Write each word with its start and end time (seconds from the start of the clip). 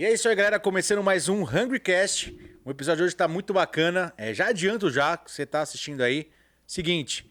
E 0.00 0.04
é 0.06 0.14
isso 0.14 0.26
aí, 0.30 0.34
galera. 0.34 0.58
Começando 0.58 1.02
mais 1.02 1.28
um 1.28 1.42
HungryCast. 1.42 2.34
O 2.64 2.70
episódio 2.70 3.00
de 3.00 3.02
hoje 3.02 3.12
está 3.12 3.28
muito 3.28 3.52
bacana. 3.52 4.14
É, 4.16 4.32
já 4.32 4.46
adianto 4.46 4.88
já 4.88 5.14
que 5.14 5.30
você 5.30 5.42
está 5.42 5.60
assistindo 5.60 6.00
aí. 6.00 6.30
Seguinte, 6.66 7.30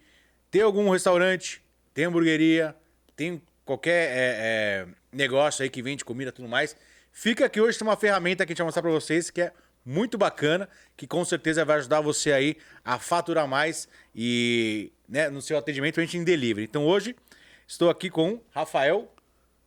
tem 0.52 0.62
algum 0.62 0.88
restaurante, 0.92 1.64
tem 1.96 2.06
hamburgueria, 2.06 2.76
tem 3.16 3.42
qualquer 3.66 4.12
é, 4.12 4.16
é, 4.16 4.88
negócio 5.12 5.64
aí 5.64 5.70
que 5.72 5.82
vende 5.82 6.06
comida 6.06 6.30
e 6.30 6.32
tudo 6.32 6.48
mais. 6.48 6.76
Fica 7.12 7.48
aqui 7.48 7.60
hoje 7.60 7.76
tem 7.76 7.88
uma 7.88 7.98
ferramenta 7.98 8.46
que 8.46 8.52
a 8.52 8.54
gente 8.54 8.60
vai 8.60 8.68
mostrar 8.68 8.84
para 8.84 8.92
vocês 8.92 9.32
que 9.32 9.42
é 9.42 9.52
muito 9.84 10.16
bacana, 10.16 10.70
que 10.96 11.08
com 11.08 11.26
certeza 11.26 11.66
vai 11.66 11.78
ajudar 11.78 12.02
você 12.02 12.32
aí 12.32 12.56
a 12.86 13.00
faturar 13.00 13.48
mais 13.48 13.90
e 14.14 14.92
né, 15.08 15.28
no 15.28 15.42
seu 15.42 15.58
atendimento 15.58 16.00
a 16.00 16.04
gente 16.04 16.20
em 16.20 16.24
delivery. 16.24 16.68
Então 16.70 16.86
hoje 16.86 17.16
estou 17.68 17.90
aqui 17.90 18.12
com 18.12 18.40
Rafael 18.52 19.12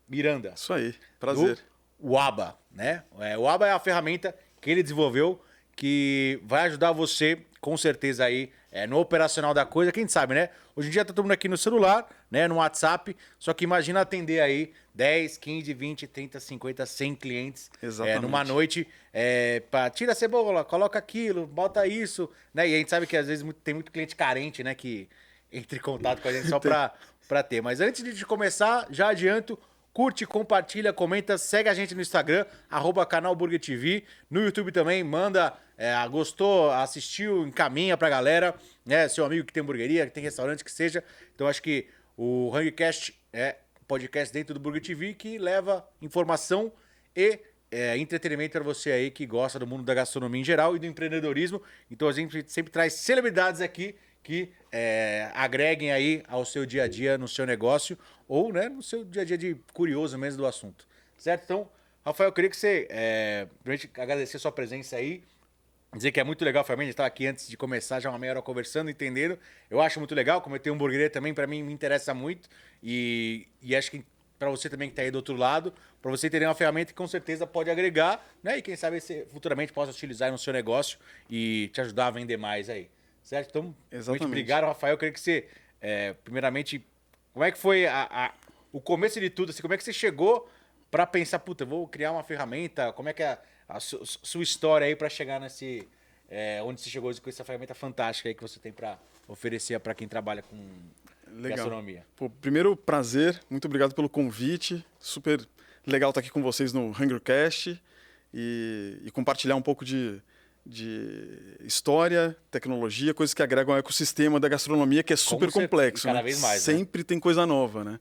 Miranda. 0.08 0.52
Isso 0.54 0.72
aí, 0.72 0.94
prazer. 1.18 1.58
O 1.98 2.16
Aba, 2.16 2.61
né? 2.74 3.02
É, 3.20 3.36
o 3.38 3.48
Aba 3.48 3.66
é 3.66 3.72
a 3.72 3.78
ferramenta 3.78 4.34
que 4.60 4.70
ele 4.70 4.82
desenvolveu 4.82 5.40
que 5.74 6.38
vai 6.44 6.66
ajudar 6.66 6.92
você 6.92 7.38
com 7.60 7.76
certeza 7.76 8.24
aí 8.24 8.50
é, 8.70 8.86
no 8.86 8.98
operacional 8.98 9.54
da 9.54 9.64
coisa. 9.64 9.92
Quem 9.92 10.06
sabe, 10.08 10.34
né? 10.34 10.50
Hoje 10.74 10.88
em 10.88 10.90
dia 10.90 11.04
tá 11.04 11.12
todo 11.12 11.24
mundo 11.24 11.32
aqui 11.32 11.48
no 11.48 11.56
celular, 11.56 12.08
né? 12.30 12.48
No 12.48 12.56
WhatsApp. 12.56 13.16
Só 13.38 13.52
que 13.54 13.64
imagina 13.64 14.00
atender 14.00 14.40
aí 14.40 14.72
10, 14.94 15.38
15, 15.38 15.72
20, 15.74 16.06
30, 16.06 16.40
50, 16.40 16.86
100 16.86 17.14
clientes 17.14 17.70
Exatamente. 17.82 18.16
é, 18.16 18.20
numa 18.20 18.42
noite. 18.44 18.86
É, 19.12 19.60
pra, 19.70 19.88
tira 19.90 20.12
a 20.12 20.14
cebola, 20.14 20.64
coloca 20.64 20.98
aquilo, 20.98 21.46
bota 21.46 21.86
isso. 21.86 22.28
Né? 22.52 22.68
E 22.68 22.74
a 22.74 22.78
gente 22.78 22.90
sabe 22.90 23.06
que 23.06 23.16
às 23.16 23.26
vezes 23.26 23.42
muito- 23.42 23.60
tem 23.60 23.74
muito 23.74 23.92
cliente 23.92 24.16
carente, 24.16 24.62
né? 24.64 24.74
Que 24.74 25.08
entra 25.52 25.76
em 25.78 25.80
contato 25.82 26.20
com 26.20 26.28
a 26.28 26.32
gente 26.32 26.48
só 26.48 26.58
pra, 26.60 26.92
pra 27.28 27.42
ter. 27.42 27.60
Mas 27.60 27.80
antes 27.80 28.02
de 28.16 28.26
começar, 28.26 28.86
já 28.90 29.08
adianto. 29.08 29.58
Curte, 29.92 30.24
compartilha, 30.24 30.90
comenta, 30.90 31.36
segue 31.36 31.68
a 31.68 31.74
gente 31.74 31.94
no 31.94 32.00
Instagram, 32.00 32.46
arroba 32.70 33.04
canal 33.04 33.36
Burger 33.36 33.60
TV. 33.60 34.04
No 34.30 34.40
YouTube 34.40 34.72
também, 34.72 35.04
manda, 35.04 35.52
é, 35.76 35.92
gostou, 36.08 36.70
assistiu, 36.70 37.46
encaminha 37.46 37.94
pra 37.94 38.08
galera, 38.08 38.54
né? 38.86 39.06
Seu 39.08 39.22
amigo 39.22 39.46
que 39.46 39.52
tem 39.52 39.62
hamburgueria, 39.62 40.06
que 40.06 40.12
tem 40.12 40.22
restaurante, 40.22 40.64
que 40.64 40.72
seja. 40.72 41.04
Então 41.34 41.46
acho 41.46 41.62
que 41.62 41.88
o 42.16 42.48
Hungrycast 42.48 43.14
é 43.34 43.56
podcast 43.86 44.32
dentro 44.32 44.54
do 44.54 44.60
Burger 44.60 44.80
TV 44.80 45.12
que 45.12 45.36
leva 45.36 45.86
informação 46.00 46.72
e 47.14 47.38
é, 47.70 47.98
entretenimento 47.98 48.52
para 48.52 48.62
você 48.62 48.92
aí 48.92 49.10
que 49.10 49.26
gosta 49.26 49.58
do 49.58 49.66
mundo 49.66 49.82
da 49.82 49.92
gastronomia 49.92 50.40
em 50.40 50.44
geral 50.44 50.74
e 50.74 50.78
do 50.78 50.86
empreendedorismo. 50.86 51.60
Então 51.90 52.08
a 52.08 52.12
gente 52.12 52.50
sempre 52.50 52.72
traz 52.72 52.94
celebridades 52.94 53.60
aqui 53.60 53.94
que 54.22 54.52
é, 54.70 55.30
agreguem 55.34 55.92
aí 55.92 56.22
ao 56.28 56.44
seu 56.44 56.64
dia 56.64 56.84
a 56.84 56.88
dia 56.88 57.18
no 57.18 57.28
seu 57.28 57.44
negócio 57.44 57.98
ou 58.28 58.52
né, 58.52 58.68
no 58.68 58.82
seu 58.82 59.04
dia 59.04 59.22
a 59.22 59.24
dia 59.24 59.36
de 59.36 59.56
curioso 59.72 60.16
mesmo 60.18 60.38
do 60.38 60.46
assunto. 60.46 60.86
Certo? 61.18 61.44
Então, 61.44 61.68
Rafael, 62.04 62.28
eu 62.28 62.32
queria 62.32 62.50
que 62.50 62.56
você, 62.56 62.86
é, 62.90 63.46
primeiramente, 63.62 64.00
agradecer 64.00 64.36
a 64.36 64.40
sua 64.40 64.52
presença 64.52 64.96
aí, 64.96 65.22
dizer 65.94 66.10
que 66.10 66.18
é 66.18 66.24
muito 66.24 66.44
legal, 66.44 66.64
família, 66.64 66.90
estar 66.90 67.06
aqui 67.06 67.26
antes 67.26 67.48
de 67.48 67.56
começar, 67.56 68.00
já 68.00 68.08
uma 68.08 68.18
meia 68.18 68.32
hora 68.32 68.42
conversando, 68.42 68.90
entendendo. 68.90 69.38
Eu 69.70 69.80
acho 69.80 69.98
muito 69.98 70.14
legal, 70.14 70.40
como 70.40 70.56
eu 70.56 70.60
tenho 70.60 70.74
hamburgueria 70.74 71.10
também, 71.10 71.34
para 71.34 71.46
mim 71.46 71.62
me 71.62 71.72
interessa 71.72 72.14
muito 72.14 72.48
e, 72.82 73.46
e 73.60 73.76
acho 73.76 73.90
que 73.90 74.04
para 74.38 74.50
você 74.50 74.68
também 74.68 74.88
que 74.88 74.94
está 74.94 75.02
aí 75.02 75.10
do 75.12 75.16
outro 75.16 75.36
lado, 75.36 75.72
para 76.00 76.10
você 76.10 76.28
ter 76.28 76.44
uma 76.44 76.54
ferramenta 76.54 76.88
que 76.88 76.96
com 76.96 77.06
certeza 77.06 77.46
pode 77.46 77.70
agregar, 77.70 78.26
né? 78.42 78.58
E 78.58 78.62
quem 78.62 78.74
sabe 78.74 79.00
você 79.00 79.24
futuramente 79.30 79.72
possa 79.72 79.92
utilizar 79.92 80.32
no 80.32 80.38
seu 80.38 80.52
negócio 80.52 80.98
e 81.30 81.70
te 81.72 81.80
ajudar 81.80 82.08
a 82.08 82.10
vender 82.10 82.36
mais 82.36 82.68
aí. 82.68 82.90
Certo? 83.22 83.48
Então, 83.50 83.62
muito 83.62 83.76
Exatamente. 83.90 84.24
obrigado, 84.26 84.64
Rafael. 84.64 84.94
Eu 84.94 84.98
queria 84.98 85.12
que 85.12 85.20
você, 85.20 85.48
é, 85.80 86.12
primeiramente, 86.24 86.84
como 87.32 87.44
é 87.44 87.50
que 87.52 87.58
foi 87.58 87.86
a- 87.86 88.08
a- 88.10 88.34
o 88.72 88.80
começo 88.80 89.20
de 89.20 89.30
tudo? 89.30 89.50
Assim, 89.50 89.62
como 89.62 89.72
é 89.74 89.76
que 89.76 89.84
você 89.84 89.92
chegou 89.92 90.48
para 90.90 91.06
pensar, 91.06 91.38
puta, 91.38 91.64
vou 91.64 91.86
criar 91.88 92.12
uma 92.12 92.22
ferramenta? 92.22 92.92
Como 92.92 93.08
é 93.08 93.12
que 93.12 93.22
é 93.22 93.38
a, 93.68 93.80
su- 93.80 94.04
sua 94.04 94.42
história 94.42 94.86
aí 94.86 94.94
para 94.96 95.08
chegar 95.08 95.40
nesse. 95.40 95.88
é, 96.34 96.62
onde 96.62 96.80
você 96.80 96.88
chegou 96.88 97.12
com 97.20 97.28
essa 97.28 97.44
ferramenta 97.44 97.74
fantástica 97.74 98.26
aí 98.28 98.34
que 98.34 98.40
você 98.42 98.58
tem 98.58 98.72
para 98.72 98.98
oferecer 99.28 99.78
para 99.80 99.94
quem 99.94 100.08
trabalha 100.08 100.40
com 100.42 100.56
Legal. 101.28 101.58
gastronomia? 101.58 102.06
Pô, 102.16 102.30
primeiro, 102.30 102.74
prazer, 102.74 103.38
muito 103.50 103.66
obrigado 103.66 103.94
pelo 103.94 104.08
convite. 104.08 104.82
Super 104.98 105.46
legal 105.86 106.08
estar 106.10 106.20
aqui 106.20 106.30
com 106.30 106.40
vocês 106.42 106.72
no 106.72 106.88
HungerCast 106.88 107.78
e, 108.32 108.98
e 109.04 109.10
compartilhar 109.10 109.56
um 109.56 109.60
pouco 109.62 109.84
de, 109.84 110.22
de 110.64 111.56
história, 111.64 112.36
tecnologia, 112.50 113.12
coisas 113.12 113.34
que 113.34 113.42
agregam 113.42 113.74
ao 113.74 113.78
ecossistema 113.78 114.38
da 114.38 114.48
gastronomia, 114.48 115.02
que 115.02 115.12
é 115.12 115.16
super 115.16 115.50
cer- 115.50 115.62
complexo. 115.62 116.06
cada 116.06 116.18
né? 116.18 116.22
vez 116.22 116.40
mais, 116.40 116.66
né? 116.66 116.74
Sempre 116.74 117.02
tem 117.02 117.18
coisa 117.18 117.44
nova, 117.44 117.82
né? 117.82 117.98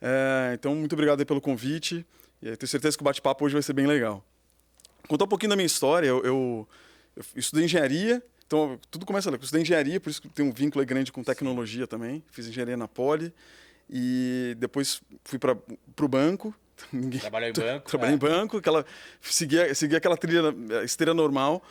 É, 0.00 0.52
então, 0.54 0.74
muito 0.74 0.92
obrigado 0.92 1.24
pelo 1.26 1.40
convite. 1.40 2.06
E 2.40 2.48
eu 2.48 2.56
tenho 2.56 2.68
certeza 2.68 2.96
que 2.96 3.02
o 3.02 3.04
bate-papo 3.04 3.44
hoje 3.44 3.54
vai 3.54 3.62
ser 3.62 3.72
bem 3.72 3.86
legal. 3.86 4.24
Contar 5.08 5.24
um 5.24 5.28
pouquinho 5.28 5.50
da 5.50 5.56
minha 5.56 5.66
história, 5.66 6.06
eu, 6.06 6.24
eu, 6.24 6.68
eu 7.16 7.24
estudei 7.34 7.64
engenharia, 7.64 8.22
então 8.46 8.78
tudo 8.90 9.04
começa 9.04 9.28
ali. 9.28 9.36
Eu 9.36 9.42
estudei 9.42 9.62
engenharia, 9.62 10.00
por 10.00 10.10
isso 10.10 10.22
que 10.22 10.28
tem 10.28 10.46
um 10.46 10.52
vínculo 10.52 10.84
grande 10.86 11.10
com 11.12 11.22
tecnologia 11.22 11.86
também. 11.86 12.22
Fiz 12.30 12.46
engenharia 12.46 12.76
na 12.76 12.88
Poli 12.88 13.32
e 13.88 14.56
depois 14.58 15.02
fui 15.24 15.38
para 15.38 15.56
o 16.00 16.08
banco. 16.08 16.54
Ninguém- 16.92 17.20
Trabalhou 17.20 17.48
em 17.50 17.52
banco, 17.52 17.88
Trabalhei 17.88 18.12
é. 18.14 18.16
em 18.16 18.18
banco, 18.18 18.56
aquela, 18.58 18.84
segui, 19.20 19.74
segui 19.74 19.96
aquela 19.96 20.16
trilha, 20.16 20.54
eh, 20.70 20.84
esteira 20.84 21.12
normal. 21.14 21.62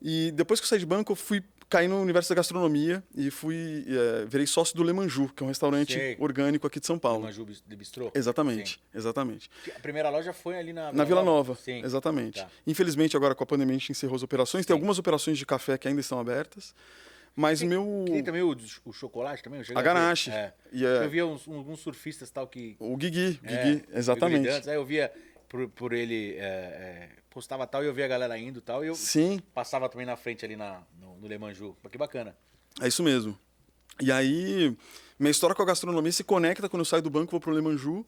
E 0.00 0.30
depois 0.32 0.58
que 0.60 0.64
eu 0.64 0.68
saí 0.68 0.78
de 0.78 0.86
banco, 0.86 1.12
eu 1.12 1.16
fui 1.16 1.42
cair 1.70 1.88
no 1.88 2.02
universo 2.02 2.28
da 2.28 2.34
gastronomia 2.34 3.02
e 3.16 3.30
fui 3.30 3.86
eh, 3.88 4.26
virei 4.28 4.46
sócio 4.46 4.76
do 4.76 4.82
Le 4.82 4.92
Manju, 4.92 5.28
que 5.34 5.42
é 5.42 5.46
um 5.46 5.48
restaurante 5.48 5.94
Sei. 5.94 6.16
orgânico 6.18 6.66
aqui 6.66 6.78
de 6.78 6.86
São 6.86 6.98
Paulo. 6.98 7.22
Manju 7.22 7.44
Bis- 7.46 7.62
de 7.66 7.74
Bistrô? 7.76 8.10
Exatamente, 8.14 8.78
exatamente. 8.94 9.50
Sim. 9.64 9.70
A 9.74 9.80
primeira 9.80 10.10
loja 10.10 10.32
foi 10.34 10.58
ali 10.58 10.72
na 10.72 10.92
Na 10.92 11.04
Vila 11.04 11.22
Nova, 11.22 11.54
Sim. 11.54 11.80
exatamente. 11.82 12.40
Tá. 12.42 12.48
Infelizmente, 12.66 13.16
agora 13.16 13.34
com 13.34 13.42
a 13.44 13.46
pandemia, 13.46 13.74
a 13.76 13.78
gente 13.78 13.92
encerrou 13.92 14.16
as 14.16 14.22
operações. 14.22 14.66
Tem 14.66 14.74
Sim. 14.74 14.78
algumas 14.78 14.98
operações 14.98 15.38
de 15.38 15.46
café 15.46 15.78
que 15.78 15.88
ainda 15.88 16.00
estão 16.02 16.18
abertas, 16.20 16.74
mas 17.34 17.62
o 17.62 17.66
meu... 17.66 18.04
Tem 18.06 18.22
também 18.22 18.42
o, 18.42 18.56
o 18.84 18.92
chocolate 18.92 19.42
também? 19.42 19.62
A 19.74 19.82
ganache. 19.82 20.30
É. 20.30 20.52
E 20.72 20.84
é- 20.84 21.04
Eu 21.04 21.10
via 21.10 21.26
uns, 21.26 21.46
alguns 21.48 21.80
surfistas 21.80 22.30
tal 22.30 22.46
que... 22.46 22.76
O 22.78 22.96
Guigui, 22.96 23.40
é, 23.42 23.64
Guigui, 23.64 23.84
exatamente. 23.92 24.48
Antes, 24.48 24.68
aí 24.68 24.74
eu 24.76 24.84
via 24.84 25.12
por, 25.48 25.68
por 25.68 25.92
ele... 25.92 26.36
é, 26.36 26.42
é, 26.42 27.08
postava 27.30 27.66
tal 27.66 27.82
e 27.82 27.86
eu 27.86 27.94
via 27.94 28.04
a 28.04 28.08
galera 28.08 28.38
indo 28.38 28.58
e 28.58 28.62
tal. 28.62 28.84
E 28.84 28.88
eu 28.88 28.94
Sim, 28.94 29.40
passava 29.54 29.88
também 29.88 30.06
na 30.06 30.16
frente 30.16 30.44
ali 30.44 30.56
na, 30.56 30.82
no, 31.00 31.16
no 31.16 31.26
Le 31.26 31.38
Manju. 31.38 31.76
Mas 31.82 31.90
Que 31.90 31.98
bacana. 31.98 32.36
é 32.80 32.88
isso 32.88 33.02
mesmo. 33.02 33.38
E 34.00 34.10
aí, 34.12 34.76
minha 35.18 35.30
história 35.30 35.54
com 35.54 35.62
a 35.62 35.66
gastronomia 35.66 36.12
se 36.12 36.24
conecta 36.24 36.68
quando 36.68 36.80
eu 36.80 36.84
saio 36.84 37.02
do 37.02 37.10
banco, 37.10 37.30
vou 37.30 37.40
pro 37.40 37.52
Le 37.52 37.62
Manju. 37.62 38.04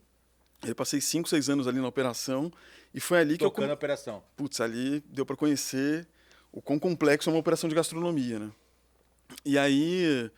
Eu 0.66 0.74
passei 0.74 1.00
5, 1.00 1.28
6 1.28 1.50
anos 1.50 1.68
ali 1.68 1.78
na 1.78 1.88
operação 1.88 2.50
e 2.92 3.00
foi 3.00 3.18
ali 3.18 3.36
que 3.36 3.44
eu... 3.44 3.50
Tocando 3.50 3.70
a 3.70 3.74
operação. 3.74 4.22
Putz, 4.36 4.60
ali 4.60 5.00
deu 5.08 5.26
para 5.26 5.36
conhecer 5.36 6.06
o 6.50 6.62
quão 6.62 6.78
complexo 6.78 7.28
é 7.28 7.32
uma 7.32 7.38
operação 7.38 7.68
de 7.68 7.74
gastronomia, 7.74 8.38
né? 8.38 8.50
E 9.44 9.58
aí, 9.58 10.30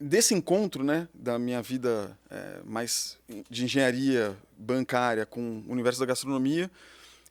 desse 0.00 0.34
encontro, 0.34 0.82
né, 0.84 1.08
da 1.14 1.38
minha 1.38 1.62
vida 1.62 2.16
é, 2.30 2.60
mais 2.64 3.18
de 3.50 3.64
engenharia 3.64 4.36
bancária 4.56 5.24
com 5.26 5.62
o 5.66 5.72
universo 5.72 6.00
da 6.00 6.06
gastronomia, 6.06 6.70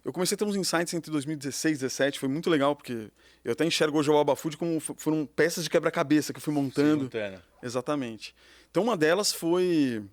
eu 0.04 0.12
comecei 0.12 0.36
a 0.36 0.38
ter 0.38 0.44
uns 0.46 0.56
insights 0.56 0.94
entre 0.94 1.10
2016 1.12 1.78
e 1.78 1.80
2017, 1.82 2.20
foi 2.20 2.28
muito 2.28 2.50
legal, 2.50 2.76
porque 2.76 3.10
eu 3.44 3.54
até 3.54 3.66
enxergo 3.66 3.98
hoje 3.98 4.10
o 4.10 4.14
Alba 4.14 4.36
Food 4.36 4.58
como 4.58 4.80
foram 4.80 5.26
peças 5.26 5.64
de 5.64 5.70
quebra-cabeça 5.70 6.34
que 6.34 6.38
eu 6.38 6.42
fui 6.42 6.54
montando. 6.54 6.98
Simultâneo. 7.10 7.42
Exatamente. 7.62 8.36
Então, 8.70 8.84
uma 8.84 8.98
delas 8.98 9.32
foi 9.32 10.04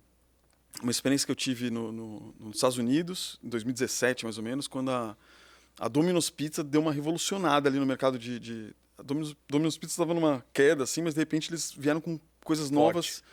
uma 0.81 0.91
experiência 0.91 1.25
que 1.25 1.31
eu 1.31 1.35
tive 1.35 1.69
no, 1.69 1.91
no- 1.91 2.33
nos 2.39 2.55
Estados 2.55 2.77
Unidos, 2.77 3.37
em 3.43 3.49
2017, 3.49 4.23
mais 4.23 4.37
ou 4.37 4.43
menos, 4.43 4.65
quando 4.67 4.91
a, 4.91 5.17
a 5.77 5.87
Domino's 5.89 6.29
Pizza 6.29 6.63
deu 6.63 6.79
uma 6.81 6.93
revolucionada 6.93 7.67
ali 7.67 7.77
no 7.79 7.85
mercado 7.85 8.17
de... 8.17 8.39
de 8.39 8.73
a 9.01 9.03
Domino's, 9.03 9.35
Domino's 9.49 9.77
Pizza 9.77 9.93
estava 9.93 10.13
numa 10.13 10.45
queda, 10.53 10.83
assim, 10.83 11.01
mas 11.01 11.13
de 11.13 11.19
repente 11.19 11.49
eles 11.49 11.71
vieram 11.71 11.99
com 11.99 12.19
coisas 12.43 12.69
novas 12.69 13.23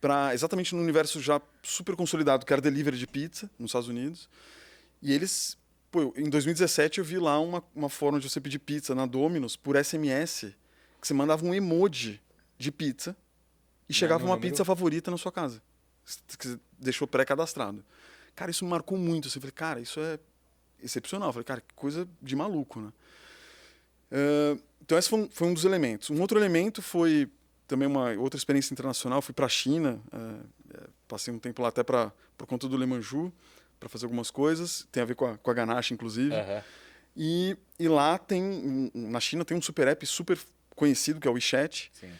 para 0.00 0.32
exatamente 0.32 0.74
no 0.74 0.80
universo 0.80 1.20
já 1.20 1.40
super 1.62 1.94
consolidado, 1.96 2.46
que 2.46 2.52
era 2.52 2.62
delivery 2.62 2.96
de 2.96 3.06
pizza 3.06 3.50
nos 3.58 3.70
Estados 3.70 3.88
Unidos. 3.88 4.28
E 5.00 5.12
eles... 5.12 5.56
Pô, 5.90 6.14
em 6.16 6.30
2017 6.30 7.00
eu 7.00 7.04
vi 7.04 7.18
lá 7.18 7.38
uma, 7.38 7.62
uma 7.74 7.88
forma 7.88 8.18
de 8.18 8.28
você 8.28 8.40
pedir 8.40 8.58
pizza 8.58 8.94
na 8.94 9.04
Domino's 9.04 9.56
por 9.56 9.76
SMS, 9.76 10.54
que 11.00 11.06
você 11.06 11.12
mandava 11.12 11.44
um 11.44 11.52
emoji 11.52 12.20
de 12.56 12.72
pizza 12.72 13.14
e 13.88 13.92
chegava 13.92 14.20
no 14.20 14.30
uma 14.30 14.36
número? 14.36 14.50
pizza 14.50 14.64
favorita 14.64 15.10
na 15.10 15.18
sua 15.18 15.30
casa. 15.30 15.62
Que 16.38 16.48
você 16.48 16.58
deixou 16.78 17.06
pré-cadastrado. 17.06 17.84
Cara, 18.34 18.50
isso 18.50 18.64
me 18.64 18.70
marcou 18.70 18.96
muito. 18.96 19.28
assim. 19.28 19.36
Eu 19.38 19.42
falei, 19.42 19.52
cara, 19.52 19.80
isso 19.80 20.00
é 20.00 20.18
excepcional. 20.82 21.28
Eu 21.28 21.32
falei, 21.34 21.44
cara, 21.44 21.60
que 21.60 21.74
coisa 21.74 22.08
de 22.20 22.34
maluco, 22.34 22.80
né? 22.80 22.92
Eh, 24.10 24.56
então, 24.82 24.98
esse 24.98 25.08
foi 25.08 25.20
um, 25.20 25.28
foi 25.30 25.48
um 25.48 25.54
dos 25.54 25.64
elementos. 25.64 26.10
Um 26.10 26.20
outro 26.20 26.38
elemento 26.38 26.82
foi 26.82 27.30
também 27.68 27.86
uma 27.86 28.10
outra 28.14 28.36
experiência 28.36 28.74
internacional. 28.74 29.22
Fui 29.22 29.32
para 29.32 29.46
a 29.46 29.48
China, 29.48 30.00
eh, 30.12 30.74
eh, 30.74 30.88
passei 31.06 31.32
um 31.32 31.38
tempo 31.38 31.62
lá 31.62 31.68
até 31.68 31.84
pra, 31.84 32.12
por 32.36 32.46
conta 32.48 32.68
do 32.68 32.76
Le 32.76 32.84
Manju, 32.84 33.32
para 33.78 33.88
fazer 33.88 34.06
algumas 34.06 34.30
coisas. 34.30 34.86
Tem 34.90 35.02
a 35.02 35.06
ver 35.06 35.14
com 35.14 35.24
a, 35.24 35.38
com 35.38 35.50
a 35.50 35.54
ganache, 35.54 35.94
inclusive. 35.94 36.34
Aham. 36.34 36.62
E, 37.16 37.56
e 37.78 37.88
lá 37.88 38.18
tem, 38.18 38.90
na 38.94 39.20
China 39.20 39.44
tem 39.44 39.56
um 39.56 39.62
super 39.62 39.86
app 39.86 40.04
super 40.04 40.38
conhecido, 40.74 41.20
que 41.20 41.28
é 41.28 41.30
o 41.30 41.34
WeChat, 41.34 41.92
Sim. 41.92 42.10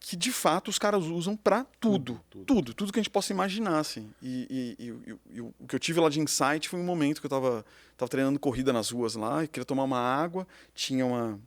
que 0.00 0.16
de 0.16 0.32
fato 0.32 0.68
os 0.68 0.78
caras 0.78 1.04
usam 1.04 1.36
para 1.36 1.64
tudo, 1.78 2.20
tudo, 2.28 2.44
tudo, 2.44 2.74
tudo, 2.74 2.92
que 2.92 2.98
a 2.98 3.02
gente 3.02 3.10
possa 3.10 3.32
imaginar, 3.32 3.78
assim. 3.78 4.12
E, 4.20 4.76
e, 4.78 4.84
e, 4.84 5.36
e, 5.36 5.40
o 5.40 5.54
que 5.68 5.76
eu 5.76 5.78
tive 5.78 6.00
lá 6.00 6.08
de 6.08 6.20
insight 6.20 6.68
foi 6.68 6.80
um 6.80 6.84
momento 6.84 7.20
que 7.20 7.26
eu 7.26 7.28
estava 7.28 7.64
tava 7.96 8.08
treinando 8.08 8.38
corrida 8.40 8.72
nas 8.72 8.90
ruas 8.90 9.14
lá, 9.14 9.44
e 9.44 9.48
queria 9.48 9.64
tomar 9.64 9.84
uma 9.84 10.00
água, 10.00 10.46
tinha 10.74 11.06
uma, 11.06 11.40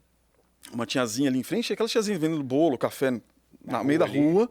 uma 0.71 0.85
tiazinha 0.85 1.29
ali 1.29 1.39
em 1.39 1.43
frente, 1.43 1.73
aquela 1.73 1.89
tiazinha 1.89 2.17
vendendo 2.17 2.43
bolo, 2.43 2.77
café 2.77 3.11
na, 3.11 3.21
na 3.63 3.83
meio 3.83 3.99
da 3.99 4.05
ali. 4.05 4.19
rua. 4.19 4.49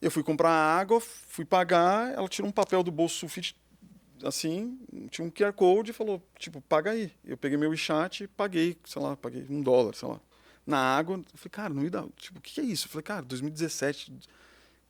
Eu 0.00 0.10
fui 0.10 0.22
comprar 0.22 0.50
água, 0.50 1.00
fui 1.00 1.44
pagar, 1.44 2.12
ela 2.14 2.28
tirou 2.28 2.48
um 2.48 2.52
papel 2.52 2.82
do 2.82 2.90
bolso 2.90 3.16
sulfite, 3.16 3.56
assim, 4.22 4.78
tinha 5.10 5.26
um 5.26 5.30
QR 5.30 5.52
Code 5.52 5.90
e 5.90 5.94
falou, 5.94 6.22
tipo, 6.38 6.60
paga 6.60 6.92
aí. 6.92 7.10
Eu 7.24 7.36
peguei 7.36 7.58
meu 7.58 7.70
WeChat 7.70 8.24
e 8.24 8.28
paguei, 8.28 8.76
sei 8.84 9.02
lá, 9.02 9.16
paguei 9.16 9.44
um 9.50 9.60
dólar, 9.60 9.94
sei 9.94 10.08
lá 10.08 10.20
na 10.68 10.78
água. 10.78 11.16
Eu 11.16 11.38
falei, 11.38 11.50
cara, 11.50 11.74
não 11.74 11.82
me 11.82 11.90
dá. 11.90 12.04
Tipo, 12.16 12.38
o 12.38 12.42
que, 12.42 12.60
é 12.60 12.64
isso? 12.64 12.86
Eu 12.86 12.90
falei, 12.90 13.02
cara, 13.02 13.22
2017. 13.22 14.12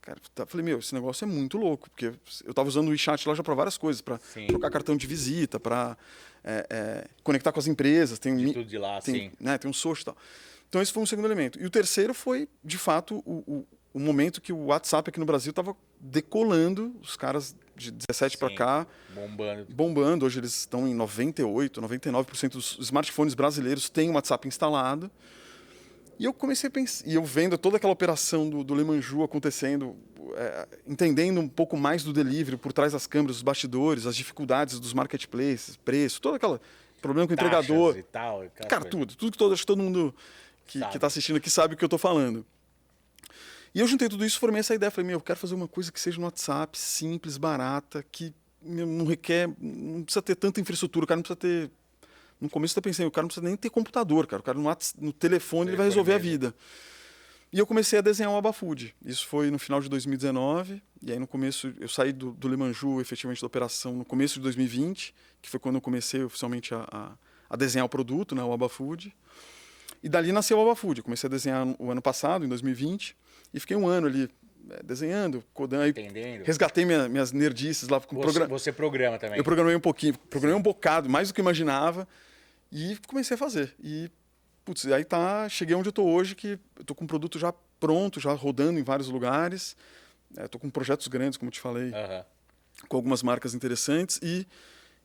Cara, 0.00 0.18
tá, 0.34 0.46
falei, 0.46 0.64
meu, 0.64 0.78
esse 0.78 0.94
negócio 0.94 1.24
é 1.24 1.28
muito 1.28 1.58
louco, 1.58 1.90
porque 1.90 2.12
eu 2.44 2.54
tava 2.54 2.68
usando 2.68 2.88
o 2.88 2.90
WeChat 2.90 3.28
lá 3.28 3.34
já 3.34 3.42
para 3.42 3.54
várias 3.54 3.76
coisas, 3.76 4.00
para 4.00 4.18
trocar 4.46 4.70
cartão 4.70 4.96
de 4.96 5.06
visita, 5.06 5.60
para 5.60 5.98
é, 6.42 6.66
é, 6.70 7.04
conectar 7.22 7.52
com 7.52 7.58
as 7.60 7.66
empresas, 7.66 8.18
tem 8.18 8.32
um 8.32 8.36
de 8.36 8.52
tudo 8.52 8.64
de 8.64 8.78
lá, 8.78 9.00
tem, 9.00 9.14
sim. 9.14 9.30
Né, 9.38 9.58
tem 9.58 9.70
um 9.70 9.74
social 9.74 10.02
e 10.02 10.04
tal. 10.04 10.16
Então 10.68 10.82
esse 10.82 10.92
foi 10.92 11.02
um 11.02 11.06
segundo 11.06 11.26
elemento. 11.26 11.60
E 11.60 11.66
o 11.66 11.70
terceiro 11.70 12.14
foi, 12.14 12.48
de 12.62 12.78
fato, 12.78 13.22
o, 13.26 13.44
o, 13.46 13.66
o 13.94 13.98
momento 13.98 14.40
que 14.40 14.52
o 14.52 14.66
WhatsApp 14.66 15.08
aqui 15.08 15.18
no 15.18 15.26
Brasil 15.26 15.50
estava 15.50 15.76
decolando, 15.98 16.94
os 17.02 17.16
caras 17.16 17.54
de 17.74 17.90
17 17.90 18.36
para 18.38 18.54
cá, 18.54 18.86
bombando. 19.14 19.66
Bombando. 19.74 20.26
Hoje 20.26 20.40
eles 20.40 20.54
estão 20.54 20.86
em 20.86 20.94
98, 20.94 21.80
99% 21.80 22.52
dos 22.52 22.76
smartphones 22.80 23.34
brasileiros 23.34 23.88
têm 23.88 24.10
o 24.10 24.14
WhatsApp 24.14 24.46
instalado. 24.46 25.10
E 26.19 26.25
eu 26.25 26.32
comecei 26.32 26.69
a 26.69 26.70
pensar, 26.70 27.06
e 27.06 27.15
eu 27.15 27.25
vendo 27.25 27.56
toda 27.56 27.76
aquela 27.76 27.93
operação 27.93 28.50
do, 28.50 28.65
do 28.65 28.75
Lemanju 28.75 29.23
acontecendo, 29.23 29.97
é, 30.35 30.69
entendendo 30.87 31.41
um 31.41 31.49
pouco 31.49 31.76
mais 31.76 32.03
do 32.03 32.12
delivery 32.12 32.56
por 32.56 32.73
trás 32.73 32.93
das 32.93 33.06
câmeras, 33.06 33.37
os 33.37 33.43
bastidores, 33.43 34.05
as 34.05 34.17
dificuldades 34.17 34.81
dos 34.81 34.93
marketplaces, 34.93 35.76
preço, 35.76 36.20
todo 36.20 36.35
aquele 36.35 36.59
problema 37.00 37.26
com 37.26 37.32
o 37.32 37.35
entregador. 37.35 37.97
E 37.97 38.03
tal, 38.03 38.44
cara, 38.69 38.82
coisa. 38.82 38.91
tudo. 38.91 39.15
Tudo 39.15 39.32
que 39.32 39.38
todo, 39.38 39.53
acho 39.53 39.62
que 39.62 39.67
todo 39.67 39.82
mundo 39.82 40.12
que 40.67 40.79
está 40.79 41.06
assistindo 41.06 41.37
aqui 41.37 41.49
sabe 41.49 41.75
o 41.75 41.76
que 41.76 41.85
eu 41.85 41.87
estou 41.87 41.99
falando. 41.99 42.44
E 43.75 43.81
eu 43.81 43.87
juntei 43.87 44.09
tudo 44.09 44.25
isso, 44.25 44.41
formei 44.41 44.61
essa 44.61 44.75
ideia. 44.75 44.91
Falei, 44.91 45.06
meu, 45.06 45.17
eu 45.19 45.20
quero 45.20 45.38
fazer 45.38 45.55
uma 45.55 45.69
coisa 45.69 45.93
que 45.93 46.00
seja 46.00 46.19
no 46.19 46.25
WhatsApp, 46.25 46.76
simples, 46.76 47.38
barata, 47.38 48.05
que 48.11 48.35
não 48.61 49.06
requer, 49.06 49.49
não 49.61 50.03
precisa 50.03 50.20
ter 50.20 50.35
tanta 50.35 50.61
infraestrutura, 50.61 51.05
o 51.05 51.06
cara 51.06 51.17
não 51.17 51.23
precisa 51.23 51.37
ter 51.37 51.70
no 52.40 52.49
começo 52.49 52.79
eu 52.79 52.82
pensei, 52.82 53.05
o 53.05 53.11
cara 53.11 53.23
não 53.23 53.29
precisa 53.29 53.46
nem 53.46 53.56
ter 53.56 53.70
computador, 53.70 54.26
cara. 54.26 54.40
O 54.40 54.44
cara 54.44 54.58
no, 54.58 54.69
no 55.00 55.12
telefone, 55.12 55.70
ele 55.70 55.76
vai 55.76 55.87
resolver 55.87 56.14
a 56.14 56.19
vida. 56.19 56.55
E 57.52 57.58
eu 57.58 57.67
comecei 57.67 57.99
a 57.99 58.02
desenhar 58.02 58.31
o 58.31 58.37
Abafood. 58.37 58.94
Isso 59.05 59.26
foi 59.26 59.50
no 59.50 59.58
final 59.58 59.81
de 59.81 59.88
2019. 59.88 60.82
E 61.02 61.12
aí 61.12 61.19
no 61.19 61.26
começo, 61.26 61.73
eu 61.81 61.88
saí 61.88 62.12
do, 62.12 62.32
do 62.32 62.46
Lemanju, 62.46 63.00
efetivamente, 63.00 63.40
da 63.40 63.46
operação, 63.46 63.94
no 63.94 64.05
começo 64.05 64.35
de 64.35 64.40
2020, 64.40 65.14
que 65.40 65.49
foi 65.49 65.58
quando 65.58 65.76
eu 65.76 65.81
comecei 65.81 66.23
oficialmente 66.23 66.75
a, 66.75 66.87
a, 66.90 67.12
a 67.49 67.56
desenhar 67.56 67.87
o 67.87 67.88
produto, 67.88 68.35
né, 68.35 68.43
o 68.43 68.52
Abafood. 68.52 69.14
E 70.02 70.08
dali 70.08 70.31
nasceu 70.31 70.58
o 70.58 70.62
Abafood. 70.62 71.00
Eu 71.00 71.05
comecei 71.05 71.26
a 71.26 71.31
desenhar 71.31 71.67
o 71.79 71.91
ano 71.91 72.02
passado, 72.02 72.44
em 72.44 72.49
2020, 72.49 73.17
e 73.55 73.61
fiquei 73.61 73.76
um 73.76 73.88
ano 73.88 74.06
ali 74.06 74.29
é, 74.70 74.82
desenhando, 74.82 75.43
codando. 75.55 75.88
Entendendo. 75.88 76.44
Resgatei 76.44 76.84
minha, 76.84 77.08
minhas 77.08 77.32
nerdices 77.32 77.88
lá. 77.88 77.99
Você, 77.99 78.06
program... 78.06 78.49
você 78.49 78.73
programa 78.73 79.19
também? 79.19 79.38
Eu 79.38 79.44
programei 79.44 79.75
um 79.75 79.81
pouquinho, 79.81 80.17
programei 80.31 80.55
um 80.55 80.62
bocado, 80.62 81.08
mais 81.08 81.29
do 81.29 81.34
que 81.34 81.41
imaginava. 81.41 82.06
E 82.70 82.99
comecei 83.06 83.35
a 83.35 83.38
fazer. 83.38 83.75
E, 83.82 84.11
putz, 84.65 84.87
aí 84.87 85.05
tá, 85.05 85.49
cheguei 85.49 85.75
onde 85.75 85.88
eu 85.88 85.91
estou 85.91 86.09
hoje, 86.09 86.35
que 86.35 86.59
eu 86.76 86.85
tô 86.85 86.94
com 86.94 87.05
um 87.05 87.06
produto 87.06 87.38
já 87.38 87.53
pronto, 87.81 88.20
já 88.20 88.32
rodando 88.32 88.79
em 88.79 88.82
vários 88.82 89.09
lugares. 89.09 89.76
Estou 90.31 90.59
é, 90.59 90.62
com 90.62 90.70
projetos 90.70 91.09
grandes, 91.09 91.37
como 91.38 91.49
eu 91.49 91.53
te 91.53 91.61
falei, 91.61 91.91
uhum. 91.91 92.25
com 92.88 92.97
algumas 92.97 93.23
marcas 93.23 93.55
interessantes. 93.55 94.20
E, 94.23 94.47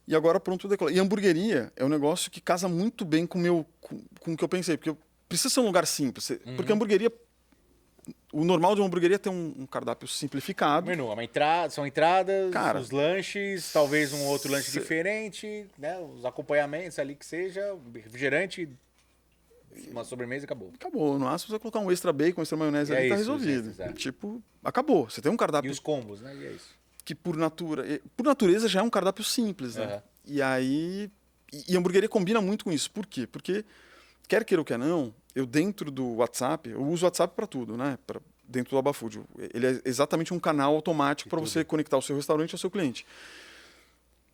e 0.07 0.15
agora 0.15 0.39
pronto 0.39 0.67
decolar. 0.67 0.93
E 0.93 0.99
hamburgueria 0.99 1.71
é 1.75 1.85
um 1.85 1.89
negócio 1.89 2.29
que 2.29 2.41
casa 2.41 2.67
muito 2.67 3.05
bem 3.05 3.25
com, 3.25 3.37
meu, 3.37 3.65
com, 3.79 4.01
com 4.19 4.33
o 4.33 4.37
que 4.37 4.43
eu 4.43 4.49
pensei. 4.49 4.75
Porque 4.75 4.95
precisa 5.29 5.49
ser 5.49 5.59
um 5.61 5.65
lugar 5.65 5.87
simples. 5.87 6.29
Uhum. 6.29 6.55
Porque 6.55 6.71
a 6.71 6.75
hamburgueria 6.75 7.11
o 8.31 8.43
normal 8.43 8.75
de 8.75 8.81
uma 8.81 8.87
hamburgueria 8.87 9.15
é 9.15 9.19
ter 9.19 9.29
um, 9.29 9.53
um 9.59 9.65
cardápio 9.65 10.07
simplificado. 10.07 10.87
Menu, 10.87 11.11
uma 11.11 11.23
entrada, 11.23 11.69
são 11.69 11.85
entradas, 11.85 12.51
Cara, 12.51 12.79
os 12.79 12.91
lanches, 12.91 13.71
talvez 13.71 14.11
um 14.11 14.25
outro 14.25 14.51
lanche 14.51 14.71
cê... 14.71 14.79
diferente, 14.79 15.67
né? 15.77 15.99
Os 15.99 16.25
acompanhamentos 16.25 16.99
ali 16.99 17.15
que 17.15 17.25
seja, 17.25 17.61
refrigerante, 17.93 18.67
uma 19.91 20.03
sobremesa 20.03 20.43
e 20.43 20.45
acabou. 20.45 20.71
Acabou. 20.75 21.19
No 21.19 21.25
máximo 21.25 21.51
você 21.51 21.59
colocar 21.59 21.79
um 21.79 21.91
extra 21.91 22.11
bacon, 22.11 22.41
um 22.41 22.43
extra 22.43 22.57
maionese 22.57 22.93
é 22.93 22.97
ali, 22.97 23.09
tá 23.09 23.15
isso, 23.15 23.31
resolvido. 23.31 23.69
Extras, 23.69 23.89
é. 23.89 23.93
Tipo, 23.93 24.41
acabou. 24.63 25.09
Você 25.09 25.21
tem 25.21 25.31
um 25.31 25.37
cardápio. 25.37 25.69
E 25.69 25.71
os 25.71 25.79
combos, 25.79 26.21
né? 26.21 26.35
E 26.35 26.45
é 26.45 26.51
isso. 26.51 26.75
Que 27.05 27.13
por, 27.13 27.35
natura... 27.35 27.83
por 28.15 28.25
natureza 28.25 28.67
já 28.67 28.79
é 28.79 28.83
um 28.83 28.89
cardápio 28.89 29.23
simples, 29.23 29.75
né? 29.75 29.95
Uhum. 29.95 30.01
E 30.25 30.41
aí. 30.41 31.11
E, 31.51 31.71
e 31.73 31.75
a 31.75 31.79
hamburgueria 31.79 32.09
combina 32.09 32.41
muito 32.41 32.65
com 32.65 32.71
isso. 32.71 32.89
Por 32.91 33.05
quê? 33.05 33.27
Porque, 33.27 33.65
quer 34.27 34.43
queira 34.45 34.61
ou 34.61 34.65
quer 34.65 34.77
não, 34.77 35.13
eu 35.35 35.45
dentro 35.45 35.91
do 35.91 36.15
WhatsApp, 36.15 36.69
eu 36.69 36.83
uso 36.83 37.05
o 37.05 37.07
WhatsApp 37.07 37.35
para 37.35 37.47
tudo, 37.47 37.75
né? 37.77 37.97
Pra, 38.05 38.19
dentro 38.43 38.71
do 38.71 38.77
Abafood. 38.77 39.21
Ele 39.53 39.67
é 39.67 39.81
exatamente 39.85 40.33
um 40.33 40.39
canal 40.39 40.75
automático 40.75 41.29
para 41.29 41.39
você 41.39 41.63
conectar 41.63 41.97
o 41.97 42.01
seu 42.01 42.15
restaurante 42.15 42.53
ao 42.53 42.59
seu 42.59 42.69
cliente. 42.69 43.05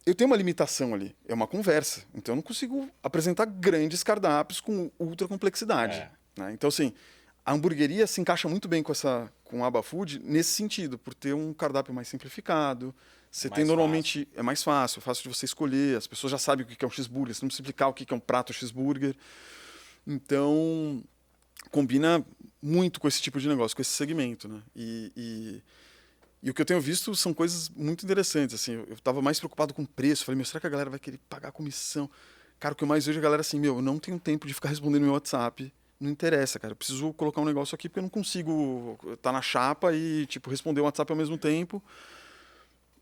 Eu 0.06 0.16
tenho 0.16 0.30
uma 0.30 0.36
limitação 0.36 0.94
ali, 0.94 1.16
é 1.28 1.34
uma 1.34 1.48
conversa. 1.48 2.04
Então 2.14 2.34
eu 2.34 2.38
não 2.38 2.44
consigo 2.44 2.90
apresentar 3.04 3.46
grandes 3.46 4.04
cardápios 4.04 4.60
com 4.60 4.92
ultra 5.00 5.28
complexidade. 5.28 5.98
É. 5.98 6.12
Né? 6.38 6.54
Então, 6.54 6.68
assim, 6.68 6.94
a 7.46 7.54
hamburgueria 7.54 8.08
se 8.08 8.20
encaixa 8.20 8.48
muito 8.48 8.68
bem 8.68 8.82
com 8.82 8.92
essa 8.92 9.32
com 9.44 9.62
o 9.62 9.64
Abafood 9.66 10.20
nesse 10.24 10.52
sentido, 10.52 10.98
por 10.98 11.14
ter 11.14 11.34
um 11.34 11.54
cardápio 11.54 11.94
mais 11.94 12.08
simplificado. 12.08 12.94
Você 13.32 13.48
mais 13.48 13.56
tem 13.56 13.66
normalmente. 13.66 14.26
Fácil. 14.26 14.40
É 14.40 14.44
mais 14.44 14.64
fácil, 14.64 15.02
fácil 15.02 15.24
de 15.24 15.36
você 15.36 15.46
escolher, 15.46 15.98
as 15.98 16.08
pessoas 16.08 16.32
já 16.32 16.38
sabem 16.38 16.66
o 16.66 16.68
que 16.68 16.84
é 16.84 16.88
um 16.88 16.92
cheeseburger, 16.92 17.34
você 17.34 17.44
não 17.44 17.48
precisa 17.48 17.64
explicar 17.64 17.88
o 17.88 17.94
que 17.94 18.12
é 18.12 18.16
um 18.16 18.20
prato 18.20 18.54
cheeseburger. 18.54 19.16
Então, 20.06 21.04
combina 21.72 22.26
muito 22.62 23.00
com 23.00 23.08
esse 23.08 23.22
tipo 23.22 23.40
de 23.40 23.48
negócio, 23.48 23.76
com 23.76 23.82
esse 23.82 23.92
segmento, 23.92 24.48
né? 24.48 24.62
E, 24.76 25.12
e, 25.16 25.64
e 26.44 26.50
o 26.50 26.54
que 26.54 26.62
eu 26.62 26.66
tenho 26.66 26.82
visto 26.82 27.16
são 27.16 27.34
coisas 27.34 27.70
muito 27.70 28.04
interessantes, 28.04 28.56
assim. 28.56 28.74
Eu 28.74 28.94
estava 28.94 29.22
mais 29.22 29.40
preocupado 29.40 29.74
com 29.74 29.86
preço. 29.86 30.26
Falei, 30.26 30.38
meu, 30.38 30.46
será 30.46 30.60
que 30.60 30.68
a 30.68 30.70
galera 30.70 30.90
vai 30.90 31.00
querer 31.00 31.20
pagar 31.30 31.50
a 31.50 31.52
comissão? 31.52 32.10
Cara, 32.60 32.74
o 32.74 32.76
que 32.76 32.84
eu 32.84 32.88
mais 32.88 33.06
vejo 33.06 33.18
é 33.18 33.22
a 33.22 33.24
galera 33.24 33.42
assim, 33.42 33.60
meu, 33.60 33.78
eu 33.78 33.82
não 33.82 33.98
tenho 33.98 34.20
tempo 34.20 34.46
de 34.46 34.54
ficar 34.54 34.70
respondendo 34.70 35.04
meu 35.04 35.14
WhatsApp. 35.14 35.74
Não 36.00 36.10
interessa, 36.10 36.60
cara. 36.60 36.74
Eu 36.74 36.76
preciso 36.76 37.14
colocar 37.14 37.42
um 37.42 37.46
negócio 37.46 37.76
aqui 37.76 37.88
porque 37.88 38.00
eu 38.00 38.04
não 38.04 38.10
consigo 38.10 38.98
estar 39.04 39.18
tá 39.18 39.32
na 39.32 39.42
chapa 39.42 39.94
e, 39.94 40.26
tipo, 40.26 40.50
responder 40.50 40.82
o 40.82 40.86
WhatsApp 40.86 41.12
ao 41.12 41.18
mesmo 41.18 41.38
tempo. 41.38 41.82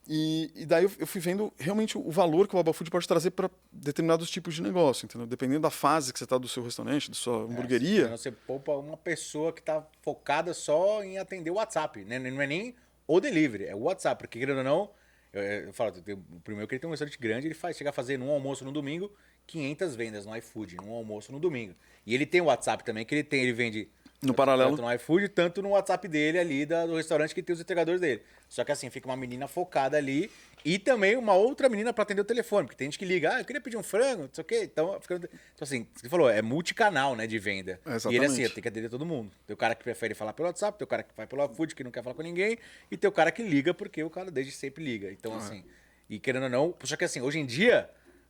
E, 0.09 0.51
e, 0.55 0.65
daí 0.65 0.85
eu, 0.85 1.07
fui 1.07 1.19
vendo 1.19 1.51
realmente 1.57 1.97
o 1.97 2.09
valor 2.09 2.47
que 2.47 2.55
o 2.55 2.59
Abafood 2.59 2.89
pode 2.89 3.05
trazer 3.05 3.31
para 3.31 3.49
determinados 3.71 4.29
tipos 4.29 4.55
de 4.55 4.61
negócio, 4.61 5.05
entendeu? 5.05 5.27
Dependendo 5.27 5.59
da 5.61 5.69
fase 5.69 6.13
que 6.13 6.19
você 6.19 6.23
está 6.23 6.37
do 6.37 6.47
seu 6.47 6.63
restaurante, 6.63 7.09
da 7.09 7.15
sua 7.15 7.41
é, 7.41 7.43
hamburgueria. 7.43 8.07
Você 8.07 8.31
poupa 8.31 8.71
uma 8.71 8.95
pessoa 8.95 9.51
que 9.51 9.59
está 9.59 9.85
focada 10.01 10.53
só 10.53 11.03
em 11.03 11.17
atender 11.17 11.51
o 11.51 11.55
WhatsApp, 11.55 12.05
né? 12.05 12.19
Não 12.19 12.41
é 12.41 12.47
nem 12.47 12.73
o 13.05 13.19
delivery, 13.19 13.65
é 13.65 13.75
o 13.75 13.79
WhatsApp. 13.79 14.23
Porque, 14.23 14.39
querendo 14.39 14.59
ou 14.59 14.63
não, 14.63 14.89
eu, 15.33 15.41
eu 15.41 15.73
falo, 15.73 15.91
o 15.91 16.39
primeiro 16.39 16.67
que 16.69 16.75
ele 16.75 16.79
tem 16.79 16.87
um 16.87 16.91
restaurante 16.91 17.19
grande, 17.19 17.47
ele 17.47 17.53
faz, 17.53 17.75
chega 17.75 17.89
a 17.89 17.93
fazer 17.93 18.17
num 18.17 18.31
almoço 18.31 18.63
no 18.63 18.71
domingo 18.71 19.11
500 19.47 19.95
vendas 19.95 20.25
no 20.25 20.35
iFood, 20.35 20.75
num 20.75 20.91
almoço 20.91 21.31
no 21.31 21.39
domingo. 21.39 21.73
E 22.05 22.13
ele 22.13 22.25
tem 22.25 22.41
o 22.41 22.45
WhatsApp 22.45 22.83
também, 22.83 23.05
que 23.05 23.15
ele 23.15 23.23
tem, 23.23 23.41
ele 23.41 23.53
vende 23.53 23.89
no 24.21 24.33
paralelo. 24.33 24.71
Tanto 24.71 24.81
no 24.81 24.93
iFood, 24.93 25.29
tanto 25.29 25.61
no 25.61 25.69
WhatsApp 25.69 26.07
dele 26.07 26.39
ali, 26.39 26.65
da, 26.65 26.85
do 26.85 26.95
restaurante 26.95 27.35
que 27.35 27.43
tem 27.43 27.53
os 27.53 27.61
entregadores 27.61 28.01
dele. 28.01 28.21
Só 28.49 28.63
que 28.63 28.71
assim, 28.71 28.89
fica 28.89 29.07
uma 29.07 29.17
menina 29.17 29.47
focada 29.47 29.97
ali 29.97 30.31
e 30.65 30.79
também 30.79 31.15
uma 31.15 31.33
outra 31.33 31.69
menina 31.69 31.93
para 31.93 32.03
atender 32.03 32.21
o 32.21 32.25
telefone, 32.25 32.65
porque 32.65 32.77
tem 32.77 32.87
gente 32.87 32.97
que 32.97 33.05
liga, 33.05 33.35
ah, 33.35 33.41
eu 33.41 33.45
queria 33.45 33.61
pedir 33.61 33.77
um 33.77 33.83
frango, 33.83 34.23
não 34.23 34.29
sei 34.31 34.41
o 34.41 34.45
quê. 34.45 34.61
Então, 34.63 34.99
fica... 34.99 35.15
então 35.15 35.29
assim, 35.61 35.87
você 35.93 36.09
falou, 36.09 36.29
é 36.29 36.41
multicanal, 36.41 37.15
né, 37.15 37.27
de 37.27 37.37
venda. 37.37 37.79
Exatamente. 37.85 38.13
E 38.13 38.15
ele 38.17 38.25
assim, 38.25 38.53
tem 38.53 38.61
que 38.61 38.67
atender 38.67 38.89
todo 38.89 39.05
mundo. 39.05 39.31
Tem 39.45 39.53
o 39.53 39.57
cara 39.57 39.75
que 39.75 39.83
prefere 39.83 40.15
falar 40.15 40.33
pelo 40.33 40.47
WhatsApp, 40.47 40.77
tem 40.77 40.85
o 40.85 40.87
cara 40.87 41.03
que 41.03 41.15
vai 41.15 41.27
pelo 41.27 41.45
iFood, 41.45 41.75
que 41.75 41.83
não 41.83 41.91
quer 41.91 42.03
falar 42.03 42.15
com 42.15 42.23
ninguém, 42.23 42.57
e 42.89 42.97
tem 42.97 43.07
o 43.07 43.11
cara 43.11 43.31
que 43.31 43.43
liga 43.43 43.73
porque 43.73 44.03
o 44.03 44.09
cara 44.09 44.31
desde 44.31 44.51
sempre 44.51 44.83
liga. 44.83 45.11
Então, 45.11 45.33
ah. 45.33 45.37
assim, 45.37 45.63
e 46.09 46.19
querendo 46.19 46.43
ou 46.43 46.49
não, 46.49 46.75
só 46.83 46.95
que 46.95 47.05
assim, 47.05 47.21
hoje 47.21 47.39
em 47.39 47.45
dia, 47.45 47.89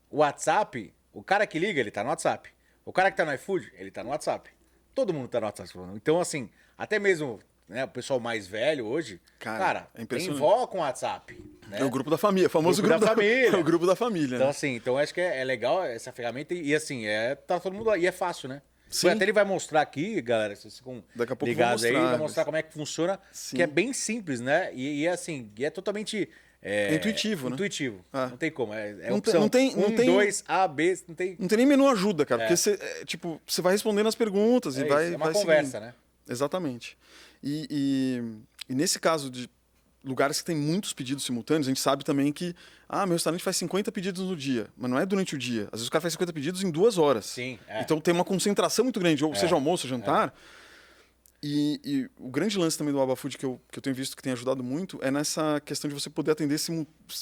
o 0.09 0.17
WhatsApp, 0.17 0.93
o 1.13 1.23
cara 1.23 1.47
que 1.47 1.57
liga, 1.57 1.79
ele 1.79 1.91
tá 1.91 2.03
no 2.03 2.09
WhatsApp. 2.09 2.49
O 2.83 2.91
cara 2.91 3.11
que 3.11 3.17
tá 3.17 3.25
no 3.25 3.33
iFood, 3.33 3.71
ele 3.77 3.91
tá 3.91 4.03
no 4.03 4.09
WhatsApp. 4.09 4.49
Todo 4.97 5.13
mundo 5.13 5.27
tá 5.27 5.39
no 5.39 5.45
WhatsApp. 5.45 5.77
Então, 5.93 6.19
assim, 6.19 6.49
até 6.75 6.97
mesmo 6.97 7.39
né, 7.69 7.83
o 7.83 7.87
pessoal 7.87 8.19
mais 8.19 8.47
velho 8.47 8.83
hoje, 8.87 9.21
cara, 9.37 9.59
cara 9.59 9.87
é 9.93 10.05
tem 10.05 10.33
vó 10.33 10.65
com 10.65 10.79
WhatsApp. 10.79 11.39
Né? 11.67 11.81
É 11.81 11.85
o 11.85 11.89
grupo 11.91 12.09
da 12.09 12.17
família, 12.17 12.49
famoso 12.49 12.81
grupo, 12.81 12.97
grupo 12.97 13.05
da, 13.05 13.13
da, 13.13 13.15
família. 13.15 13.49
É 13.49 13.55
o 13.61 13.63
grupo 13.63 13.85
da 13.85 13.95
família. 13.95 14.35
Então, 14.37 14.47
né? 14.47 14.49
assim, 14.49 14.75
então 14.75 14.97
acho 14.97 15.13
que 15.13 15.21
é, 15.21 15.39
é, 15.39 15.43
legal 15.43 15.83
essa 15.83 16.11
ferramenta 16.11 16.55
e, 16.55 16.73
assim, 16.73 17.05
é, 17.05 17.35
tá 17.35 17.59
todo 17.59 17.73
mundo 17.73 17.95
E 17.95 18.07
é 18.07 18.11
fácil, 18.11 18.49
né? 18.49 18.59
Sim. 18.89 19.09
Até 19.09 19.25
ele 19.25 19.33
vai 19.33 19.43
mostrar 19.43 19.81
aqui, 19.81 20.19
galera, 20.19 20.55
vocês 20.55 20.77
ficam 20.77 21.03
Daqui 21.15 21.33
a 21.33 21.35
pouco 21.35 21.45
ligados 21.45 21.83
mostrar, 21.83 21.99
aí, 21.99 22.05
vai 22.07 22.17
mostrar 22.17 22.45
como 22.45 22.57
é 22.57 22.63
que 22.63 22.73
funciona, 22.73 23.19
Sim. 23.31 23.57
que 23.57 23.61
é 23.61 23.67
bem 23.67 23.93
simples, 23.93 24.41
né? 24.41 24.73
E, 24.73 25.01
e 25.01 25.07
assim, 25.07 25.51
e 25.55 25.63
é 25.63 25.69
totalmente 25.69 26.27
é, 26.61 26.93
é 26.93 26.95
intuitivo, 26.95 27.49
né? 27.49 27.53
Intuitivo. 27.53 28.03
Ah. 28.11 28.27
Não 28.27 28.37
tem 28.37 28.51
como. 28.51 28.73
É, 28.73 28.89
é 29.01 29.09
não, 29.09 29.17
opção. 29.17 29.41
Não 29.41 29.49
tem, 29.49 29.75
não 29.75 29.87
um, 29.87 29.95
tem, 29.95 30.05
dois, 30.05 30.43
A, 30.47 30.67
B, 30.67 30.97
não 31.07 31.15
tem. 31.15 31.35
Não 31.39 31.47
tem 31.47 31.57
nem 31.59 31.67
menu 31.67 31.87
ajuda, 31.87 32.25
cara. 32.25 32.43
É. 32.43 32.45
Porque 32.45 32.57
você, 32.57 32.71
é, 32.71 33.05
tipo, 33.05 33.41
você 33.45 33.61
vai 33.61 33.73
respondendo 33.73 34.07
as 34.07 34.15
perguntas 34.15 34.77
e 34.77 34.81
é 34.81 34.85
vai. 34.85 35.13
É 35.13 35.15
uma 35.15 35.25
vai 35.25 35.33
conversa, 35.33 35.71
seguindo. 35.71 35.87
né? 35.87 35.93
Exatamente. 36.27 36.97
E, 37.43 37.67
e, 37.69 38.73
e, 38.73 38.75
nesse 38.75 38.99
caso 38.99 39.29
de 39.29 39.49
lugares 40.03 40.39
que 40.39 40.45
tem 40.45 40.55
muitos 40.55 40.93
pedidos 40.93 41.23
simultâneos, 41.23 41.67
a 41.67 41.69
gente 41.69 41.79
sabe 41.79 42.03
também 42.03 42.31
que, 42.31 42.55
ah, 42.89 43.05
meu 43.05 43.13
restaurante 43.13 43.43
faz 43.43 43.57
50 43.57 43.91
pedidos 43.91 44.23
no 44.23 44.35
dia, 44.35 44.67
mas 44.75 44.89
não 44.89 44.97
é 44.97 45.05
durante 45.05 45.35
o 45.35 45.37
dia. 45.37 45.63
Às 45.65 45.79
vezes 45.79 45.87
o 45.87 45.91
cara 45.91 46.01
faz 46.01 46.13
50 46.13 46.33
pedidos 46.33 46.63
em 46.63 46.71
duas 46.71 46.97
horas. 46.97 47.25
Sim. 47.25 47.59
É. 47.67 47.81
Então 47.81 47.99
tem 48.01 48.13
uma 48.13 48.25
concentração 48.25 48.83
muito 48.83 48.99
grande, 48.99 49.23
ou 49.23 49.35
seja 49.35 49.53
almoço, 49.53 49.87
jantar. 49.87 50.29
É. 50.29 50.66
E, 51.41 51.79
e, 51.85 52.09
o 52.19 52.29
grande 52.29 52.57
lance 52.57 52.77
também 52.77 52.91
do 52.91 52.99
Abafood 52.99 53.37
que 53.37 53.45
eu, 53.45 53.61
que 53.71 53.77
eu 53.77 53.81
tenho 53.81 53.95
visto 53.95 54.17
que 54.17 54.23
tem 54.23 54.33
ajudado 54.33 54.63
muito 54.63 54.97
é 55.03 55.11
nessa 55.11 55.61
questão 55.63 55.87
de 55.87 55.93
você 55.93 56.09
poder 56.09 56.31
atender 56.31 56.59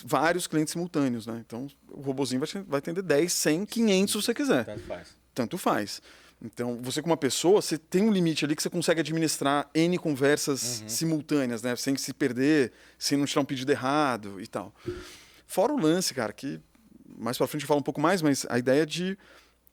vários 0.05 0.47
clientes 0.47 0.71
simultâneos, 0.71 1.27
né? 1.27 1.43
Então, 1.45 1.67
o 1.91 2.01
robozinho 2.01 2.39
vai, 2.39 2.63
vai 2.63 2.77
atender 2.79 3.01
10, 3.01 3.31
100, 3.31 3.65
500 3.65 4.11
se 4.11 4.21
você 4.21 4.33
quiser. 4.33 4.65
Tanto 4.65 4.83
faz. 4.83 5.17
Tanto 5.33 5.57
faz. 5.57 6.01
Então, 6.41 6.79
você 6.81 7.01
como 7.01 7.11
uma 7.11 7.17
pessoa, 7.17 7.61
você 7.61 7.77
tem 7.77 8.03
um 8.03 8.11
limite 8.11 8.45
ali 8.45 8.55
que 8.55 8.61
você 8.61 8.69
consegue 8.69 9.01
administrar 9.01 9.69
N 9.73 9.97
conversas 9.97 10.81
uhum. 10.81 10.89
simultâneas, 10.89 11.61
né? 11.61 11.75
Sem 11.75 11.97
se 11.97 12.13
perder, 12.13 12.71
sem 12.97 13.17
não 13.17 13.25
tirar 13.25 13.41
um 13.41 13.45
pedido 13.45 13.71
errado 13.71 14.39
e 14.39 14.47
tal. 14.47 14.73
Fora 15.45 15.73
o 15.73 15.79
lance, 15.79 16.13
cara, 16.13 16.31
que 16.31 16.61
mais 17.17 17.37
pra 17.37 17.47
frente 17.47 17.63
eu 17.63 17.67
falo 17.67 17.79
um 17.79 17.83
pouco 17.83 18.01
mais, 18.01 18.21
mas 18.21 18.45
a 18.49 18.57
ideia 18.57 18.85
de 18.85 19.17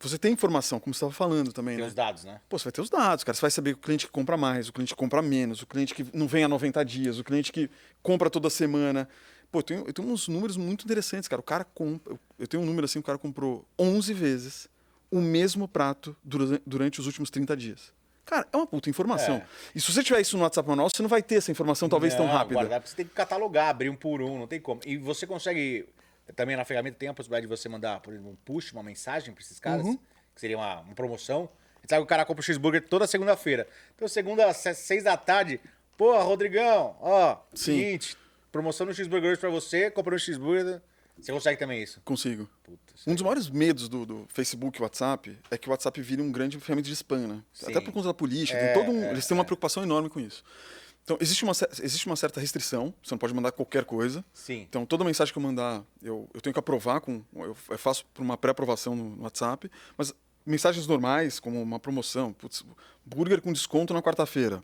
você 0.08 0.18
tem 0.18 0.32
informação, 0.32 0.80
como 0.80 0.92
você 0.92 0.98
estava 0.98 1.12
falando 1.12 1.52
também. 1.52 1.76
Tem 1.76 1.82
né? 1.82 1.88
os 1.88 1.94
dados, 1.94 2.24
né? 2.24 2.40
Pô, 2.48 2.58
você 2.58 2.64
vai 2.64 2.72
ter 2.72 2.80
os 2.80 2.90
dados, 2.90 3.24
cara. 3.24 3.34
Você 3.34 3.40
vai 3.40 3.50
saber 3.50 3.74
o 3.74 3.76
cliente 3.76 4.06
que 4.06 4.12
compra 4.12 4.36
mais, 4.36 4.68
o 4.68 4.72
cliente 4.72 4.94
que 4.94 4.98
compra 4.98 5.22
menos, 5.22 5.62
o 5.62 5.66
cliente 5.66 5.94
que 5.94 6.06
não 6.12 6.26
vem 6.26 6.44
há 6.44 6.48
90 6.48 6.84
dias, 6.84 7.18
o 7.18 7.24
cliente 7.24 7.52
que 7.52 7.70
compra 8.02 8.28
toda 8.28 8.50
semana. 8.50 9.08
Pô, 9.50 9.58
eu 9.58 9.62
tenho, 9.62 9.84
eu 9.86 9.92
tenho 9.92 10.08
uns 10.08 10.28
números 10.28 10.56
muito 10.56 10.84
interessantes, 10.84 11.28
cara. 11.28 11.40
O 11.40 11.44
cara 11.44 11.64
compra. 11.64 12.18
Eu 12.38 12.46
tenho 12.46 12.62
um 12.62 12.66
número 12.66 12.84
assim, 12.84 12.98
o 12.98 13.02
cara 13.02 13.18
comprou 13.18 13.66
11 13.78 14.12
vezes 14.14 14.68
o 15.10 15.20
mesmo 15.20 15.68
prato 15.68 16.16
durante 16.24 16.98
os 16.98 17.06
últimos 17.06 17.30
30 17.30 17.56
dias. 17.56 17.92
Cara, 18.24 18.46
é 18.52 18.56
uma 18.56 18.66
puta 18.66 18.88
informação. 18.88 19.36
É. 19.36 19.46
E 19.74 19.80
se 19.80 19.92
você 19.92 20.02
tiver 20.02 20.20
isso 20.20 20.36
no 20.36 20.42
WhatsApp 20.42 20.66
manual, 20.66 20.88
você 20.88 21.02
não 21.02 21.08
vai 21.08 21.22
ter 21.22 21.34
essa 21.36 21.50
informação 21.50 21.88
talvez 21.88 22.14
não, 22.14 22.20
tão 22.20 22.28
rápida. 22.28 22.60
Guardar, 22.60 22.80
você 22.80 22.96
tem 22.96 23.04
que 23.04 23.12
catalogar, 23.12 23.68
abrir 23.68 23.90
um 23.90 23.96
por 23.96 24.22
um, 24.22 24.38
não 24.38 24.46
tem 24.46 24.60
como. 24.60 24.80
E 24.86 24.96
você 24.96 25.26
consegue. 25.26 25.86
Também 26.34 26.56
na 26.56 26.64
ferramenta 26.64 26.96
tem 26.98 27.08
a 27.08 27.14
possibilidade 27.14 27.46
de 27.46 27.50
você 27.56 27.68
mandar, 27.68 28.00
por 28.00 28.12
exemplo, 28.12 28.30
um 28.30 28.36
push, 28.36 28.72
uma 28.72 28.82
mensagem 28.82 29.34
para 29.34 29.42
esses 29.42 29.58
caras. 29.58 29.86
Uhum 29.86 29.98
que 30.34 30.40
seria 30.40 30.56
uma, 30.56 30.80
uma 30.80 30.94
promoção. 30.94 31.48
A 31.84 31.88
sabe 31.88 32.00
que 32.00 32.04
o 32.04 32.06
cara 32.06 32.24
compra 32.24 32.40
o 32.40 32.44
cheeseburger 32.44 32.86
toda 32.88 33.06
segunda-feira. 33.06 33.66
Então, 33.94 34.06
segunda, 34.06 34.46
às 34.46 34.56
seis 34.56 35.02
da 35.02 35.16
tarde, 35.16 35.60
pô, 35.96 36.16
Rodrigão, 36.22 36.96
ó, 37.00 37.38
Sim. 37.54 37.76
seguinte, 37.76 38.16
promoção 38.50 38.86
no 38.86 38.94
cheeseburger 38.94 39.38
para 39.38 39.50
você, 39.50 39.90
comprou 39.90 40.14
um 40.14 40.18
cheeseburger. 40.18 40.80
Você 41.18 41.30
consegue 41.30 41.58
também 41.58 41.82
isso? 41.82 42.00
Consigo. 42.04 42.48
Puta, 42.64 42.94
um 43.06 43.14
dos 43.14 43.22
maiores 43.22 43.50
medos 43.50 43.88
do, 43.88 44.06
do 44.06 44.26
Facebook 44.28 44.78
e 44.78 44.82
WhatsApp 44.82 45.38
é 45.50 45.58
que 45.58 45.68
o 45.68 45.70
WhatsApp 45.70 46.00
vire 46.00 46.22
um 46.22 46.32
grande 46.32 46.58
ferramenta 46.58 46.88
de 46.88 46.94
spam, 46.94 47.26
né? 47.26 47.42
Sim. 47.52 47.70
Até 47.70 47.80
por 47.80 47.92
conta 47.92 48.08
da 48.08 48.14
política, 48.14 48.58
é, 48.58 48.72
todo 48.72 48.90
um, 48.90 49.04
é, 49.04 49.10
eles 49.10 49.26
têm 49.26 49.36
uma 49.36 49.42
é. 49.42 49.44
preocupação 49.44 49.82
enorme 49.82 50.08
com 50.08 50.18
isso. 50.18 50.42
Então, 51.04 51.16
existe 51.20 51.42
uma, 51.42 51.52
existe 51.82 52.06
uma 52.06 52.14
certa 52.14 52.40
restrição, 52.40 52.94
você 53.02 53.12
não 53.12 53.18
pode 53.18 53.34
mandar 53.34 53.50
qualquer 53.50 53.84
coisa. 53.84 54.24
Sim. 54.32 54.62
Então, 54.68 54.86
toda 54.86 55.04
mensagem 55.04 55.32
que 55.32 55.38
eu 55.38 55.42
mandar, 55.42 55.82
eu, 56.00 56.28
eu 56.32 56.40
tenho 56.40 56.52
que 56.52 56.60
aprovar, 56.60 57.00
com, 57.00 57.22
eu, 57.34 57.54
faço 57.76 58.04
por 58.14 58.22
uma 58.22 58.36
pré-aprovação 58.36 58.94
no, 58.94 59.16
no, 59.16 59.22
WhatsApp, 59.24 59.68
mas 59.98 60.14
mensagens 60.46 60.86
normais, 60.86 61.40
como 61.40 61.60
uma 61.60 61.80
promoção, 61.80 62.32
putz, 62.32 62.64
burger 63.04 63.40
com 63.40 63.52
desconto 63.52 63.92
na 63.92 64.00
quarta-feira. 64.00 64.62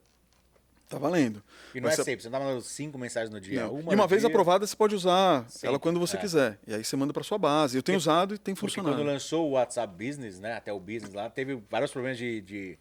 Tá 0.88 0.96
valendo. 0.96 1.42
E 1.74 1.80
não 1.80 1.88
Mas 1.90 1.98
é 1.98 2.02
sempre, 2.02 2.22
você 2.22 2.30
não 2.30 2.38
tá 2.38 2.44
mandando 2.44 2.62
cinco 2.62 2.96
mensagens 2.96 3.30
no 3.30 3.38
dia. 3.38 3.68
Uma 3.68 3.92
e 3.92 3.94
uma 3.94 4.06
vez 4.06 4.22
dia... 4.22 4.28
aprovada, 4.30 4.66
você 4.66 4.74
pode 4.74 4.94
usar 4.94 5.46
sempre. 5.50 5.68
ela 5.68 5.78
quando 5.78 6.00
você 6.00 6.16
é. 6.16 6.20
quiser. 6.20 6.58
E 6.66 6.72
aí 6.72 6.82
você 6.82 6.96
manda 6.96 7.12
para 7.12 7.22
sua 7.22 7.36
base. 7.36 7.76
Eu 7.76 7.82
tenho 7.82 7.98
Porque, 7.98 8.08
usado 8.08 8.34
e 8.34 8.38
tem 8.38 8.54
funcionado. 8.54 8.96
quando 8.96 9.06
lançou 9.06 9.48
o 9.48 9.50
WhatsApp 9.50 9.92
Business, 9.92 10.40
né, 10.40 10.54
até 10.54 10.72
o 10.72 10.80
Business 10.80 11.12
lá, 11.12 11.28
teve 11.28 11.62
vários 11.70 11.90
problemas 11.90 12.16
de, 12.16 12.40
de 12.40 12.78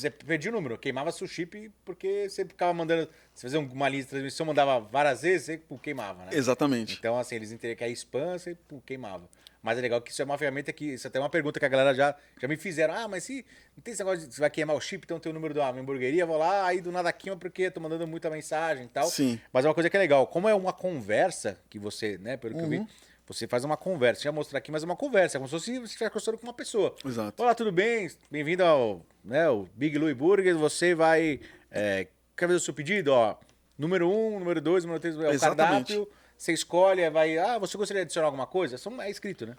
você 0.00 0.10
perdia 0.10 0.50
o 0.50 0.54
número, 0.54 0.78
queimava 0.78 1.12
seu 1.12 1.26
chip 1.26 1.70
porque 1.84 2.28
você 2.28 2.44
ficava 2.44 2.72
mandando. 2.72 3.08
Você 3.34 3.42
fazia 3.42 3.60
uma 3.60 3.88
linha 3.88 4.02
de 4.02 4.08
transmissão, 4.08 4.46
mandava 4.46 4.80
várias 4.80 5.22
vezes, 5.22 5.46
você 5.46 5.58
pô, 5.58 5.78
queimava, 5.78 6.24
né? 6.24 6.30
Exatamente. 6.32 6.96
Então, 6.98 7.18
assim, 7.18 7.34
eles 7.34 7.52
entendiam 7.52 7.76
que 7.76 7.84
é 7.84 7.90
spam, 7.90 8.38
você 8.38 8.54
pô, 8.54 8.80
queimava. 8.80 9.28
Mas 9.62 9.78
é 9.78 9.80
legal 9.80 10.00
que 10.02 10.10
isso 10.10 10.20
é 10.20 10.24
uma 10.24 10.36
ferramenta 10.36 10.72
que. 10.72 10.94
Isso 10.94 11.06
é 11.06 11.08
até 11.08 11.20
uma 11.20 11.30
pergunta 11.30 11.60
que 11.60 11.64
a 11.64 11.68
galera 11.68 11.94
já, 11.94 12.16
já 12.40 12.48
me 12.48 12.56
fizeram. 12.56 12.94
Ah, 12.94 13.06
mas 13.06 13.22
se 13.22 13.46
não 13.76 13.82
tem 13.82 13.92
esse 13.92 14.02
negócio 14.02 14.26
de 14.26 14.34
você 14.34 14.40
vai 14.40 14.50
queimar 14.50 14.74
o 14.74 14.80
chip, 14.80 15.04
então 15.04 15.20
tem 15.20 15.30
o 15.30 15.32
número 15.34 15.54
da 15.54 15.68
hamburgueria, 15.68 16.26
vou 16.26 16.36
lá, 16.36 16.66
aí 16.66 16.80
do 16.80 16.90
nada 16.90 17.12
queima 17.12 17.36
porque 17.36 17.70
tô 17.70 17.80
mandando 17.80 18.06
muita 18.06 18.28
mensagem 18.28 18.86
e 18.86 18.88
tal. 18.88 19.06
Sim. 19.06 19.38
Mas 19.52 19.64
é 19.64 19.68
uma 19.68 19.74
coisa 19.74 19.88
que 19.88 19.96
é 19.96 20.00
legal. 20.00 20.26
Como 20.26 20.48
é 20.48 20.54
uma 20.54 20.72
conversa 20.72 21.60
que 21.70 21.78
você, 21.78 22.18
né, 22.18 22.36
pelo 22.36 22.54
que 22.54 22.60
uhum. 22.60 22.66
eu 22.66 22.70
vi 22.70 22.78
uhum. 22.78 22.88
Você 23.32 23.48
faz 23.48 23.64
uma 23.64 23.76
conversa. 23.76 24.22
Já 24.22 24.30
mostrar 24.30 24.58
aqui, 24.58 24.70
mas 24.70 24.82
é 24.82 24.86
uma 24.86 24.96
conversa. 24.96 25.36
É 25.36 25.40
como 25.40 25.48
se 25.48 25.58
você 25.58 25.72
estivesse 25.72 26.10
conversando 26.10 26.36
com 26.36 26.46
uma 26.46 26.52
pessoa. 26.52 26.94
Exato. 27.04 27.42
Olá, 27.42 27.54
tudo 27.54 27.72
bem? 27.72 28.10
Bem-vindo 28.30 28.62
ao 28.62 29.04
né, 29.24 29.48
o 29.48 29.66
Big 29.74 29.98
Louie 29.98 30.14
Burger. 30.14 30.56
Você 30.58 30.94
vai. 30.94 31.40
É, 31.70 32.08
quer 32.36 32.46
ver 32.46 32.54
o 32.54 32.60
seu 32.60 32.74
pedido? 32.74 33.10
Ó, 33.12 33.36
número 33.78 34.08
1, 34.08 34.36
um, 34.36 34.38
número 34.38 34.60
2, 34.60 34.84
número 34.84 35.00
3, 35.00 35.16
é 35.16 35.18
o 35.18 35.30
Exatamente. 35.32 35.94
cardápio. 35.94 36.08
Você 36.36 36.52
escolhe, 36.52 37.08
vai. 37.08 37.38
Ah, 37.38 37.58
você 37.58 37.78
gostaria 37.78 38.02
de 38.02 38.06
adicionar 38.06 38.26
alguma 38.26 38.46
coisa? 38.46 38.76
É 39.00 39.10
escrito, 39.10 39.46
né? 39.46 39.56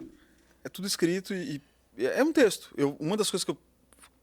É 0.62 0.68
tudo 0.68 0.86
escrito 0.86 1.34
e, 1.34 1.60
e 1.96 2.06
é 2.06 2.22
um 2.22 2.32
texto. 2.32 2.72
Eu, 2.76 2.96
uma 3.00 3.16
das 3.16 3.28
coisas 3.28 3.44
que 3.44 3.50
eu 3.50 3.58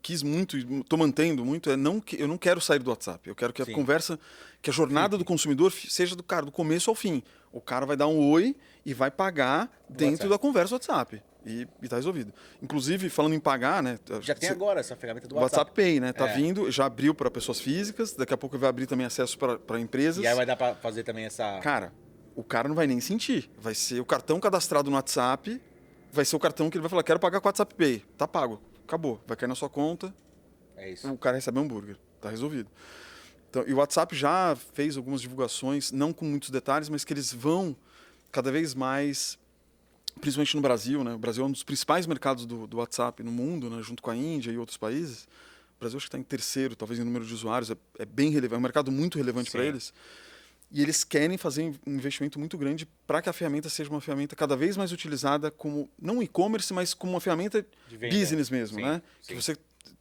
quis 0.02 0.24
muito 0.24 0.58
e 0.58 0.80
estou 0.80 0.98
mantendo 0.98 1.46
muito 1.46 1.70
é 1.70 1.78
não 1.78 2.00
que 2.00 2.20
eu 2.20 2.28
não 2.28 2.38
quero 2.38 2.60
sair 2.60 2.80
do 2.80 2.90
WhatsApp. 2.90 3.28
Eu 3.30 3.36
quero 3.36 3.54
que 3.54 3.62
a 3.62 3.66
Sim. 3.66 3.74
conversa, 3.74 4.20
que 4.62 4.70
a 4.70 4.74
jornada 4.74 5.16
Sim. 5.16 5.20
do 5.20 5.26
consumidor 5.26 5.72
seja 5.72 6.16
do 6.16 6.24
cara 6.24 6.46
do 6.46 6.52
começo 6.52 6.90
ao 6.90 6.96
fim. 6.96 7.24
O 7.52 7.62
cara 7.62 7.86
vai 7.86 7.96
dar 7.96 8.08
um 8.08 8.18
oi 8.32 8.56
e 8.86 8.94
vai 8.94 9.12
pagar 9.12 9.70
dentro 9.90 10.12
WhatsApp. 10.12 10.30
da 10.30 10.38
conversa 10.38 10.70
do 10.70 10.74
WhatsApp. 10.74 11.22
E, 11.46 11.68
está 11.82 11.96
resolvido. 11.96 12.32
Inclusive, 12.62 13.10
falando 13.10 13.34
em 13.34 13.40
pagar, 13.40 13.82
né? 13.82 13.98
Já 14.22 14.36
tem 14.36 14.50
agora 14.50 14.80
essa 14.80 14.96
ferramenta 14.96 15.28
do 15.28 15.36
WhatsApp. 15.36 15.58
WhatsApp 15.58 15.76
Pay, 15.76 16.00
né? 16.00 16.14
Tá 16.14 16.30
é. 16.30 16.36
vindo, 16.36 16.70
já 16.70 16.86
abriu 16.86 17.16
para 17.16 17.32
pessoas 17.32 17.60
físicas, 17.60 18.14
daqui 18.14 18.34
a 18.34 18.38
pouco 18.38 18.58
vai 18.58 18.70
abrir 18.70 18.86
também 18.86 19.06
acesso 19.06 19.38
para 19.38 19.80
empresas. 19.80 20.24
E 20.24 20.28
aí 20.28 20.36
vai 20.36 20.46
dar 20.46 20.56
para 20.56 20.76
fazer 20.76 21.04
também 21.04 21.26
essa. 21.26 21.60
Cara, 21.60 21.92
o 22.36 22.44
cara 22.44 22.68
não 22.68 22.76
vai 22.76 22.86
nem 22.86 23.00
sentir. 23.00 23.50
Vai 23.58 23.74
ser 23.74 24.00
o 24.00 24.06
cartão 24.06 24.40
cadastrado 24.40 24.90
no 24.90 24.96
WhatsApp, 24.96 25.60
vai 26.12 26.26
ser 26.26 26.36
o 26.36 26.40
cartão 26.40 26.70
que 26.70 26.78
ele 26.78 26.84
vai 26.84 26.90
falar: 26.90 27.04
quero 27.04 27.20
pagar 27.20 27.42
com 27.42 27.48
o 27.48 27.50
WhatsApp 27.50 27.74
Pay. 27.74 28.06
Tá 28.18 28.28
pago. 28.28 28.62
Acabou. 28.92 29.24
Vai 29.26 29.38
cair 29.38 29.48
na 29.48 29.56
sua 29.56 29.70
conta, 29.70 30.14
é 30.76 30.92
isso. 30.92 31.10
O 31.10 31.18
cara 31.18 31.38
recebe 31.38 31.58
um 31.58 31.62
hambúrguer. 31.62 31.96
Tá 32.20 32.30
resolvido. 32.30 32.70
Então, 33.50 33.64
e 33.66 33.74
o 33.74 33.78
WhatsApp 33.78 34.14
já 34.14 34.54
fez 34.74 34.98
algumas 34.98 35.22
divulgações, 35.22 35.94
não 35.94 36.12
com 36.12 36.26
muitos 36.26 36.50
detalhes, 36.50 36.90
mas 36.90 37.06
que 37.06 37.14
eles 37.14 37.32
vão 37.32 37.74
cada 38.34 38.52
vez 38.52 38.74
mais, 38.76 39.40
principalmente 40.20 40.58
no 40.58 40.62
Brasil, 40.62 41.06
né? 41.06 41.14
O 41.14 41.18
Brasil 41.18 41.42
é 41.42 41.48
um 41.48 41.52
dos 41.52 41.64
principais 41.64 42.06
mercados 42.06 42.46
do, 42.46 42.68
do 42.68 42.78
WhatsApp 42.78 43.24
no 43.24 43.32
mundo, 43.32 43.70
né? 43.70 43.82
junto 43.82 44.04
com 44.04 44.12
a 44.12 44.16
Índia 44.16 44.52
e 44.52 44.58
outros 44.58 44.76
países. 44.76 45.24
O 45.78 45.80
Brasil 45.80 45.96
acho 45.96 46.08
que 46.08 46.10
está 46.10 46.20
em 46.20 46.24
terceiro, 46.24 46.76
talvez 46.76 47.00
em 47.00 47.06
número 47.06 47.26
de 47.26 47.34
usuários, 47.34 47.72
é, 47.72 47.78
é 47.98 48.06
bem 48.06 48.30
relevante, 48.30 48.56
é 48.56 48.58
um 48.58 48.62
mercado 48.62 48.92
muito 48.92 49.18
relevante 49.18 49.50
para 49.50 49.64
eles. 49.64 49.94
E 50.72 50.82
eles 50.82 51.04
querem 51.04 51.38
fazer 51.38 51.74
um 51.86 51.94
investimento 51.94 52.40
muito 52.40 52.58
grande 52.58 52.88
para 53.06 53.22
que 53.22 53.30
a 53.30 53.34
ferramenta 53.34 53.70
seja 53.70 53.90
uma 53.90 54.00
ferramenta 54.00 54.36
cada 54.36 54.56
vez 54.56 54.78
mais 54.78 54.92
utilizada 54.92 55.52
como 55.52 55.90
não 56.02 56.24
e-commerce, 56.24 56.74
mas 56.74 56.94
como 56.94 57.14
uma 57.14 57.20
ferramenta 57.20 57.66
business 58.10 58.50
mesmo, 58.50 58.78
sim, 58.78 58.86
né? 58.86 59.02
Sim. 59.22 59.28
Que 59.28 59.42
você 59.42 59.58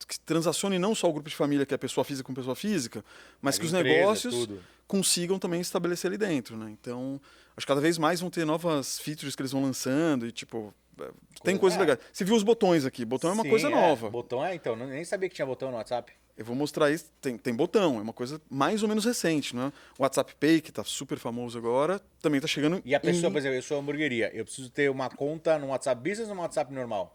que 0.06 0.18
transacione 0.20 0.78
não 0.78 0.94
só 0.94 1.08
o 1.08 1.12
grupo 1.12 1.28
de 1.28 1.36
família, 1.36 1.66
que 1.66 1.74
é 1.74 1.76
pessoa 1.76 2.04
física 2.04 2.26
com 2.26 2.34
pessoa 2.34 2.56
física, 2.56 3.04
mas 3.40 3.58
que 3.58 3.66
os 3.66 3.72
empresa, 3.72 3.98
negócios 3.98 4.34
tudo. 4.34 4.60
consigam 4.86 5.38
também 5.38 5.60
estabelecer 5.60 6.08
ali 6.08 6.18
dentro, 6.18 6.56
né? 6.56 6.70
Então, 6.70 7.20
acho 7.56 7.66
que 7.66 7.70
cada 7.70 7.80
vez 7.80 7.98
mais 7.98 8.20
vão 8.20 8.30
ter 8.30 8.44
novas 8.44 8.98
features 8.98 9.36
que 9.36 9.42
eles 9.42 9.52
vão 9.52 9.62
lançando 9.62 10.26
e, 10.26 10.32
tipo, 10.32 10.74
é, 11.00 11.10
tem 11.42 11.56
coisas 11.56 11.78
é. 11.78 11.80
legais. 11.80 11.98
Você 12.12 12.24
viu 12.24 12.34
os 12.34 12.42
botões 12.42 12.84
aqui, 12.84 13.04
botão 13.04 13.30
é 13.30 13.32
uma 13.34 13.44
coisa 13.44 13.68
é. 13.68 13.70
nova. 13.70 14.10
Botão 14.10 14.44
é, 14.44 14.54
então, 14.54 14.76
nem 14.76 15.04
sabia 15.04 15.28
que 15.28 15.34
tinha 15.34 15.46
botão 15.46 15.70
no 15.70 15.76
WhatsApp. 15.76 16.12
Eu 16.40 16.46
vou 16.46 16.56
mostrar 16.56 16.90
isso, 16.90 17.04
tem, 17.20 17.36
tem 17.36 17.54
botão, 17.54 17.98
é 17.98 18.00
uma 18.00 18.14
coisa 18.14 18.40
mais 18.48 18.82
ou 18.82 18.88
menos 18.88 19.04
recente, 19.04 19.54
né? 19.54 19.70
O 19.98 20.02
WhatsApp 20.04 20.34
Pay, 20.40 20.62
que 20.62 20.70
está 20.70 20.82
super 20.82 21.18
famoso 21.18 21.58
agora, 21.58 22.00
também 22.22 22.38
está 22.38 22.48
chegando... 22.48 22.80
E 22.82 22.94
a 22.94 22.98
pessoa, 22.98 23.28
em... 23.28 23.32
por 23.32 23.38
exemplo, 23.38 23.58
eu 23.58 23.62
sou 23.62 23.78
hamburgueria, 23.78 24.34
eu 24.34 24.42
preciso 24.42 24.70
ter 24.70 24.90
uma 24.90 25.10
conta 25.10 25.58
no 25.58 25.66
WhatsApp 25.66 26.00
Business 26.00 26.30
ou 26.30 26.34
no 26.34 26.40
WhatsApp 26.40 26.72
normal? 26.72 27.12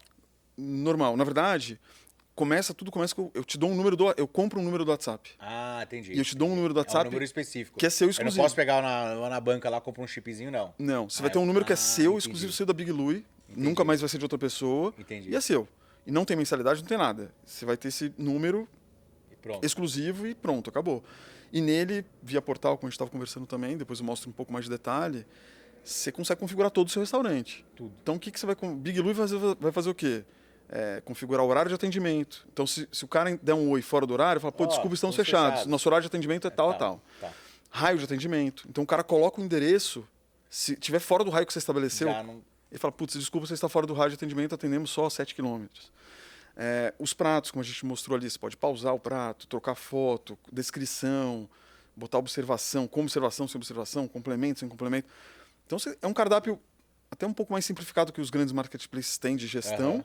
Normal. 0.56 1.16
Na 1.16 1.24
verdade, 1.24 1.76
começa, 2.36 2.72
tudo 2.72 2.92
começa 2.92 3.16
com. 3.16 3.28
Eu 3.34 3.44
te 3.44 3.58
dou 3.58 3.68
um 3.68 3.74
número 3.74 3.96
do. 3.96 4.14
Eu 4.16 4.28
compro 4.28 4.60
um 4.60 4.62
número 4.62 4.84
do 4.84 4.92
WhatsApp. 4.92 5.32
Ah, 5.40 5.80
entendi. 5.82 6.12
E 6.12 6.18
eu 6.18 6.24
te 6.24 6.36
dou 6.36 6.48
um 6.48 6.54
número 6.54 6.72
do 6.72 6.78
WhatsApp. 6.78 7.06
É 7.06 7.08
um 7.08 7.10
número 7.10 7.24
específico. 7.24 7.76
Que 7.76 7.86
é 7.86 7.90
seu 7.90 8.08
exclusivo. 8.08 8.32
Eu 8.32 8.36
não 8.36 8.44
posso 8.44 8.54
pegar 8.54 8.80
na, 8.80 9.28
na 9.28 9.40
banca 9.40 9.68
lá, 9.68 9.80
comprar 9.80 10.04
um 10.04 10.06
chipzinho, 10.06 10.52
não. 10.52 10.72
Não. 10.78 11.10
Você 11.10 11.18
ah, 11.18 11.22
vai 11.22 11.30
ter 11.32 11.38
um 11.38 11.46
número 11.46 11.64
que 11.64 11.72
é 11.72 11.74
ah, 11.74 11.76
seu, 11.76 12.12
entendi. 12.12 12.18
exclusivo 12.18 12.52
seu 12.52 12.64
da 12.64 12.72
Big 12.72 12.92
Louie. 12.92 13.26
Nunca 13.56 13.82
mais 13.82 14.00
vai 14.00 14.08
ser 14.08 14.18
de 14.18 14.24
outra 14.24 14.38
pessoa. 14.38 14.94
Entendi. 14.96 15.30
E 15.30 15.34
é 15.34 15.40
seu. 15.40 15.66
E 16.06 16.12
não 16.12 16.24
tem 16.24 16.36
mensalidade, 16.36 16.80
não 16.80 16.88
tem 16.88 16.96
nada. 16.96 17.34
Você 17.44 17.66
vai 17.66 17.76
ter 17.76 17.88
esse 17.88 18.14
número 18.16 18.68
e 19.62 19.66
exclusivo 19.66 20.26
e 20.26 20.34
pronto, 20.34 20.70
acabou. 20.70 21.02
E 21.52 21.60
nele, 21.60 22.04
via 22.22 22.42
portal, 22.42 22.76
como 22.76 22.88
a 22.88 22.90
gente 22.90 22.94
estava 22.94 23.10
conversando 23.10 23.46
também, 23.46 23.76
depois 23.76 24.00
eu 24.00 24.04
mostro 24.04 24.28
um 24.28 24.32
pouco 24.32 24.52
mais 24.52 24.64
de 24.64 24.70
detalhe, 24.70 25.24
você 25.84 26.10
consegue 26.10 26.40
configurar 26.40 26.70
todo 26.70 26.88
o 26.88 26.90
seu 26.90 27.00
restaurante. 27.00 27.64
Tudo. 27.76 27.92
Então 28.02 28.16
o 28.16 28.18
que, 28.18 28.30
que 28.30 28.40
você 28.40 28.46
vai. 28.46 28.56
Big 28.76 29.00
Louie 29.00 29.14
vai 29.14 29.28
fazer, 29.28 29.56
vai 29.60 29.72
fazer 29.72 29.90
o 29.90 29.94
quê? 29.94 30.24
é, 30.68 31.00
configurar 31.04 31.44
o 31.44 31.48
horário 31.48 31.68
de 31.68 31.74
atendimento. 31.74 32.46
Então, 32.52 32.66
se, 32.66 32.88
se 32.90 33.04
o 33.04 33.08
cara 33.08 33.38
der 33.42 33.54
um 33.54 33.70
oi 33.70 33.82
fora 33.82 34.06
do 34.06 34.12
horário, 34.12 34.40
fala, 34.40 34.52
pô, 34.52 34.64
oh, 34.64 34.66
desculpa, 34.66 34.94
estamos 34.94 35.14
fechados. 35.14 35.50
fechados. 35.50 35.66
Nosso 35.66 35.88
horário 35.88 36.02
de 36.02 36.08
atendimento 36.08 36.46
é, 36.46 36.48
é 36.48 36.50
tal, 36.50 36.70
tal, 36.74 36.78
tal. 36.78 37.30
Tá. 37.30 37.36
Raio 37.70 37.98
de 37.98 38.04
atendimento. 38.04 38.66
Então, 38.68 38.82
o 38.84 38.86
cara 38.86 39.04
coloca 39.04 39.40
o 39.40 39.44
endereço, 39.44 40.06
se 40.48 40.76
tiver 40.76 40.98
fora 40.98 41.24
do 41.24 41.30
raio 41.30 41.46
que 41.46 41.52
você 41.52 41.58
estabeleceu, 41.58 42.08
não... 42.08 42.42
ele 42.70 42.78
fala, 42.78 42.92
putz, 42.92 43.16
desculpa, 43.16 43.46
você 43.46 43.54
está 43.54 43.68
fora 43.68 43.86
do 43.86 43.94
raio 43.94 44.10
de 44.10 44.16
atendimento, 44.16 44.54
atendemos 44.54 44.90
só 44.90 45.08
7 45.08 45.34
quilômetros. 45.34 45.92
É, 46.56 46.94
os 46.98 47.12
pratos, 47.12 47.50
como 47.50 47.62
a 47.62 47.64
gente 47.64 47.84
mostrou 47.84 48.16
ali, 48.16 48.30
você 48.30 48.38
pode 48.38 48.56
pausar 48.56 48.94
o 48.94 48.98
prato, 48.98 49.46
trocar 49.46 49.74
foto, 49.74 50.38
descrição, 50.50 51.48
botar 51.94 52.18
observação, 52.18 52.86
com 52.86 53.02
observação, 53.02 53.46
sem 53.46 53.58
observação, 53.58 54.08
complemento, 54.08 54.60
sem 54.60 54.68
complemento. 54.68 55.06
Então 55.66 55.78
é 56.00 56.06
um 56.06 56.14
cardápio 56.14 56.58
até 57.10 57.26
um 57.26 57.32
pouco 57.32 57.52
mais 57.52 57.64
simplificado 57.64 58.12
que 58.12 58.20
os 58.20 58.30
grandes 58.30 58.52
marketplaces 58.52 59.18
têm 59.18 59.36
de 59.36 59.46
gestão. 59.46 59.96
Aham. 59.96 60.04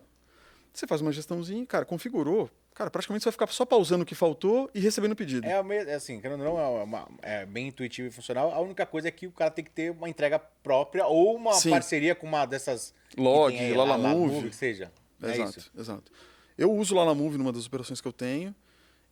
Você 0.74 0.88
faz 0.88 1.02
uma 1.02 1.12
gestãozinha, 1.12 1.66
cara, 1.66 1.84
configurou. 1.84 2.50
Cara, 2.74 2.90
praticamente 2.90 3.24
você 3.24 3.28
vai 3.28 3.34
ficar 3.34 3.48
só 3.48 3.66
pausando 3.66 4.04
o 4.04 4.06
que 4.06 4.16
faltou 4.16 4.70
e 4.74 4.80
recebendo 4.80 5.12
o 5.12 5.16
pedido. 5.16 5.46
É, 5.46 5.62
é 5.90 5.94
assim, 5.96 6.22
querendo 6.22 6.44
não, 6.44 6.58
é, 6.58 6.84
uma- 6.84 7.08
é 7.22 7.46
bem 7.46 7.68
intuitivo 7.68 8.08
e 8.08 8.12
funcional. 8.12 8.54
A 8.54 8.60
única 8.62 8.86
coisa 8.86 9.10
é 9.10 9.12
que 9.12 9.28
o 9.28 9.32
cara 9.32 9.52
tem 9.52 9.66
que 9.66 9.72
ter 9.72 9.92
uma 9.92 10.10
entrega 10.10 10.40
própria 10.40 11.06
ou 11.06 11.36
uma 11.36 11.54
Sim. 11.54 11.70
parceria 11.72 12.16
com 12.16 12.26
uma 12.26 12.46
dessas. 12.46 12.94
Log, 13.18 13.54
aí, 13.54 13.74
Lala 13.74 14.16
que 14.50 14.56
seja. 14.56 14.90
É 15.22 15.32
exato, 15.32 15.60
isso. 15.60 15.72
exato. 15.78 16.12
Eu 16.58 16.72
uso 16.74 16.94
o 16.94 16.98
Lalamove 16.98 17.38
numa 17.38 17.52
das 17.52 17.66
operações 17.66 18.00
que 18.02 18.08
eu 18.08 18.14
tenho 18.14 18.54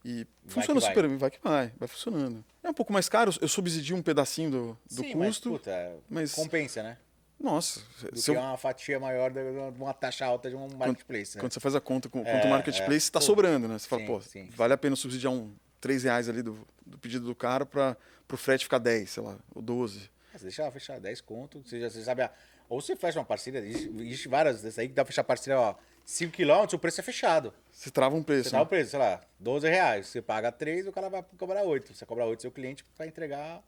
e 0.04 0.26
funciona 0.48 0.80
vai. 0.80 0.90
super 0.90 1.08
bem, 1.08 1.18
vai 1.18 1.30
que 1.32 1.40
vai, 1.44 1.72
vai 1.78 1.88
funcionando. 1.88 2.44
É 2.64 2.70
um 2.70 2.74
pouco 2.74 2.94
mais 2.94 3.10
caro, 3.10 3.34
eu 3.42 3.48
subsidio 3.48 3.96
um 3.96 4.02
pedacinho 4.02 4.50
do, 4.52 4.78
do 4.92 5.02
Sim, 5.04 5.16
mas, 5.16 5.28
custo. 5.38 5.50
puta, 5.52 5.72
é- 5.72 5.96
mas- 6.10 6.34
compensa, 6.34 6.84
né? 6.84 6.98
Nossa, 7.40 7.82
Do 8.12 8.20
se 8.20 8.32
que 8.32 8.38
eu- 8.38 8.42
uma 8.42 8.58
fatia 8.58 9.00
maior 9.00 9.32
de 9.32 9.40
uma 9.80 9.94
taxa 9.94 10.26
alta 10.26 10.50
de 10.50 10.58
um 10.58 10.68
marketplace. 10.76 11.38
né? 11.38 11.42
quando 11.42 11.54
você 11.54 11.60
faz 11.62 11.74
a 11.74 11.80
conta 11.80 12.10
com 12.10 12.20
É, 12.20 12.24
quanto 12.34 12.48
marketplace, 12.50 13.08
é. 13.08 13.12
tá 13.12 13.22
sobrando, 13.22 13.66
né? 13.66 13.78
Você 13.80 13.88
fala, 13.88 14.02
sim, 14.02 14.08
pô, 14.08 14.22
sim. 14.22 14.50
vale 14.56 14.74
a 14.74 14.78
pena 14.78 14.94
subsidiar 14.98 15.32
um 15.32 15.50
3 15.80 16.04
reais 16.04 16.28
ali 16.28 16.42
do, 16.42 16.60
do 16.86 16.98
pedido 16.98 17.26
do 17.26 17.34
cara 17.34 17.66
para 17.66 17.96
o 18.30 18.36
frete 18.36 18.66
ficar 18.66 18.78
10, 18.78 19.10
sei 19.12 19.24
lá, 19.24 19.38
ou 19.56 19.62
12. 19.62 20.10
Você 20.40 20.44
deixa 20.46 20.72
fechar 20.72 21.00
10 21.00 21.22
conto, 21.22 21.62
você, 21.66 21.80
já, 21.80 21.90
você 21.90 22.04
sabe. 22.04 22.22
a- 22.24 22.32
Ou 22.68 22.80
você 22.82 22.96
fecha 22.96 23.20
uma 23.20 23.26
parceria, 23.26 23.60
existe, 23.60 24.28
várias 24.28 24.62
dessas 24.62 24.80
aí 24.80 24.88
que 24.88 24.94
dá 24.94 25.04
pra 25.04 25.12
fechar 25.12 25.24
parceria, 25.24 25.60
ó, 25.60 25.76
5 26.06 26.32
km, 26.36 26.74
o 26.74 26.80
preço 26.80 27.00
é 27.02 27.04
fechado. 27.04 27.54
Você 27.72 27.90
trava 27.92 28.16
um 28.16 28.20
Você 28.20 28.26
preço. 28.26 28.52
dá 28.52 28.58
né? 28.58 28.64
o 28.64 28.68
preço, 28.68 28.92
sei 28.92 29.00
lá, 29.00 29.22
12 29.40 29.68
reais. 29.68 30.08
Você 30.08 30.22
paga 30.22 30.52
3, 30.52 30.88
o 30.88 30.92
cara 30.92 31.10
vai 31.10 31.24
cobrar 31.38 31.64
8. 31.64 31.94
Você 31.94 32.06
cobra 32.06 32.26
8 32.26 32.42
seu 32.42 32.52
cliente 32.52 32.84
vai 32.98 33.08
entregar. 33.08 33.64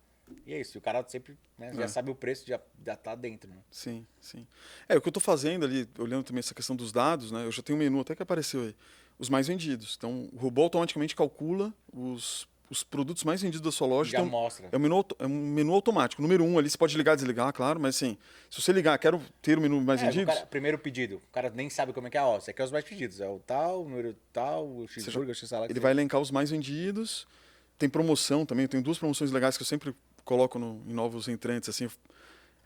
E 0.45 0.53
é 0.53 0.59
isso. 0.61 0.77
E 0.77 0.79
o 0.79 0.81
cara 0.81 1.03
sempre 1.07 1.37
né, 1.57 1.73
já 1.73 1.83
É. 1.83 1.87
sabe 1.87 2.09
o 2.09 2.15
preço, 2.15 2.45
já, 2.47 2.59
já 2.85 2.95
tá 2.95 3.15
dentro. 3.15 3.49
Né? 3.49 3.57
Sim, 3.69 4.05
sim. 4.19 4.47
É, 4.87 4.95
o 4.95 5.01
que 5.01 5.07
eu 5.07 5.11
estou 5.11 5.21
fazendo 5.21 5.65
ali, 5.65 5.89
olhando 5.99 6.23
também 6.23 6.39
essa 6.39 6.53
questão 6.53 6.75
dos 6.75 6.91
dados, 6.91 7.31
né? 7.31 7.43
Eu 7.45 7.51
já 7.51 7.61
tenho 7.61 7.75
um 7.77 7.79
menu 7.79 7.99
até 7.99 8.15
que 8.15 8.23
apareceu 8.23 8.61
aí. 8.61 8.75
Os 9.19 9.29
mais 9.29 9.47
vendidos. 9.47 9.95
Então, 9.97 10.29
o 10.31 10.37
robô 10.37 10.63
automaticamente 10.63 11.15
calcula 11.15 11.73
os, 11.93 12.47
os 12.71 12.83
produtos 12.85 13.25
mais 13.25 13.41
vendidos 13.41 13.59
da 13.61 13.71
sua 13.71 13.85
loja. 13.85 14.11
Já 14.11 14.23
mostra. 14.23 14.69
é 14.71 14.77
um, 14.77 14.79
menu, 14.79 15.05
é 15.19 15.25
um 15.27 15.29
menu 15.29 15.73
automático. 15.73 16.21
Número 16.21 16.41
um 16.43 16.57
ali, 16.57 16.69
você 16.69 16.77
pode 16.77 16.95
ligar, 16.95 17.15
desligar, 17.15 17.51
claro, 17.51 17.79
mas 17.81 17.97
assim, 17.97 18.17
se 18.49 18.61
você 18.61 18.71
ligar, 18.71 18.97
quero 18.97 19.21
ter 19.41 19.57
o 19.57 19.61
menu 19.61 19.81
mais 19.81 20.01
É, 20.01 20.03
o 20.03 20.07
vendidos, 20.07 20.33
cara- 20.33 20.45
primeiro 20.47 20.79
pedido. 20.79 21.17
O 21.17 21.31
cara 21.33 21.51
nem 21.53 21.69
sabe 21.69 21.91
como 21.91 22.07
é 22.07 22.09
que 22.09 22.17
é. 22.17 22.21
Ó, 22.23 22.37
esse 22.37 22.49
aqui 22.49 22.61
é 22.61 22.65
os 22.65 22.71
mais 22.71 22.85
pedidos. 22.85 23.19
É 23.19 23.27
o 23.27 23.39
tal, 23.39 23.81
o 23.83 23.89
número 23.89 24.15
tal, 24.31 24.65
o 24.65 24.87
cheeseburger, 24.87 25.31
o 25.31 25.35
x-salada. 25.35 25.69
ele 25.71 25.79
vai 25.81 25.91
elencar 25.91 26.21
os 26.21 26.31
mais 26.31 26.49
vendidos. 26.49 27.27
Tem 27.77 27.89
promoção 27.89 28.45
também, 28.45 28.63
eu 28.63 28.69
tenho 28.69 28.81
duas 28.81 28.97
promoções 28.97 29.31
legais 29.31 29.57
que 29.57 29.63
eu 29.63 29.67
sempre 29.67 29.93
coloco 30.23 30.57
no- 30.57 30.81
em 30.87 30.93
novos 30.93 31.27
entrantes, 31.27 31.67
assim, 31.67 31.89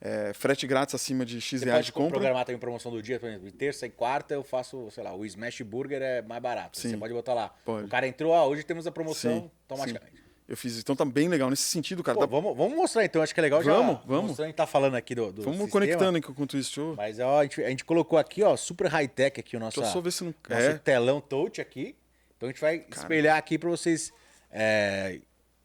é, 0.02 0.34
frete 0.34 0.68
grátis 0.68 0.94
acima 0.96 1.26
de 1.26 1.40
X 1.42 1.60
Você 1.62 1.66
reais 1.66 1.86
de 1.86 1.92
compra. 1.92 2.12
programar 2.12 2.46
também 2.46 2.60
promoção 2.60 2.92
do 2.92 3.02
dia, 3.02 3.20
por 3.20 3.28
exemplo, 3.30 3.52
terça 3.52 3.86
e 3.86 3.90
quarta 3.90 4.34
eu 4.34 4.44
faço, 4.44 4.90
sei 4.92 5.04
lá, 5.04 5.14
o 5.16 5.26
Smash 5.26 5.62
Burger 5.62 6.02
é 6.02 6.22
mais 6.22 6.42
barato. 6.42 6.78
Sim. 6.80 6.90
Você 6.92 6.98
pode 6.98 7.14
botar 7.14 7.34
lá. 7.34 7.50
Pode. 7.66 7.86
O 7.86 7.90
cara 7.90 8.08
entrou, 8.08 8.32
ó, 8.32 8.48
hoje 8.48 8.64
temos 8.64 8.86
a 8.86 8.92
promoção 8.92 9.40
Sim, 9.42 9.52
automaticamente. 9.70 10.26
Eu 10.48 10.56
fiz, 10.56 10.78
então 10.78 10.96
tá 10.96 11.04
bem 11.04 11.28
legal 11.28 11.50
nesse 11.50 11.64
sentido, 11.64 12.04
cara. 12.04 12.16
Pô, 12.20 12.22
dá- 12.22 12.28
vamos, 12.30 12.56
vamos 12.56 12.76
mostrar 12.78 13.04
então, 13.04 13.20
acho 13.20 13.34
que 13.34 13.40
é 13.40 13.44
legal 13.44 13.64
já. 13.64 13.74
Vamos, 13.74 14.00
vamos. 14.06 14.26
Mostrando, 14.28 14.46
a 14.46 14.48
gente 14.50 14.56
tá 14.58 14.68
falando 14.68 14.94
aqui 14.94 15.16
do, 15.16 15.32
do 15.32 15.42
Vamos 15.42 15.58
sistema, 15.62 15.72
conectando 15.72 16.18
enquanto 16.20 16.56
isso. 16.56 16.80
Eu, 16.82 16.94
Mas 16.96 17.20
ó, 17.20 17.40
a, 17.40 17.44
gente, 17.44 17.64
a 17.64 17.70
gente 17.70 17.84
colocou 17.84 18.20
aqui, 18.20 18.44
ó, 18.44 18.56
super 18.56 18.86
high-tech 18.88 19.40
aqui 19.40 19.58
o 19.58 19.60
nosso, 19.60 19.84
só 19.84 20.02
ver 20.02 20.12
se 20.12 20.24
não. 20.24 20.36
nosso 20.48 20.62
É, 20.62 20.78
telão 20.78 21.20
touch 21.20 21.60
aqui. 21.60 21.96
Então 22.38 22.48
a 22.48 22.52
gente 22.52 22.62
vai 22.62 22.86
espelhar 22.92 23.38
aqui 23.38 23.58
para 23.58 23.70
vocês 23.72 24.14
é, 24.52 25.20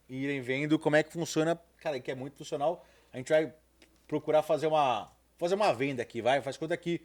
irem 0.09 0.41
vendo 0.41 0.79
como 0.79 0.97
é 0.97 1.03
que 1.03 1.13
funciona. 1.13 1.61
Cara, 1.79 2.01
que 2.01 2.11
é 2.11 2.15
muito 2.15 2.39
funcional. 2.39 2.83
A 3.13 3.19
gente 3.19 3.29
vai 3.29 3.53
procurar 4.11 4.43
fazer 4.43 4.67
uma, 4.67 5.09
fazer 5.39 5.55
uma 5.55 5.73
venda 5.73 6.03
aqui, 6.03 6.21
vai? 6.21 6.43
Faz 6.43 6.57
conta 6.57 6.77
que 6.77 7.01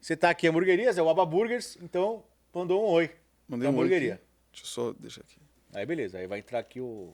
você 0.00 0.16
tá 0.16 0.30
aqui, 0.30 0.48
hamburguerias, 0.48 0.96
é 0.96 1.02
o 1.02 1.08
Aba 1.10 1.26
Burgers, 1.26 1.76
então 1.82 2.24
mandou 2.52 2.82
um 2.82 2.88
oi. 2.88 3.10
mandei 3.46 3.68
um 3.68 3.72
oi 3.72 3.76
hamburgueria. 3.76 4.14
aqui. 4.14 4.24
Deixa 4.52 4.64
eu 4.64 4.68
só 4.68 4.92
deixar 4.98 5.20
aqui. 5.20 5.36
Aí 5.74 5.84
beleza, 5.84 6.16
aí 6.18 6.26
vai 6.26 6.38
entrar 6.38 6.60
aqui 6.60 6.80
o. 6.80 7.12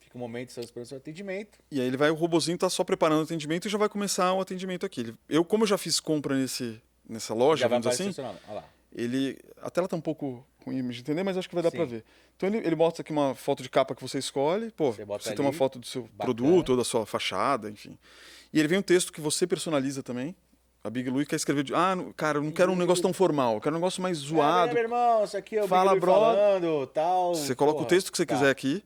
Fica 0.00 0.18
um 0.18 0.20
momento, 0.20 0.50
estamos 0.50 0.66
esperando 0.66 0.84
o 0.84 0.88
seu 0.88 0.98
atendimento. 0.98 1.58
E 1.70 1.80
aí 1.80 1.86
ele 1.86 1.96
vai, 1.96 2.10
o 2.10 2.14
robozinho 2.14 2.58
tá 2.58 2.68
só 2.68 2.84
preparando 2.84 3.20
o 3.20 3.24
atendimento 3.24 3.66
e 3.66 3.70
já 3.70 3.78
vai 3.78 3.88
começar 3.88 4.34
o 4.34 4.40
atendimento 4.40 4.84
aqui. 4.84 5.14
Eu, 5.26 5.42
como 5.42 5.66
já 5.66 5.78
fiz 5.78 5.98
compra 5.98 6.34
nesse, 6.36 6.80
nessa 7.08 7.32
loja, 7.32 7.62
Já 7.62 7.68
vamos 7.68 7.88
dizer 7.88 8.10
assim, 8.10 8.22
ele. 8.94 9.38
A 9.62 9.70
tela 9.70 9.88
tá 9.88 9.96
um 9.96 10.00
pouco 10.02 10.46
ruim 10.68 10.88
de 10.88 11.00
entender, 11.00 11.22
mas 11.22 11.36
acho 11.36 11.48
que 11.48 11.54
vai 11.54 11.62
dar 11.64 11.70
pra 11.70 11.84
ver. 11.84 12.04
Então 12.36 12.48
ele, 12.48 12.58
ele 12.58 12.74
bota 12.76 13.02
aqui 13.02 13.10
uma 13.12 13.34
foto 13.34 13.62
de 13.62 13.68
capa 13.68 13.94
que 13.94 14.02
você 14.02 14.18
escolhe. 14.18 14.70
Pô, 14.70 14.92
Você 14.92 15.04
você, 15.04 15.34
tem 15.34 15.44
uma 15.44 15.52
foto 15.52 15.78
do 15.78 15.86
seu 15.86 16.02
bacana. 16.02 16.18
produto 16.24 16.70
ou 16.70 16.76
da 16.76 16.84
sua 16.84 17.04
fachada, 17.06 17.68
enfim. 17.70 17.98
E 18.52 18.58
ele 18.58 18.68
vem 18.68 18.78
um 18.78 18.82
texto 18.82 19.12
que 19.12 19.20
você 19.20 19.46
personaliza 19.46 20.02
também. 20.02 20.34
A 20.84 20.88
Big 20.90 21.10
Louie 21.10 21.26
quer 21.26 21.36
escrever 21.36 21.64
de. 21.64 21.74
Ah, 21.74 21.96
cara, 22.16 22.38
eu 22.38 22.42
não 22.42 22.52
quero 22.52 22.70
um 22.72 22.76
negócio 22.76 23.02
tão 23.02 23.12
formal, 23.12 23.54
eu 23.54 23.60
quero 23.60 23.74
um 23.74 23.78
negócio 23.78 24.00
mais 24.00 24.18
zoado. 24.18 24.72
meu 24.72 24.82
irmão, 24.82 25.24
isso 25.24 25.36
aqui 25.36 25.56
é 25.56 25.64
o 25.64 25.68
Fala, 25.68 25.90
Big 25.92 26.00
bro. 26.00 26.12
falando, 26.12 26.86
tal. 26.86 27.34
Você 27.34 27.54
coloca 27.54 27.74
porra. 27.78 27.86
o 27.86 27.88
texto 27.88 28.10
que 28.12 28.16
você 28.16 28.24
Tá. 28.24 28.34
quiser 28.34 28.50
aqui. 28.50 28.82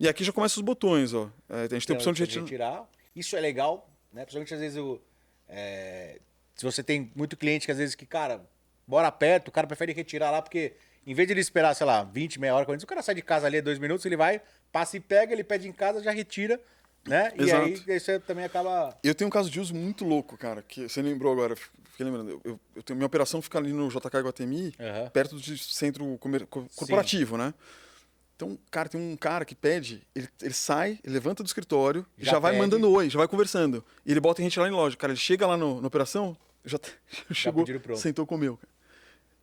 E 0.00 0.08
aqui 0.08 0.24
já 0.24 0.32
começa 0.32 0.56
os 0.56 0.62
botões, 0.62 1.14
ó. 1.14 1.30
É, 1.48 1.64
a 1.64 1.68
gente 1.68 1.86
tem 1.86 1.94
a 1.94 1.96
opção 1.96 2.12
de 2.12 2.22
Então, 2.24 2.42
retirar. 2.42 2.70
retirar. 2.70 2.88
Isso 3.14 3.36
é 3.36 3.40
legal, 3.40 3.88
né? 4.12 4.22
Principalmente 4.24 4.52
às 4.52 4.60
vezes 4.60 4.78
o. 4.78 5.00
é, 5.48 6.18
se 6.56 6.64
você 6.64 6.82
tem 6.82 7.10
muito 7.14 7.36
cliente 7.36 7.66
que 7.66 7.72
às 7.72 7.78
vezes 7.78 7.94
que, 7.94 8.04
cara, 8.04 8.44
bora 8.86 9.10
perto, 9.12 9.48
o 9.48 9.52
cara 9.52 9.66
prefere 9.66 9.92
retirar 9.92 10.30
lá, 10.30 10.42
porque 10.42 10.74
em 11.06 11.14
vez 11.14 11.26
de 11.26 11.32
ele 11.34 11.40
esperar, 11.40 11.74
sei 11.74 11.86
lá, 11.86 12.02
20, 12.04 12.38
meia 12.40 12.54
hora, 12.54 12.64
40, 12.64 12.84
o 12.84 12.88
cara 12.88 13.02
sai 13.02 13.14
de 13.14 13.22
casa 13.22 13.46
ali 13.46 13.60
dois 13.60 13.78
minutos, 13.78 14.04
ele 14.06 14.16
vai, 14.16 14.40
passa 14.70 14.96
e 14.96 15.00
pega, 15.00 15.32
ele 15.32 15.44
pede 15.44 15.68
em 15.68 15.72
casa, 15.72 16.02
já 16.02 16.10
retira, 16.12 16.60
né? 17.06 17.32
E 17.38 17.42
Exato. 17.42 17.64
aí 17.66 17.82
aí 17.88 18.00
você 18.00 18.20
também 18.20 18.44
acaba. 18.44 18.96
Eu 19.02 19.14
tenho 19.14 19.28
um 19.28 19.30
caso 19.32 19.50
de 19.50 19.58
uso 19.60 19.74
muito 19.74 20.04
louco, 20.04 20.36
cara, 20.36 20.62
que 20.62 20.88
você 20.88 21.02
lembrou 21.02 21.32
agora, 21.32 21.56
fiquei 21.56 22.06
lembrando. 22.06 22.40
Eu, 22.44 22.60
eu- 22.76 22.82
tenho, 22.82 22.96
minha 22.96 23.06
operação 23.06 23.42
fica 23.42 23.58
ali 23.58 23.72
no 23.72 23.88
JK 23.88 24.20
Guatemi, 24.22 24.72
Aham. 24.78 25.10
perto 25.10 25.36
de 25.36 25.58
centro 25.58 26.16
comer- 26.18 26.46
co- 26.46 26.66
corporativo, 26.76 27.36
né? 27.36 27.52
Então, 28.36 28.58
cara, 28.72 28.88
tem 28.88 29.00
um 29.00 29.16
cara 29.16 29.44
que 29.44 29.54
pede, 29.54 30.02
ele, 30.14 30.28
ele 30.40 30.54
sai, 30.54 30.98
ele 31.04 31.14
levanta 31.14 31.42
do 31.42 31.46
escritório, 31.46 32.04
Já 32.18 32.32
já, 32.32 32.38
vai 32.40 32.52
pede. 32.52 32.62
mandando 32.62 32.90
oi, 32.90 33.08
já 33.08 33.18
vai 33.18 33.28
conversando. 33.28 33.84
E 34.06 34.10
ele 34.10 34.20
bota 34.20 34.40
em 34.40 34.44
retirar 34.44 34.66
em 34.66 34.72
loja. 34.72 34.96
Cara, 34.96 35.12
ele 35.12 35.20
chega 35.20 35.46
lá 35.46 35.56
no- 35.56 35.80
na 35.80 35.86
operação, 35.86 36.36
já, 36.64 36.78
tá- 36.78 36.88
chegou, 37.32 37.62
pediram 37.64 37.80
pronto. 37.80 38.00
sentou, 38.00 38.26
comeu. 38.26 38.56
cara. 38.56 38.72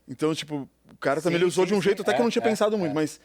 Então, 0.07 0.33
tipo, 0.33 0.67
o 0.93 0.97
cara 0.97 1.21
também 1.21 1.37
Sim, 1.37 1.43
ele 1.43 1.45
usou 1.49 1.65
sim, 1.65 1.69
de 1.73 1.77
um 1.77 1.81
jeito 1.81 2.01
até 2.01 2.13
que 2.13 2.19
eu 2.19 2.23
não 2.23 2.29
É, 2.29 2.31
tinha 2.31 2.43
é, 2.43 2.47
pensado 2.49 2.77
muito, 2.77 2.91
é. 2.91 2.95
mas 2.95 3.19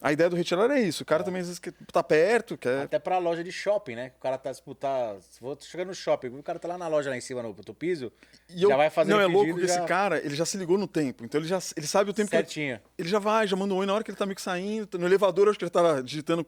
a 0.00 0.12
ideia 0.12 0.28
do 0.28 0.34
retirar 0.34 0.68
é 0.70 0.80
isso. 0.80 1.02
O 1.04 1.06
cara 1.06 1.22
também 1.22 1.40
às 1.42 1.46
vezes 1.48 1.60
tá 1.92 2.02
perto, 2.02 2.58
quer 2.58 2.82
Até 2.82 2.98
pra 2.98 3.18
loja 3.18 3.44
de 3.44 3.52
shopping, 3.52 3.94
né? 3.94 4.12
O 4.18 4.20
cara 4.20 4.36
tá, 4.36 4.52
tipo, 4.52 4.74
tá. 4.74 5.16
Vou 5.40 5.56
chegar 5.60 5.84
no 5.84 5.94
shopping, 5.94 6.28
o 6.28 6.42
cara 6.42 6.58
tá 6.58 6.66
lá 6.66 6.76
na 6.76 6.88
loja 6.88 7.08
lá 7.08 7.16
em 7.16 7.20
cima 7.20 7.40
no 7.42 7.48
outro 7.48 7.72
piso, 7.72 8.10
E 8.50 8.62
eu- 8.64 8.68
já 8.68 8.76
vai 8.76 8.90
fazer 8.90 9.10
Não, 9.12 9.18
o 9.18 9.20
é 9.20 9.26
louco 9.26 9.54
que 9.54 9.60
já... 9.66 9.74
esse 9.76 9.82
cara, 9.86 10.18
ele 10.24 10.34
já 10.34 10.44
se 10.44 10.56
ligou 10.56 10.76
no 10.76 10.88
tempo. 10.88 11.24
Então 11.24 11.40
ele 11.40 11.46
já 11.46 11.60
ele 11.76 11.86
sabe 11.86 12.10
o 12.10 12.12
tempo 12.12 12.30
que 12.30 12.36
ele, 12.36 12.42
certinho. 12.44 12.80
ele 12.98 13.08
já 13.08 13.18
vai, 13.20 13.46
já 13.46 13.54
manda 13.54 13.72
um 13.74 13.76
oi 13.76 13.86
na 13.86 13.94
hora 13.94 14.02
que 14.02 14.10
ele 14.10 14.18
tá 14.18 14.26
meio 14.26 14.34
que 14.36 14.42
saindo. 14.42 14.98
No 14.98 15.06
elevador, 15.06 15.48
acho 15.48 15.58
que 15.58 15.64
ele 15.64 15.70
tá 15.70 16.00
digitando, 16.00 16.44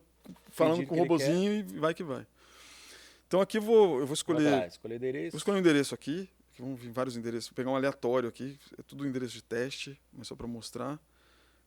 falando 0.50 0.84
com 0.86 0.96
o 0.96 0.98
robozinho 0.98 1.52
e 1.52 1.62
vai 1.78 1.94
que 1.94 2.02
vai. 2.02 2.26
Então 3.28 3.40
aqui 3.40 3.58
eu 3.58 3.62
vou, 3.62 4.00
eu 4.00 4.06
vou 4.06 4.14
escolher. 4.14 4.50
Vai 4.50 4.60
lá, 4.60 4.66
escolher 4.66 4.96
endereço. 4.96 5.30
Vou 5.32 5.38
escolher 5.38 5.56
um 5.56 5.60
endereço 5.60 5.94
aqui. 5.94 6.28
Que 6.54 6.62
Vão 6.62 6.74
vir 6.76 6.90
vários 6.90 7.16
endereços. 7.16 7.48
Vou 7.50 7.54
pegar 7.56 7.70
um 7.70 7.76
aleatório 7.76 8.28
aqui. 8.28 8.58
É 8.78 8.82
tudo 8.82 9.06
endereço 9.06 9.32
de 9.34 9.42
teste, 9.42 10.00
mas 10.12 10.28
só 10.28 10.36
para 10.36 10.46
mostrar. 10.46 11.00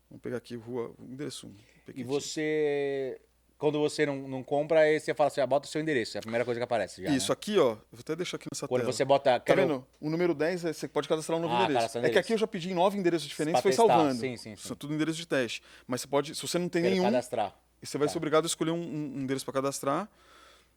Vamos 0.09 0.21
pegar 0.21 0.37
aqui 0.37 0.55
rua, 0.55 0.93
endereço 0.99 1.47
1. 1.47 1.55
E 1.95 2.03
você. 2.03 3.19
Quando 3.57 3.79
você 3.79 4.05
não, 4.05 4.27
não 4.27 4.43
compra, 4.43 4.81
aí 4.81 4.99
você 4.99 5.15
fala 5.15 5.29
assim, 5.29 5.41
ah, 5.41 5.47
bota 5.47 5.67
o 5.67 5.71
seu 5.71 5.81
endereço. 5.81 6.15
É 6.15 6.19
a 6.19 6.21
primeira 6.21 6.45
coisa 6.45 6.59
que 6.59 6.63
aparece. 6.63 7.01
Já, 7.03 7.09
Isso 7.09 7.29
né? 7.31 7.33
aqui, 7.33 7.57
ó. 7.57 7.69
Vou 7.91 7.99
até 7.99 8.15
deixar 8.15 8.37
aqui 8.37 8.45
nessa 8.53 8.67
Quando 8.67 8.81
tela. 8.81 8.93
você 8.93 9.03
bota. 9.03 9.39
Tá 9.39 9.55
vendo? 9.55 9.83
O 9.99 10.11
número 10.11 10.35
10, 10.35 10.63
é- 10.65 10.73
você 10.73 10.87
pode 10.87 11.07
cadastrar 11.09 11.39
um 11.39 11.41
novo 11.41 11.53
Ah, 11.55 11.63
endereço. 11.63 11.79
cadastrar 11.79 12.03
É 12.03 12.05
que 12.05 12.11
endereço. 12.11 12.25
aqui 12.27 12.33
eu 12.33 12.37
já 12.37 12.45
pedi 12.47 12.69
em 12.69 12.75
nove 12.75 12.99
endereços 12.99 13.27
diferentes, 13.27 13.59
Pra 13.59 13.63
foi 13.63 13.71
testar, 13.71 13.87
salvando. 13.87 14.19
sim, 14.21 14.37
sim, 14.37 14.55
sim. 14.55 14.67
São 14.67 14.77
tudo 14.77 14.93
endereço 14.93 15.17
de 15.17 15.27
teste. 15.27 15.63
Mas 15.87 16.01
você 16.01 16.07
pode, 16.07 16.35
se 16.35 16.41
você 16.47 16.59
não 16.59 16.69
tem 16.69 16.83
quero 16.83 16.93
nenhum, 16.93 17.05
cadastrar. 17.05 17.59
E 17.81 17.85
você 17.87 17.97
vai 17.97 18.07
Tá. 18.07 18.11
ser 18.11 18.17
obrigado 18.19 18.43
a 18.43 18.47
escolher 18.47 18.71
um, 18.71 18.79
um 18.79 19.21
endereço 19.21 19.43
para 19.43 19.55
cadastrar. 19.55 20.07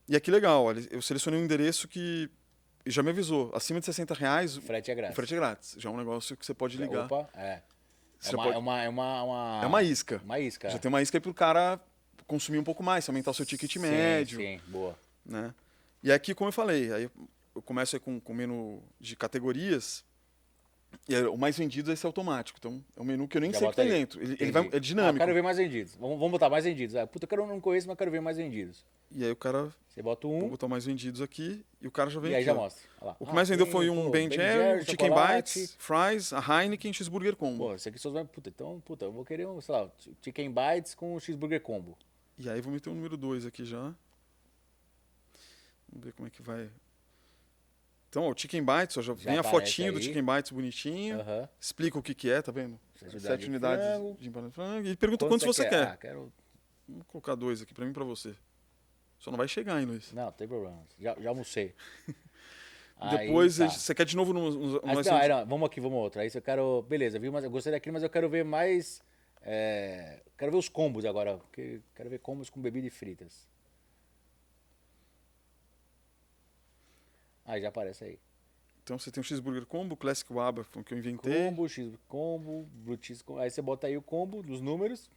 E 0.08 0.16
aqui 0.16 0.30
legal, 0.30 0.64
olha, 0.64 0.82
eu 0.90 1.02
selecionei 1.02 1.38
um 1.38 1.44
endereço 1.44 1.86
que 1.86 2.30
já 2.86 3.02
me 3.02 3.10
avisou. 3.10 3.50
Acima 3.54 3.78
de 3.80 3.86
60 3.86 4.14
reais, 4.14 4.56
frete 4.56 4.90
é 4.90 4.94
grátis. 4.94 5.16
frete 5.16 5.34
é 5.34 5.36
grátis. 5.36 5.74
Já 5.78 5.88
é 5.90 5.92
um 5.92 5.96
negócio 5.96 6.36
que 6.36 6.44
você 6.46 6.54
pode 6.54 6.76
ligar. 6.76 7.06
Opa, 7.06 7.28
é. 7.34 7.60
É 8.22 8.30
uma, 8.34 8.44
pode- 8.44 8.54
é, 8.54 8.58
uma, 8.58 8.82
é 8.82 8.88
uma, 8.88 9.22
uma- 9.22 9.60
É 9.62 9.66
uma 9.66 9.82
isca. 9.82 10.20
Uma 10.24 10.38
isca. 10.38 10.68
Já 10.68 10.76
é. 10.76 10.78
tem 10.78 10.88
uma 10.88 11.00
isca 11.00 11.16
aí 11.16 11.20
pro 11.20 11.32
cara 11.32 11.80
consumir 12.26 12.58
um 12.58 12.64
pouco 12.64 12.82
mais, 12.82 13.08
aumentar 13.08 13.30
o 13.30 13.34
seu 13.34 13.46
ticket 13.46 13.72
Sim, 13.72 13.78
médio. 13.80 14.38
Sim, 14.38 14.60
boa. 14.68 14.96
Né? 15.24 15.52
E 16.02 16.12
aqui, 16.12 16.34
como 16.34 16.48
eu 16.48 16.52
falei, 16.52 16.92
aí 16.92 17.10
eu 17.54 17.62
começo 17.62 17.96
aí 17.96 18.00
com, 18.00 18.20
com 18.20 18.32
o 18.32 18.36
menu 18.36 18.82
de 19.00 19.16
categorias. 19.16 20.04
E 21.08 21.14
é, 21.14 21.28
o 21.28 21.36
mais 21.36 21.56
vendido 21.56 21.90
é 21.90 21.94
esse 21.94 22.04
automático. 22.06 22.58
Então, 22.60 22.84
é 22.96 23.00
um 23.00 23.04
menu 23.04 23.26
que 23.26 23.36
eu 23.36 23.40
nem 23.40 23.52
Já 23.52 23.58
sei 23.58 23.68
o 23.68 23.70
que 23.70 23.76
tem 23.76 23.84
aí. 23.86 23.90
dentro. 23.92 24.22
Ele, 24.22 24.36
ele 24.38 24.52
vai, 24.52 24.64
é 24.72 24.76
Ah, 24.76 24.78
dinâmico. 24.78 25.18
quero 25.18 25.34
ver 25.34 25.42
mais 25.42 25.56
vendidos. 25.56 25.96
Vamos, 25.96 26.16
vamos 26.18 26.30
botar 26.32 26.48
mais 26.50 26.64
vendidos. 26.64 26.94
Ah, 26.96 27.06
puta, 27.06 27.24
eu 27.24 27.28
quero, 27.28 27.46
não 27.46 27.60
conheço, 27.60 27.86
mas 27.88 27.96
quero 27.96 28.10
ver 28.10 28.20
mais 28.20 28.36
vendidos. 28.36 28.84
E 29.12 29.24
aí 29.24 29.30
o 29.32 29.36
cara, 29.36 29.72
Você 29.88 30.00
bota 30.02 30.28
vou 30.28 30.44
um 30.44 30.48
botar 30.48 30.68
mais 30.68 30.84
vendidos 30.84 31.20
aqui 31.20 31.64
e 31.80 31.88
o 31.88 31.90
cara 31.90 32.08
já 32.10 32.20
vem 32.20 32.30
e 32.30 32.34
aí 32.36 32.40
aqui. 32.42 32.46
já 32.46 32.54
ó. 32.54 32.62
mostra. 32.62 32.82
Olha 33.00 33.08
lá. 33.10 33.16
O 33.18 33.24
que 33.24 33.30
Ah, 33.32 33.34
mais 33.34 33.48
vendeu 33.48 33.66
foi 33.66 33.90
um 33.90 34.04
pô, 34.04 34.10
Ben 34.10 34.30
Jerry, 34.30 34.82
um 34.82 34.84
Chicken. 34.84 35.10
Bites, 35.10 35.76
Fries, 35.78 36.32
a 36.32 36.38
Heineken, 36.62 36.92
Cheeseburger 36.92 37.34
Combo. 37.34 37.58
Pô, 37.68 37.74
esse 37.74 37.88
aqui 37.88 37.98
só 37.98 38.10
vai. 38.10 38.24
Puta, 38.24 38.48
então, 38.48 38.80
puta, 38.84 39.06
eu 39.06 39.12
vou 39.12 39.24
querer 39.24 39.48
um, 39.48 39.60
sei 39.60 39.74
lá, 39.74 39.90
Chicken 40.22 40.52
Bites 40.52 40.94
com 40.94 41.18
cheeseburger 41.18 41.60
combo. 41.60 41.98
E 42.38 42.48
aí 42.48 42.60
vou 42.60 42.72
meter 42.72 42.88
o 42.88 42.94
número 42.94 43.16
2 43.16 43.46
aqui 43.46 43.64
já. 43.64 43.92
Vamos 45.88 46.04
ver 46.04 46.12
como 46.12 46.28
é 46.28 46.30
que 46.30 46.40
vai. 46.40 46.70
Então, 48.10 48.28
o 48.28 48.36
Chicken 48.36 48.64
Bites, 48.64 48.98
ó, 48.98 49.02
já, 49.02 49.14
Já 49.14 49.30
vem 49.30 49.38
a 49.38 49.42
fotinho 49.44 49.92
do 49.92 49.98
aí. 49.98 50.04
Chicken 50.04 50.24
Bites 50.24 50.50
bonitinho. 50.50 51.18
Explica 51.60 51.96
o 51.96 52.02
que, 52.02 52.12
que 52.12 52.28
é, 52.28 52.42
tá 52.42 52.50
vendo? 52.50 52.78
Sete 52.96 53.04
unidades 53.04 53.22
Sete 53.22 53.40
de 53.44 53.48
unidades 53.48 53.86
frango. 53.86 54.16
de 54.18 54.28
empanada 54.28 54.48
de 54.48 54.54
frango. 54.54 54.88
E 54.88 54.96
pergunta 54.96 55.24
Quanto 55.26 55.44
quantos 55.44 55.56
você 55.56 55.68
quer. 55.68 55.86
Ah, 55.86 55.96
quero. 55.96 56.32
Vou 56.88 57.04
colocar 57.04 57.36
dois 57.36 57.62
aqui 57.62 57.72
pra 57.72 57.84
mim 57.84 57.92
e 57.92 57.94
pra 57.94 58.02
você. 58.04 58.34
Só 59.16 59.30
não 59.30 59.38
vai 59.38 59.46
chegar, 59.46 59.78
hein, 59.80 59.86
Luiz? 59.86 60.12
Não, 60.12 60.24
não 60.24 60.32
tem 60.32 60.48
problema. 60.48 60.82
Já, 60.98 61.14
já 61.20 61.28
almocei. 61.28 61.74
Aí, 62.98 63.28
Depois, 63.28 63.56
tá. 63.56 63.68
você 63.68 63.94
quer 63.94 64.04
de 64.04 64.16
novo 64.16 64.32
no, 64.32 64.50
no, 64.50 64.80
Aí, 64.84 64.94
mais 64.94 65.06
não, 65.06 65.16
aí, 65.16 65.28
não, 65.28 65.46
vamos 65.46 65.66
aqui, 65.66 65.80
vamos 65.80 65.98
outra. 65.98 66.20
Aí 66.20 66.30
eu 66.34 66.42
quero. 66.42 66.82
Beleza, 66.82 67.18
viu? 67.18 67.32
Mas 67.32 67.44
eu 67.44 67.50
gostei 67.50 67.72
daquele, 67.72 67.94
mas 67.94 68.02
eu 68.02 68.10
quero 68.10 68.28
ver 68.28 68.44
mais. 68.44 69.00
é, 69.40 70.20
quero 70.36 70.50
ver 70.52 70.58
os 70.58 70.68
combos 70.68 71.06
agora. 71.06 71.40
Quero 71.94 72.10
ver 72.10 72.18
combos 72.18 72.50
com 72.50 72.60
bebida 72.60 72.86
e 72.86 72.90
fritas. 72.90 73.48
Aí 77.50 77.60
já 77.60 77.68
aparece 77.68 78.04
aí. 78.04 78.18
Então 78.82 78.98
você 78.98 79.10
tem 79.10 79.20
o 79.20 79.24
cheeseburger 79.24 79.66
combo, 79.66 79.96
Classic 79.96 80.32
Waba, 80.32 80.64
o 80.74 80.84
que 80.84 80.94
eu 80.94 80.98
inventei. 80.98 81.32
Combo, 81.32 81.68
X 81.68 81.92
combo, 82.08 82.68
Blue 82.72 82.98
Cheese 83.00 83.22
combo. 83.24 83.40
Aí 83.40 83.50
você 83.50 83.60
bota 83.60 83.86
aí 83.86 83.96
o 83.96 84.02
combo 84.02 84.42
dos 84.42 84.60
números. 84.60 85.10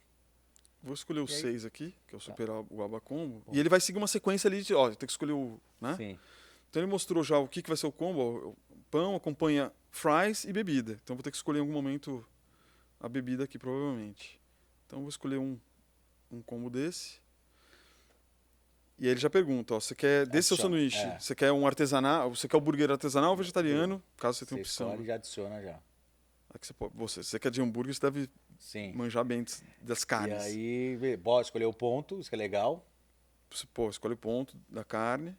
Vou 0.82 0.94
escolher 0.94 1.20
o 1.20 1.26
E 1.28 1.32
aí? 1.32 1.40
6 1.40 1.64
aqui, 1.64 1.90
Tá. 1.92 1.96
que 2.08 2.14
é 2.14 2.18
o 2.18 2.20
Super 2.20 2.48
Waba 2.70 3.00
Combo. 3.00 3.42
E 3.52 3.58
ele 3.58 3.68
vai 3.68 3.80
seguir 3.80 3.98
uma 3.98 4.06
sequência 4.06 4.48
ali 4.48 4.62
de, 4.62 4.74
ó, 4.74 4.90
tem 4.90 5.06
que 5.06 5.12
escolher 5.12 5.32
o, 5.32 5.58
né? 5.80 5.96
Sim. 5.96 6.18
Então 6.68 6.82
ele 6.82 6.90
mostrou 6.90 7.22
já 7.24 7.38
o 7.38 7.48
que, 7.48 7.62
que 7.62 7.68
vai 7.70 7.76
ser 7.76 7.86
o 7.86 7.92
combo. 7.92 8.54
o 8.70 8.76
Pão 8.90 9.14
acompanha 9.16 9.72
fries 9.90 10.44
e 10.44 10.52
bebida. 10.52 11.00
Então 11.02 11.16
vou 11.16 11.22
ter 11.22 11.30
que 11.30 11.36
escolher 11.36 11.58
em 11.58 11.60
algum 11.62 11.72
momento 11.72 12.24
a 13.00 13.08
bebida 13.08 13.44
aqui, 13.44 13.58
provavelmente. 13.58 14.38
Então 14.86 15.00
vou 15.00 15.08
escolher 15.08 15.38
um, 15.38 15.58
um 16.30 16.42
combo 16.42 16.68
desse. 16.68 17.18
E 18.98 19.06
aí 19.06 19.10
ele 19.10 19.20
já 19.20 19.28
pergunta, 19.28 19.74
ó, 19.74 19.80
você 19.80 19.94
quer 19.94 20.24
desse 20.26 20.48
seu 20.48 20.56
sanduíche, 20.56 20.98
é. 21.06 21.18
você 21.18 21.34
quer 21.34 21.50
um 21.50 21.66
artesanal, 21.66 22.34
você 22.34 22.46
quer 22.46 22.56
o 22.56 22.60
burger 22.60 22.90
artesanal 22.92 23.32
ou 23.32 23.36
vegetariano, 23.36 24.02
caso 24.16 24.38
você 24.38 24.44
Você 24.44 24.48
tenha 24.50 24.60
opção. 24.62 24.86
escolhe 24.88 25.02
e 25.02 25.06
já 25.06 25.14
adiciona 25.16 25.60
já. 25.62 25.78
Aqui 26.54 26.66
você, 26.68 26.72
pode, 26.72 26.92
você, 26.96 27.22
você 27.24 27.38
quer 27.40 27.50
de 27.50 27.60
hambúrguer, 27.60 27.92
você 27.94 28.00
deve 28.00 28.30
Sim. 28.60 28.92
manjar 28.92 29.24
bem 29.24 29.44
das 29.82 30.02
E 30.02 30.06
carnes. 30.06 30.42
aí, 30.44 30.96
be- 31.00 31.16
pode 31.16 31.48
escolher 31.48 31.64
o 31.64 31.72
ponto, 31.72 32.20
isso 32.20 32.28
que 32.28 32.36
é 32.36 32.38
legal. 32.38 32.86
Você, 33.50 33.66
pô, 33.74 33.90
escolhe 33.90 34.14
o 34.14 34.16
ponto 34.16 34.56
da 34.68 34.84
carne. 34.84 35.36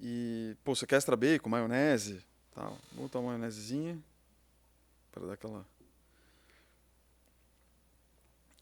E, 0.00 0.56
pô, 0.64 0.74
você 0.74 0.86
quer 0.86 0.96
extra 0.96 1.16
bacon, 1.16 1.48
maionese, 1.50 2.22
tal. 2.54 2.76
Vou 2.92 3.04
botar 3.04 3.18
uma 3.18 3.28
maionesezinha 3.28 3.98
para 5.12 5.26
dar 5.26 5.32
aquela... 5.34 5.66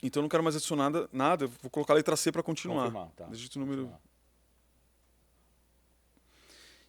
Então 0.06 0.20
eu 0.20 0.24
não 0.24 0.28
quero 0.28 0.42
mais 0.44 0.54
adicionar 0.54 0.90
nada, 0.90 1.08
nada, 1.10 1.46
vou 1.46 1.70
colocar 1.70 1.94
a 1.94 1.96
letra 1.96 2.14
C 2.14 2.30
para 2.30 2.42
continuar. 2.42 2.84
Confirmar, 2.84 3.10
tá. 3.12 3.24
Digito 3.28 3.56
o 3.58 3.60
número... 3.64 3.90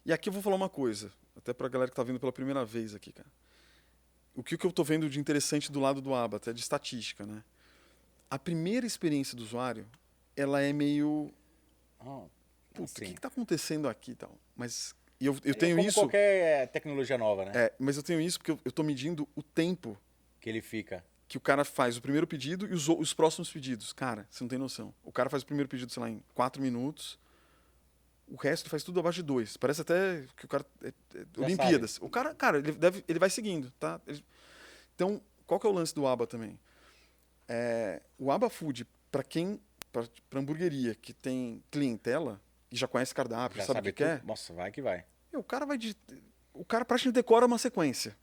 E 0.04 0.12
aqui 0.12 0.28
eu 0.28 0.32
vou 0.32 0.42
falar 0.42 0.54
uma 0.54 0.68
coisa, 0.68 1.10
até 1.34 1.54
pra 1.54 1.66
galera 1.66 1.90
que 1.90 1.96
tá 1.96 2.02
vindo 2.02 2.20
pela 2.20 2.30
primeira 2.30 2.62
vez 2.62 2.94
aqui, 2.94 3.12
cara. 3.12 3.28
O 4.34 4.42
que, 4.42 4.58
que 4.58 4.66
eu 4.66 4.70
tô 4.70 4.84
vendo 4.84 5.08
de 5.08 5.18
interessante 5.18 5.72
do 5.72 5.80
lado 5.80 6.02
do 6.02 6.14
aba, 6.14 6.36
até 6.36 6.52
de 6.52 6.60
estatística, 6.60 7.24
né? 7.24 7.42
A 8.30 8.38
primeira 8.38 8.86
experiência 8.86 9.34
do 9.34 9.42
usuário, 9.42 9.86
ela 10.36 10.60
é 10.60 10.72
meio 10.72 11.32
Puta, 11.98 12.28
o 12.78 12.84
assim. 12.84 13.06
que, 13.06 13.14
que 13.14 13.20
tá 13.20 13.28
acontecendo 13.28 13.88
aqui 13.88 14.10
e 14.10 14.14
tal? 14.14 14.38
Mas 14.54 14.94
e 15.18 15.24
eu, 15.24 15.36
eu 15.42 15.52
É 15.52 15.54
tenho 15.54 15.76
como 15.76 15.88
isso. 15.88 15.98
qualquer 16.00 16.68
tecnologia 16.68 17.16
nova, 17.16 17.46
né? 17.46 17.52
É, 17.54 17.72
mas 17.78 17.96
eu 17.96 18.02
tenho 18.02 18.20
isso 18.20 18.38
porque 18.38 18.50
eu, 18.62 18.72
tô 18.72 18.82
medindo 18.82 19.26
o 19.34 19.42
tempo 19.42 19.98
Que 20.38 20.50
ele 20.50 20.60
fica. 20.60 21.02
Que 21.28 21.36
o 21.36 21.40
cara 21.40 21.64
faz 21.64 21.96
o 21.96 22.02
primeiro 22.02 22.26
pedido 22.26 22.66
e 22.68 22.72
os, 22.72 22.88
os 22.88 23.12
próximos 23.12 23.50
pedidos. 23.50 23.92
Cara, 23.92 24.26
você 24.30 24.44
não 24.44 24.48
tem 24.48 24.58
noção. 24.58 24.94
O 25.04 25.10
cara 25.12 25.28
faz 25.28 25.42
o 25.42 25.46
primeiro 25.46 25.68
pedido, 25.68 25.92
sei 25.92 26.00
lá, 26.00 26.08
em 26.10 26.22
quatro 26.34 26.62
minutos. 26.62 27.18
O 28.28 28.36
resto 28.36 28.68
faz 28.70 28.82
tudo 28.82 28.98
abaixo 29.00 29.16
de 29.16 29.22
dois. 29.22 29.56
Parece 29.56 29.80
até 29.82 30.24
que 30.36 30.44
o 30.44 30.48
cara. 30.48 30.64
É, 30.82 30.88
é, 30.88 31.26
Olimpíadas. 31.38 31.98
O 32.00 32.08
cara, 32.08 32.34
cara, 32.34 32.58
ele, 32.58 32.72
deve, 32.72 33.04
ele 33.08 33.18
vai 33.18 33.30
seguindo, 33.30 33.70
tá? 33.78 34.00
Ele- 34.06 34.24
então, 34.94 35.20
qual 35.46 35.60
que 35.60 35.66
é 35.66 35.70
o 35.70 35.72
lance 35.72 35.94
do 35.94 36.06
ABA 36.06 36.26
também? 36.26 36.58
É, 37.48 38.02
o 38.18 38.30
ABA 38.30 38.48
Food, 38.50 38.86
para 39.10 39.22
quem. 39.22 39.60
Pra, 39.92 40.04
pra 40.28 40.40
hamburgueria 40.40 40.94
que 40.94 41.12
tem 41.14 41.62
clientela 41.70 42.40
e 42.70 42.76
já 42.76 42.86
conhece 42.86 43.14
cardápio, 43.14 43.56
Já 43.58 43.64
sabe, 43.64 43.76
sabe 43.78 43.88
o 43.88 43.92
que 43.92 43.96
quer. 44.04 44.18
tudo. 44.18 44.26
Nossa, 44.28 44.52
vai 44.52 44.70
que 44.70 44.82
vai. 44.82 45.04
Meu, 45.32 45.40
o 45.40 45.44
cara 45.44 45.64
vai 45.64 45.78
de. 45.78 45.96
O 46.52 46.64
cara 46.64 46.84
praticamente 46.84 47.14
decora 47.14 47.46
uma 47.46 47.58
sequência. 47.58 48.16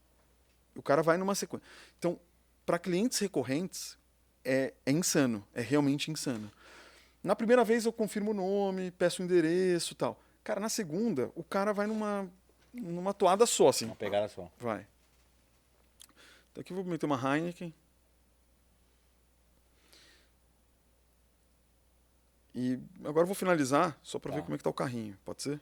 O 0.75 0.81
cara 0.83 1.01
vai 1.01 1.17
numa 1.17 1.33
sequência. 1.35 1.65
Então, 1.97 2.19
para 2.65 2.79
clientes 2.79 3.19
recorrentes, 3.19 3.97
é, 4.43 4.73
é 4.85 4.91
insano. 4.91 5.45
É 5.53 5.61
realmente 5.61 6.09
insano. 6.11 6.51
Na 7.23 7.35
primeira 7.35 7.63
vez 7.63 7.85
eu 7.85 7.93
confirmo 7.93 8.31
o 8.31 8.33
nome, 8.33 8.91
peço 8.91 9.21
o 9.21 9.25
endereço 9.25 9.93
e 9.93 9.95
tal. 9.95 10.21
Cara, 10.43 10.59
na 10.59 10.69
segunda, 10.69 11.31
o 11.35 11.43
cara 11.43 11.71
vai 11.73 11.87
numa, 11.87 12.29
numa 12.73 13.13
toada 13.13 13.45
só, 13.45 13.69
assim. 13.69 13.85
Uma 13.85 13.95
pegada 13.95 14.27
só. 14.27 14.51
Vai. 14.59 14.85
Então 16.51 16.61
aqui 16.61 16.71
eu 16.73 16.75
vou 16.75 16.83
meter 16.85 17.05
uma 17.05 17.15
Heineken. 17.37 17.73
E 22.55 22.79
agora 23.03 23.21
eu 23.23 23.25
vou 23.27 23.35
finalizar, 23.35 23.97
só 24.03 24.19
para 24.19 24.31
Tá. 24.31 24.37
ver 24.37 24.43
como 24.43 24.53
é 24.53 24.57
que 24.57 24.63
tá 24.63 24.69
o 24.69 24.73
carrinho. 24.73 25.17
Pode 25.25 25.41
ser? 25.41 25.59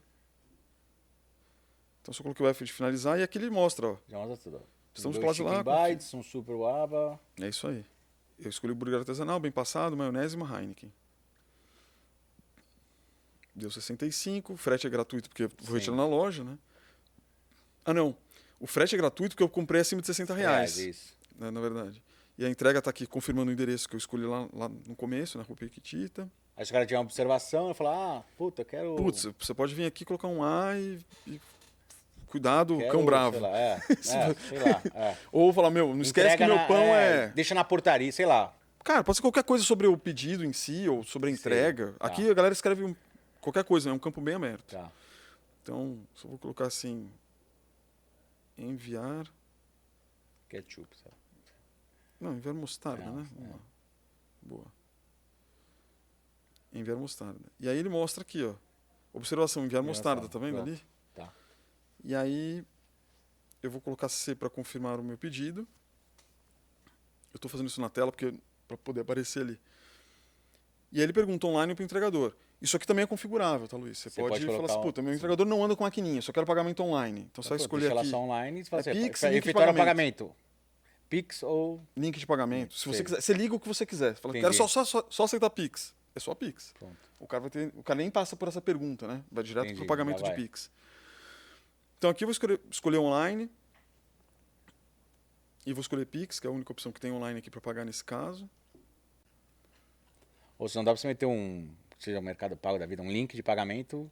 Então 2.02 2.14
só 2.14 2.24
coloquei 2.24 2.46
o 2.46 2.50
F 2.50 2.66
de 2.66 2.74
finalizar 2.74 3.20
e 3.20 3.24
aqui 3.24 3.38
ele 3.38 3.50
mostra, 3.50 3.88
ó. 3.88 3.98
Já 4.08 4.18
mostra 4.18 4.52
tudo. 4.52 4.64
Estamos 4.94 5.18
quase 5.18 5.42
lá, 5.42 5.64
bites, 5.64 6.14
um 6.14 6.22
super 6.22 6.56
waba. 6.56 7.20
É 7.40 7.48
isso 7.48 7.68
aí. 7.68 7.86
Eu 8.40 8.50
escolhi 8.50 8.74
o 8.74 8.76
burger 8.76 9.00
artesanal, 9.00 9.40
bem 9.40 9.52
passado, 9.52 9.96
maionese 9.96 10.36
e 10.36 10.38
uma 10.38 10.60
Heineken. 10.60 10.92
Deu 13.56 13.70
65, 13.70 14.56
frete 14.58 14.88
é 14.88 14.90
gratuito 14.90 15.30
porque 15.30 15.44
eu 15.44 15.52
vou 15.62 15.76
retirar 15.76 15.96
na 15.96 16.06
loja, 16.06 16.44
né? 16.44 16.58
Ah, 17.86 17.94
não. 17.94 18.16
O 18.60 18.68
frete 18.68 18.96
é 18.96 18.98
gratuito 18.98 19.36
porque 19.36 19.44
eu 19.44 19.50
comprei 19.50 19.82
acima 19.82 20.02
de 20.02 20.08
60 20.08 20.34
reais. 20.34 20.78
isso. 20.78 21.14
né, 21.36 21.52
na 21.52 21.60
verdade. 21.60 22.02
E 22.38 22.46
a 22.46 22.50
entrega 22.50 22.80
está 22.80 22.90
aqui 22.90 23.06
confirmando 23.06 23.50
o 23.50 23.54
endereço 23.54 23.88
que 23.88 23.96
eu 23.96 23.98
escolhi 23.98 24.26
lá, 24.26 24.48
lá 24.54 24.70
no 24.70 24.96
começo, 24.96 25.38
na 25.38 25.44
Rua 25.44 25.56
Pequitita. 25.56 26.32
Aí 26.56 26.66
se 26.66 26.72
o 26.72 26.74
cara 26.74 26.86
tiver 26.86 26.98
uma 26.98 27.04
observação, 27.04 27.68
eu 27.68 27.74
falar, 27.74 28.18
ah, 28.20 28.24
puta, 28.38 28.62
eu 28.62 28.66
quero. 28.66 28.96
Putz, 28.96 29.28
você 29.38 29.54
pode 29.54 29.76
vir 29.76 29.86
aqui 29.86 30.06
colocar 30.06 30.28
um 30.28 30.44
A 30.44 30.78
e. 30.78 31.00
e 31.28 31.42
cuidado, 32.32 32.78
quero, 32.78 32.92
cão 32.92 33.06
bravo. 33.06 33.34
Sei 33.34 33.42
lá, 33.42 33.58
é, 33.58 33.74
é, 33.92 33.98
sei 34.00 34.60
lá. 34.60 34.82
É. 34.96 35.18
Ou 35.32 35.52
falar, 35.54 35.70
meu, 35.70 35.94
não 35.94 36.02
esquece 36.02 36.38
que 36.38 36.46
meu 36.46 36.56
na- 36.56 36.66
pão 36.66 36.78
é... 36.78 37.28
Deixa 37.30 37.54
na 37.54 37.64
portaria, 37.64 38.12
sei 38.12 38.26
lá. 38.26 38.54
Cara, 38.84 39.04
pode 39.04 39.18
ser 39.18 39.22
qualquer 39.22 39.44
coisa 39.44 39.64
sobre 39.64 39.86
o 39.86 39.96
pedido 39.98 40.44
em 40.44 40.54
si 40.54 40.90
ou 40.90 41.04
sobre 41.04 41.30
a 41.30 41.34
entrega. 41.34 41.94
tá. 42.00 42.08
Aqui 42.08 42.30
a 42.30 42.34
galera 42.34 42.54
escreve 42.54 42.84
um- 42.84 42.96
qualquer 43.40 43.64
coisa, 43.64 43.90
é 43.90 43.94
um 43.94 44.00
campo 44.00 44.20
bem 44.22 44.36
aberto. 44.36 44.72
Tá. 44.72 44.92
Então, 45.62 46.00
só 46.16 46.28
vou 46.28 46.38
colocar 46.40 46.66
assim. 46.66 47.08
Enviar. 48.58 49.26
Ketchup, 50.50 50.88
lá. 51.06 51.12
Não, 52.20 52.34
enviar 52.36 52.54
mostarda, 52.54 53.04
né? 53.04 53.26
é. 53.32 53.36
Vamos 53.36 53.52
lá. 53.52 53.60
Boa. 54.42 54.66
Enviar 56.74 56.98
mostarda. 56.98 57.40
E 57.60 57.68
aí 57.70 57.78
ele 57.78 57.90
mostra 57.90 58.22
aqui, 58.22 58.44
ó. 58.44 58.54
Observação, 59.14 59.66
enviar 59.66 59.84
mostarda, 59.84 60.28
tá 60.30 60.40
vendo 60.40 60.62
ali? 60.62 60.82
Tá. 62.02 62.08
E 62.08 62.16
aí 62.16 62.64
eu 63.62 63.70
vou 63.70 63.82
colocar 63.82 64.10
C 64.10 64.36
para 64.36 64.50
confirmar 64.50 65.00
o 65.00 65.04
meu 65.04 65.18
pedido. 65.18 65.68
Eu 67.34 67.38
estou 67.38 67.50
fazendo 67.50 67.68
isso 67.68 67.80
na 67.82 67.90
tela 67.90 68.12
porque 68.12 68.34
para 68.68 68.78
poder 68.78 69.02
aparecer 69.02 69.42
ali. 69.42 69.60
E 70.92 70.98
aí 70.98 71.04
ele 71.04 71.14
pergunta 71.14 71.48
online 71.48 71.74
para 71.74 71.82
o 71.82 71.86
entregador. 71.86 72.36
Isso 72.62 72.78
aqui 72.78 72.86
também 72.86 73.04
é 73.04 73.08
configurável, 73.08 73.68
tá, 73.68 73.76
Luiz? 73.76 73.98
Você, 73.98 74.10
Você 74.10 74.22
pode, 74.22 74.46
pode 74.46 74.58
falar 74.58 74.72
assim, 74.72 74.82
puta, 74.82 75.02
meu 75.02 75.14
entregador 75.14 75.48
não 75.48 75.64
anda 75.64 75.76
com 75.76 75.84
maquininha, 75.84 76.22
só 76.22 76.32
quero 76.32 76.46
pagamento 76.46 76.84
online. 76.84 77.28
Então 77.32 77.44
vai 77.44 77.58
Pô, 77.58 77.64
escolher 77.64 77.98
aqui 77.98 78.08
só 78.08 78.20
online 78.20 78.60
e 78.62 78.66
fala 78.66 78.84
É 78.86 78.92
assim, 78.92 79.02
Pix, 79.02 79.24
efetuar 79.24 79.34
link 79.34 79.44
de 79.44 79.50
efetuar 79.50 79.70
o 79.70 79.76
pagamento. 79.76 80.36
Pix 81.10 81.44
ou. 81.44 81.82
link 81.98 82.20
de 82.20 82.26
pagamento. 82.28 82.76
Se 82.76 82.86
você 82.86 82.98
Sei. 82.98 83.06
quiser, 83.06 83.22
você 83.22 83.34
liga 83.34 83.56
o 83.56 83.60
que 83.60 83.68
você 83.68 83.86
quiser. 83.86 84.16
Fala, 84.16 84.32
Entendi. 84.34 84.44
quero 84.44 84.54
só, 84.54 84.68
só, 84.68 84.86
só, 84.86 85.06
só 85.10 85.24
aceitar 85.24 85.50
Pix. 85.50 85.94
É 86.16 86.20
só 86.20 86.36
Pix. 86.36 86.74
Pronto. 86.78 86.98
O 87.20 87.28
cara, 87.28 87.42
vai 87.42 87.50
ter, 87.50 87.74
o 87.76 87.84
cara 87.84 87.98
nem 87.98 88.12
passa 88.12 88.36
por 88.36 88.48
essa 88.48 88.62
pergunta, 88.62 89.08
né? 89.08 89.24
Vai 89.32 89.44
direto 89.44 89.74
para 89.74 89.84
o 89.84 89.88
pagamento 89.88 90.24
de. 90.24 90.32
Pix. 90.34 90.70
Então 92.02 92.10
aqui 92.10 92.24
eu 92.24 92.28
vou 92.28 92.32
escolher, 92.32 92.60
escolher 92.72 92.98
online. 92.98 93.48
E 95.64 95.72
vou 95.72 95.82
escolher 95.82 96.04
Pix, 96.08 96.40
que 96.40 96.48
é 96.48 96.50
a 96.50 96.52
única 96.52 96.72
opção 96.72 96.92
que 96.92 97.00
tem 97.00 97.12
online 97.12 97.38
aqui 97.38 97.52
para 97.52 97.62
pagar 97.62 97.86
nesse 97.86 98.04
caso. 98.04 98.50
Ou 100.58 100.68
se 100.68 100.76
não 100.78 100.84
dá 100.84 100.92
pra 100.92 100.98
você 101.00 101.06
meter 101.08 101.28
um. 101.28 101.70
Seja 102.00 102.18
o 102.18 102.22
Mercado 102.24 102.58
Pago 102.58 102.80
da 102.80 102.88
vida, 102.88 103.04
um 103.04 103.12
link 103.12 103.36
de 103.36 103.44
pagamento. 103.44 104.10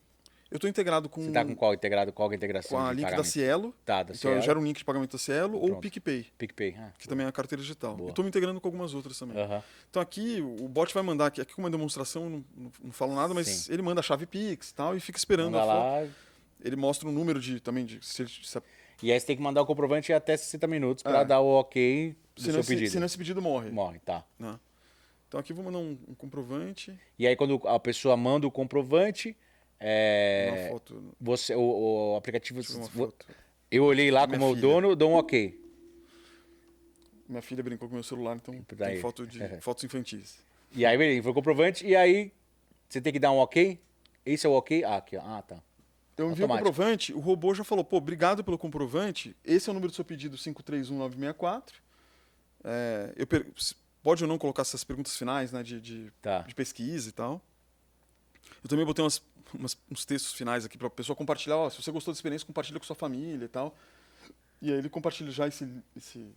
Eu 0.52 0.58
estou 0.58 0.70
integrado 0.70 1.10
com, 1.10 1.20
Você 1.24 1.32
tá 1.32 1.44
com 1.44 1.56
qual 1.56 1.74
integrado? 1.74 2.14
Qual 2.14 2.30
é 2.30 2.34
a 2.34 2.38
integração? 2.38 2.78
com 2.78 2.86
a 2.86 2.92
link 2.92 3.02
da 3.06 3.10
pagamento? 3.10 3.28
Cielo. 3.32 3.76
Tá, 3.84 4.04
da 4.04 4.12
Então 4.12 4.16
Cielo. 4.16 4.36
eu 4.38 4.42
gero 4.44 4.60
um 4.60 4.64
link 4.64 4.78
de 4.78 4.86
pagamento 4.86 5.12
da 5.14 5.18
Cielo 5.18 5.58
ou 5.58 5.64
o 5.64 5.68
Pronto. 5.70 5.82
PicPay, 5.82 6.28
PicPay. 6.38 6.76
Ah, 6.78 6.92
que 7.00 7.08
também 7.08 7.26
é 7.26 7.30
a 7.30 7.32
carteira 7.32 7.60
digital. 7.64 7.96
Boa. 7.96 8.10
Eu 8.10 8.12
estou 8.12 8.24
me 8.24 8.30
integrando 8.30 8.62
com 8.62 8.68
algumas 8.68 8.94
outras 8.94 9.18
também. 9.18 9.36
aham. 9.36 9.64
Então 9.90 10.00
aqui 10.00 10.42
o 10.42 10.68
bot 10.68 10.94
vai 10.94 11.02
mandar, 11.02 11.26
aqui, 11.28 11.42
aqui 11.42 11.56
como 11.56 11.68
é 11.68 11.72
demonstração, 11.72 12.30
não, 12.30 12.46
não, 12.56 12.72
não 12.86 12.92
falo 12.92 13.16
nada, 13.16 13.34
mas 13.34 13.48
Sim. 13.48 13.74
ele 13.74 13.82
manda 13.82 14.00
a 14.02 14.04
chave 14.04 14.28
Pix 14.28 14.70
e 14.70 14.76
tal 14.76 14.96
e 14.96 15.00
fica 15.00 15.18
esperando 15.18 15.54
Manda 15.54 15.64
a 15.64 15.76
foto. 16.06 16.29
Ele 16.64 16.76
mostra 16.76 17.08
um 17.08 17.12
número 17.12 17.40
de 17.40 17.60
também 17.60 17.86
de 17.86 18.06
se, 18.06 18.28
se, 18.28 18.62
E 19.02 19.12
aí 19.12 19.20
você 19.20 19.26
tem 19.28 19.36
que 19.38 19.42
mandar 19.42 19.62
o 19.62 19.66
comprovante 19.66 20.12
até 20.12 20.36
60 20.36 20.68
minutos 20.68 21.02
pra 21.04 21.22
É. 21.22 21.26
dar 21.26 21.40
o 21.40 21.48
ok 21.48 22.16
do 22.36 22.42
senão, 22.42 22.54
seu 22.56 22.60
esse- 22.62 22.70
pedido. 22.76 22.92
senão 22.92 23.06
esse 23.06 23.18
pedido 23.18 23.42
morre. 23.42 23.70
Morre, 23.72 24.00
tá. 24.00 24.26
né? 24.38 24.60
Então 25.28 25.40
aqui 25.40 25.52
eu 25.52 25.56
vou 25.56 25.64
mandar 25.66 25.78
um, 25.80 25.98
um 26.08 26.16
comprovante, 26.16 26.98
E 27.18 27.28
aí 27.28 27.36
quando 27.36 27.62
a 27.68 27.80
pessoa 27.80 28.18
manda 28.18 28.48
o 28.48 28.52
comprovante, 28.52 29.38
é, 29.80 30.68
uma 30.68 30.70
foto. 30.74 31.16
você, 31.22 31.56
o, 31.56 32.14
o 32.14 32.16
aplicativo... 32.18 32.60
Uma 32.76 32.90
foto. 32.90 33.26
Eu 33.72 33.84
olhei 33.86 34.10
lá 34.10 34.26
Minha 34.26 34.40
como 34.40 34.52
o 34.52 34.56
filha. 34.56 34.68
dono, 34.68 34.96
dou 34.96 35.12
um 35.12 35.14
ok. 35.16 35.58
Minha 37.28 37.42
filha 37.44 37.62
brincou 37.62 37.88
com 37.88 37.94
meu 37.94 38.04
celular, 38.04 38.36
então 38.36 38.56
Daí. 38.76 38.94
tem 38.94 39.02
foto 39.02 39.26
de 39.28 39.40
fotos 39.62 39.84
infantis. 39.84 40.40
E 40.74 40.86
aí, 40.86 40.98
beleza, 40.98 41.22
foi 41.22 41.32
o 41.32 41.36
comprovante, 41.36 41.86
e 41.86 41.96
aí 41.96 42.32
você 42.90 43.00
tem 43.00 43.14
que 43.14 43.20
dar 43.20 43.32
um 43.32 43.38
ok? 43.38 43.80
Esse 44.26 44.46
é 44.48 44.50
o 44.50 44.54
ok? 44.54 44.84
Ah, 44.84 44.98
aqui, 44.98 45.16
ó. 45.16 45.22
Ah, 45.24 45.42
tá. 45.44 45.64
Eu 46.20 46.32
enviei 46.32 46.46
o 46.46 46.50
comprovante, 46.50 47.14
o 47.14 47.20
robô 47.20 47.54
já 47.54 47.64
falou, 47.64 47.84
pô, 47.84 47.98
obrigado 47.98 48.44
pelo 48.44 48.58
comprovante, 48.58 49.36
esse 49.44 49.70
é 49.70 49.72
o 49.72 49.74
número 49.74 49.92
do 49.92 49.96
seu 49.96 50.04
pedido 50.04 50.38
531964. 50.38 51.82
É, 52.64 53.14
eu 53.16 53.26
per- 53.26 53.48
pode 54.04 54.24
ou 54.24 54.28
não 54.28 54.38
colocar 54.38 54.64
essas 54.64 54.84
perguntas 54.84 55.16
finais, 55.16 55.52
né, 55.52 55.64
de, 55.64 55.80
de, 55.80 56.12
Tá. 56.22 56.40
de 56.42 56.54
pesquisa 56.54 57.08
e 57.10 57.12
tal. 57.12 57.42
Eu 58.64 58.70
também 58.70 58.86
botei 58.86 59.04
umas, 59.04 59.22
umas- 59.54 59.78
uns 59.90 60.04
textos 60.06 60.34
finais 60.34 60.66
aqui 60.66 60.78
para 60.78 60.88
a 60.88 60.92
pessoa 60.92 61.16
compartilhar, 61.16 61.56
ó, 61.58 61.70
se 61.70 61.82
você 61.82 61.92
gostou 61.92 62.14
da 62.14 62.18
experiência, 62.18 62.46
compartilha 62.46 62.80
com 62.80 62.86
sua 62.86 62.96
família 62.96 63.46
e 63.46 63.48
tal. 63.50 63.74
E 64.62 64.72
aí 64.72 64.78
ele 64.78 64.90
compartilha 64.90 65.32
já 65.32 65.48
esse, 65.48 65.66
esse- 65.96 66.28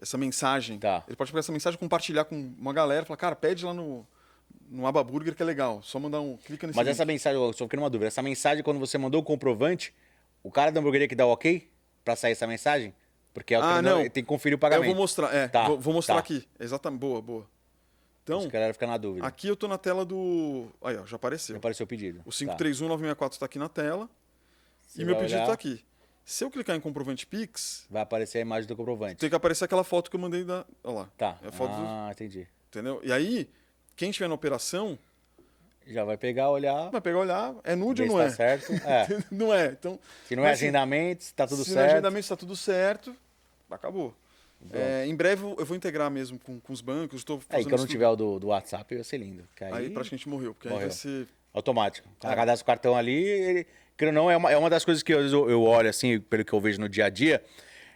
essa 0.00 0.18
mensagem. 0.18 0.78
Tá. 0.78 1.02
Ele 1.08 1.16
pode 1.16 1.30
pegar 1.30 1.40
essa 1.40 1.52
mensagem, 1.52 1.78
compartilhar 1.78 2.24
com 2.26 2.36
uma 2.58 2.72
galera, 2.74 3.06
falar, 3.06 3.16
cara, 3.16 3.34
pede 3.36 3.64
lá 3.64 3.72
no, 3.72 4.06
no 4.70 4.86
Aba 4.86 5.02
Burger 5.02 5.34
que 5.34 5.42
é 5.42 5.46
legal. 5.46 5.80
Só 5.82 5.98
mandar 5.98 6.20
um, 6.20 6.36
clica 6.36 6.66
nesse 6.66 6.76
Mas 6.76 6.86
link. 6.86 6.94
essa 6.94 7.04
mensagem, 7.04 7.40
eu 7.40 7.52
só 7.52 7.64
fiquei 7.64 7.78
numa 7.78 7.90
dúvida. 7.90 8.08
Essa 8.08 8.22
mensagem, 8.22 8.62
quando 8.62 8.78
você 8.80 8.98
mandou 8.98 9.20
o 9.20 9.24
comprovante, 9.24 9.94
o 10.42 10.50
cara 10.50 10.70
da 10.70 10.80
hamburgueria 10.80 11.08
que 11.08 11.14
dá 11.14 11.26
o 11.26 11.30
ok 11.30 11.68
pra 12.04 12.14
sair 12.16 12.32
essa 12.32 12.46
mensagem? 12.46 12.94
Porque 13.34 13.54
é 13.54 13.58
o 13.58 13.62
que 13.62 13.66
Ah, 13.68 13.82
não. 13.82 13.98
tem 14.08 14.22
que 14.22 14.28
conferir 14.28 14.54
o 14.54 14.56
Eu 14.56 14.60
pagamento. 14.60 14.86
vou 14.88 14.96
mostrar, 14.96 15.34
é, 15.34 15.48
Tá, 15.48 15.68
vou, 15.68 15.78
vou 15.78 15.94
mostrar 15.94 16.14
tá. 16.16 16.20
aqui. 16.20 16.46
Exatamente, 16.58 17.00
boa, 17.00 17.20
boa. 17.22 17.46
Então, 18.24 18.40
Os 18.40 18.46
galera 18.46 18.72
fica 18.74 18.86
na 18.86 18.96
dúvida. 18.98 19.26
aqui 19.26 19.48
eu 19.48 19.56
tô 19.56 19.66
na 19.68 19.78
tela 19.78 20.04
do. 20.04 20.66
Aí, 20.82 20.96
ó, 20.96 21.00
já 21.00 21.06
Já 21.06 21.16
apareceu. 21.16 21.56
apareceu 21.56 21.84
o 21.84 21.86
pedido. 21.86 22.20
O 22.20 22.24
Tá. 22.24 22.32
531964 22.32 23.36
está 23.36 23.46
aqui 23.46 23.58
na 23.58 23.68
tela 23.70 24.08
Você 24.86 25.00
e 25.00 25.04
meu 25.04 25.14
pedido 25.16 25.34
olhar, 25.34 25.42
está 25.44 25.54
aqui. 25.54 25.82
Se 26.24 26.44
eu 26.44 26.50
clicar 26.50 26.76
em 26.76 26.80
comprovante 26.80 27.26
Pix, 27.26 27.86
Vai 27.88 28.02
aparecer 28.02 28.36
a 28.36 28.40
imagem 28.42 28.68
do 28.68 28.76
comprovante. 28.76 29.16
tem 29.16 29.30
que 29.30 29.34
aparecer 29.36 29.64
aquela 29.64 29.82
foto 29.82 30.10
que 30.10 30.16
eu 30.16 30.20
mandei 30.20 30.44
da. 30.44 30.66
Olha 30.84 30.94
lá. 30.98 31.08
Tá. 31.16 31.38
É 31.42 31.48
a 31.48 31.52
foto 31.52 31.70
do- 31.70 31.86
Ah, 31.86 32.08
entendi. 32.12 32.46
Entendeu? 32.68 33.00
E 33.02 33.10
aí, 33.10 33.48
quem 33.98 34.10
estiver 34.10 34.28
na 34.28 34.34
operação, 34.34 34.98
Já 35.86 36.04
vai 36.04 36.16
pegar, 36.16 36.48
olhar. 36.50 36.90
vai 36.90 37.00
pegar 37.00 37.18
olhar, 37.18 37.54
é 37.64 37.74
nude 37.74 38.02
ou 38.02 38.08
não 38.08 38.16
tá 38.16 38.24
é? 38.24 38.30
certo. 38.30 38.72
É. 38.86 39.06
não 39.30 39.52
é. 39.52 39.66
Então, 39.66 39.98
Se 40.26 40.34
não 40.36 40.44
é 40.44 40.46
Mas, 40.46 40.58
assim, 40.58 40.66
agendamento, 40.66 41.24
se 41.24 41.34
tá 41.34 41.46
tudo 41.46 41.64
se 41.64 41.70
no 41.70 41.74
certo. 41.76 41.90
agendamento 41.92 42.20
está 42.20 42.36
tudo 42.36 42.56
certo, 42.56 43.14
acabou. 43.70 44.14
É, 44.72 45.06
em 45.06 45.14
breve 45.14 45.44
eu 45.44 45.56
eu 45.58 45.64
vou 45.64 45.76
integrar 45.76 46.10
mesmo 46.10 46.38
com, 46.38 46.58
com 46.58 46.72
os 46.72 46.80
bancos. 46.80 47.20
Estou 47.20 47.36
Aí, 47.48 47.62
fazendo 47.62 47.70
quando 47.70 47.88
tiver 47.88 48.08
o 48.08 48.16
do, 48.16 48.38
do 48.40 48.46
WhatsApp, 48.48 48.92
ia 48.94 49.04
ser 49.04 49.18
lindo. 49.18 49.44
aí, 49.60 49.72
Aí 49.72 49.90
praticamente 49.90 50.28
morreu, 50.28 50.52
porque 50.54 50.66
aí 50.68 50.74
Morreu. 50.74 50.88
vai 50.88 50.96
ser. 50.96 51.28
automático. 51.54 52.08
Cara 52.20 52.34
É. 52.34 52.36
cadastra 52.36 52.64
o 52.64 52.66
cartão 52.66 52.96
ali, 52.96 53.24
ele, 53.24 53.66
não, 54.12 54.30
é 54.30 54.36
uma, 54.36 54.50
é 54.52 54.56
uma 54.56 54.68
das 54.70 54.84
coisas 54.84 55.02
que 55.02 55.12
eu, 55.14 55.20
eu 55.48 55.62
olho 55.62 55.88
assim, 55.88 56.18
pelo 56.20 56.44
que 56.44 56.52
eu 56.52 56.60
vejo 56.60 56.80
no 56.80 56.88
dia 56.88 57.06
a 57.06 57.08
dia. 57.08 57.42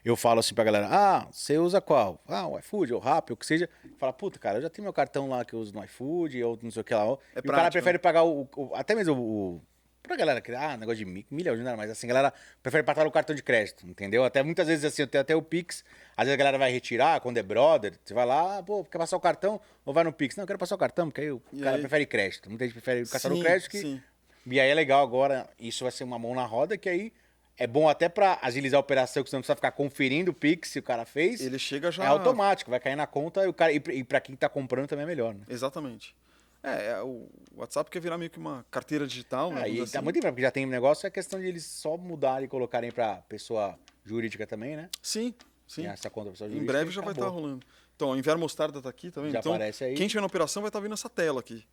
Eu 0.05 0.17
falo 0.17 0.41
assim 0.41 0.55
pra 0.55 0.65
galera, 0.65 0.89
ah, 0.91 1.29
você 1.31 1.59
usa 1.59 1.81
qual? 1.81 2.21
Ah, 2.27 2.49
o 2.49 2.59
iFood, 2.59 2.93
ou 2.93 2.99
Rappi, 3.01 3.33
o 3.33 3.37
que 3.37 3.47
seja. 3.47 3.69
Fala, 3.99 4.13
puta, 4.13 4.39
cara, 4.39 4.59
eu 4.59 4.63
já 4.63 4.69
tenho 4.69 4.83
meu 4.85 4.93
cartão 4.93 5.29
lá 5.29 5.45
que 5.45 5.55
eu 5.55 5.61
uso 5.61 5.73
no 5.73 5.85
iFood, 5.85 6.43
ou 6.43 6.59
não 6.61 6.71
sei 6.73 6.81
o 6.81 6.85
que 6.85 6.93
lá. 6.93 7.05
É 7.37 7.39
e 7.45 7.49
o 7.49 7.53
cara 7.53 7.71
prefere 7.71 7.99
pagar 8.01 8.25
o, 8.25 8.49
o- 8.57 8.73
Até 8.75 8.95
mesmo 8.97 9.15
o. 9.15 9.63
Pra 10.03 10.17
galera 10.17 10.41
que. 10.41 10.53
Ah, 10.53 10.77
negócio 10.77 10.99
de 10.99 11.05
mi- 11.05 11.25
milhão 11.31 11.55
de 11.55 11.63
nada, 11.63 11.77
mas 11.77 11.89
assim, 11.89 12.07
a 12.07 12.09
galera 12.09 12.35
prefere 12.61 12.83
pagar 12.83 13.07
o 13.07 13.13
cartão 13.13 13.37
de 13.37 13.43
crédito, 13.45 13.87
entendeu? 13.89 14.25
Até 14.25 14.43
muitas 14.43 14.67
vezes 14.67 14.85
assim, 14.85 15.03
eu 15.03 15.07
tenho 15.07 15.23
até 15.23 15.37
o 15.37 15.41
Pix. 15.41 15.85
Às 16.17 16.25
vezes 16.25 16.35
a 16.35 16.37
galera 16.37 16.59
vai 16.59 16.73
retirar, 16.73 17.21
quando 17.21 17.39
é 17.39 17.43
brother, 17.45 17.95
você 18.05 18.13
vai 18.13 18.27
lá, 18.27 18.59
ah, 18.59 18.63
pô, 18.65 18.83
quer 18.85 18.99
passar 18.99 19.17
o 19.17 19.21
cartão? 19.21 19.61
Ou 19.85 19.95
vai 19.95 20.03
no 20.03 20.13
Pix? 20.13 20.35
Não, 20.35 20.43
eu 20.43 20.47
quero 20.49 20.59
passar 20.59 20.75
o 20.75 20.79
cartão, 20.79 21.09
porque 21.09 21.21
aí 21.21 21.31
o 21.31 21.41
E 21.53 21.61
cara 21.61 21.77
aí? 21.77 21.81
prefere 21.81 22.07
crédito. 22.07 22.49
Muita 22.49 22.65
gente 22.65 22.73
prefere 22.75 23.07
cartão 23.09 23.31
no 23.31 23.41
crédito 23.41 23.71
que. 23.71 23.79
sim. 23.79 24.03
E 24.45 24.59
aí 24.59 24.69
é 24.69 24.75
legal 24.75 25.01
agora, 25.05 25.49
isso 25.57 25.85
vai 25.85 25.93
ser 25.93 26.03
uma 26.03 26.19
mão 26.19 26.35
na 26.35 26.45
roda, 26.45 26.77
que 26.77 26.89
aí 26.89 27.13
é 27.59 27.67
bom 27.67 27.89
até 27.89 28.09
pra 28.09 28.39
agilizar 28.43 28.79
a 28.79 28.81
operação, 28.81 29.23
que 29.23 29.31
você 29.31 29.37
não 29.37 29.41
precisa 29.43 29.57
ficar 29.57 29.73
conferindo 29.73 30.31
o 30.31 30.35
Pix 30.35 30.71
se 30.71 30.79
o 30.79 30.83
cara 30.83 31.05
fez. 31.05 31.41
Ele 31.41 31.59
chega 31.59 31.91
já. 31.91 32.05
É 32.05 32.07
automático, 32.09 32.71
vai 32.71 32.81
cair 32.81 32.97
na 32.97 33.07
conta 33.07 33.45
e, 33.45 33.49
o 33.49 33.53
cara, 33.53 33.73
e, 33.73 33.79
pra- 33.81 33.95
e 33.95 34.03
pra 34.05 34.21
quem 34.21 34.35
tá 34.35 34.49
comprando 34.49 34.87
também 34.89 35.05
é 35.05 35.07
melhor, 35.07 35.35
né? 35.35 35.43
Exatamente. 35.49 36.15
É, 36.63 36.91
é, 36.93 37.03
o 37.03 37.29
WhatsApp 37.57 37.91
quer 37.91 38.01
virar 38.01 38.17
meio 38.17 38.31
que 38.31 38.39
uma 38.39 38.65
carteira 38.71 39.07
digital, 39.07 39.51
né? 39.51 39.63
Aí 39.63 39.71
vamos 39.73 39.85
dizer 39.85 39.93
tá 39.93 39.99
assim. 39.99 40.05
muito 40.05 40.21
bem, 40.21 40.31
porque 40.31 40.43
já 40.43 40.51
tem 40.51 40.65
negócio, 40.65 41.07
é 41.07 41.11
questão 41.11 41.41
de 41.41 41.47
eles 41.47 41.65
só 41.67 41.97
mudarem 41.97 42.45
e 42.45 42.49
colocarem 42.49 42.91
pra 42.93 43.17
pessoa 43.29 43.77
jurídica 44.05 44.47
também, 44.47 44.77
né? 44.77 44.89
Sim, 45.03 45.35
sim. 45.67 45.83
Tem 45.83 45.91
essa 45.91 46.09
conta 46.09 46.31
pessoa 46.31 46.47
Em 46.49 46.53
jurídica. 46.53 46.73
breve 46.73 46.91
e 46.91 46.93
já 46.95 47.01
vai 47.03 47.11
estar 47.13 47.23
acabou. 47.27 47.41
rolando. 47.43 47.67
Então, 47.97 48.17
Inverno 48.17 48.41
Mostarda 48.41 48.81
tá 48.81 48.89
aqui, 48.89 49.11
tá 49.11 49.21
vendo? 49.21 49.33
Já 49.33 49.41
então, 49.41 49.53
aparece 49.55 49.85
aí. 49.85 49.95
quem 49.95 50.07
estiver 50.07 50.21
na 50.21 50.27
operação 50.27 50.63
vai 50.63 50.69
estar 50.69 50.81
vendo 50.81 50.95
essa 50.95 51.11
tela 51.11 51.41
aqui. 51.41 51.65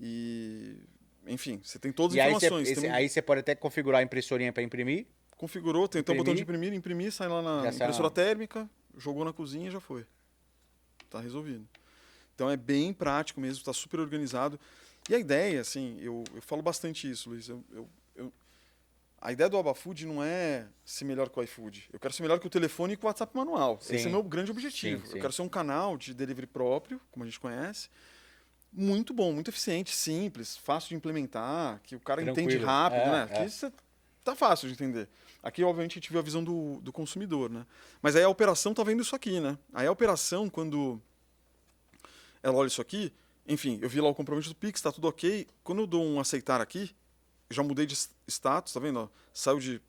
E, 0.00 0.76
enfim, 1.26 1.60
você 1.62 1.78
tem 1.78 1.92
todas 1.92 2.16
E 2.16 2.20
as 2.20 2.26
aí 2.26 2.32
você, 2.32 2.46
informações. 2.46 2.68
esse- 2.70 2.80
Tem 2.80 2.90
um- 2.90 2.94
aí 2.94 3.08
você 3.08 3.22
pode 3.22 3.40
até 3.40 3.54
configurar 3.54 4.00
a 4.00 4.02
impressorinha 4.02 4.52
pra 4.52 4.62
imprimir. 4.62 5.06
Configurou, 5.36 5.88
tem 5.88 6.00
até 6.00 6.12
o 6.12 6.16
botão 6.16 6.34
de 6.34 6.42
Imprimir. 6.42 6.72
imprimir, 6.74 7.10
sai 7.12 7.28
lá 7.28 7.40
na 7.42 7.62
sai 7.72 7.86
impressora 7.86 8.10
térmica, 8.10 8.68
jogou 8.96 9.24
na 9.24 9.32
cozinha 9.32 9.68
e 9.68 9.70
já 9.70 9.80
foi. 9.80 10.04
Tá 11.08 11.18
resolvido. 11.20 11.66
Então 12.34 12.50
é 12.50 12.56
bem 12.56 12.92
prático 12.92 13.40
mesmo, 13.40 13.64
tá 13.64 13.72
super 13.72 14.00
organizado. 14.00 14.58
E 15.08 15.14
a 15.14 15.18
ideia, 15.18 15.60
assim, 15.60 15.98
eu, 16.00 16.24
eu 16.34 16.42
falo 16.42 16.62
bastante 16.62 17.10
isso, 17.10 17.30
Luiz. 17.30 17.48
Eu, 17.48 17.64
eu- 17.72 17.88
eu- 18.14 18.32
a 19.20 19.32
ideia 19.32 19.48
do 19.48 19.56
Abafood 19.56 20.06
não 20.06 20.22
é 20.22 20.66
ser 20.84 21.04
melhor 21.04 21.28
que 21.30 21.38
o 21.38 21.42
iFood. 21.42 21.88
Eu 21.92 21.98
quero 21.98 22.12
ser 22.14 22.22
melhor 22.22 22.38
que 22.38 22.46
o 22.46 22.50
telefone 22.50 22.94
e 22.94 22.96
com 22.96 23.06
o 23.06 23.08
WhatsApp 23.08 23.34
manual. 23.36 23.78
Esse 23.82 23.98
Sim. 23.98 24.04
é 24.04 24.08
o 24.08 24.12
meu 24.12 24.22
grande 24.22 24.50
objetivo. 24.50 25.00
Sim, 25.06 25.06
sim. 25.12 25.16
Eu 25.16 25.20
quero 25.22 25.32
ser 25.32 25.42
um 25.42 25.48
canal 25.48 25.96
de 25.96 26.12
delivery 26.14 26.46
próprio, 26.46 27.00
como 27.10 27.24
a 27.24 27.26
gente 27.26 27.40
conhece. 27.40 27.88
Muito 28.72 29.12
bom, 29.12 29.32
muito 29.32 29.48
eficiente, 29.48 29.94
simples, 29.94 30.56
fácil 30.56 30.90
de 30.90 30.94
implementar, 30.94 31.80
que 31.82 31.96
o 31.96 32.00
cara 32.00 32.22
entende 32.22 32.50
Tranquilo. 32.50 32.66
rápido, 32.66 33.00
É, 33.00 33.10
né? 33.10 33.28
é. 33.30 33.40
Aqui 33.40 33.50
cê- 33.50 33.72
tá 34.22 34.36
fácil 34.36 34.68
de 34.68 34.74
entender. 34.74 35.08
Aqui, 35.42 35.64
obviamente, 35.64 35.92
a 35.92 35.94
gente 35.94 36.10
viu 36.10 36.20
a 36.20 36.22
visão 36.22 36.44
do, 36.44 36.80
do 36.80 36.92
consumidor, 36.92 37.50
né? 37.50 37.66
Mas 38.00 38.14
aí 38.14 38.22
a 38.22 38.28
operação 38.28 38.72
tá 38.72 38.84
vendo 38.84 39.02
isso 39.02 39.16
aqui, 39.16 39.40
né? 39.40 39.58
Aí 39.72 39.86
a 39.86 39.92
operação, 39.92 40.48
quando 40.48 41.00
ela 42.42 42.56
olha 42.56 42.68
isso 42.68 42.80
aqui, 42.80 43.12
enfim, 43.46 43.78
eu 43.82 43.88
vi 43.88 44.00
lá 44.00 44.08
o 44.08 44.14
compromisso 44.14 44.50
do 44.50 44.54
Pix, 44.54 44.80
tá 44.80 44.92
tudo 44.92 45.08
ok. 45.08 45.48
Quando 45.64 45.80
eu 45.80 45.86
dou 45.86 46.04
um 46.04 46.20
aceitar 46.20 46.60
aqui, 46.60 46.94
já 47.50 47.62
mudei 47.62 47.86
de 47.86 47.96
status, 48.28 48.72
tá 48.72 48.78
vendo? 48.78 49.00
ó? 49.00 49.08
Saiu 49.34 49.58
de. 49.58 49.80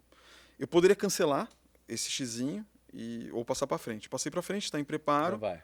Eu 0.58 0.67
poderia 0.67 0.96
cancelar 0.96 1.48
esse 1.88 2.10
xizinho 2.10 2.65
e, 2.94 3.30
ou 3.32 3.46
passar 3.46 3.67
para 3.67 3.78
frente. 3.78 4.10
Passei 4.10 4.32
para 4.32 4.41
frente, 4.41 4.63
está 4.63 4.80
em 4.80 4.84
preparo. 4.84 5.34
Já 5.36 5.39
vai. 5.39 5.63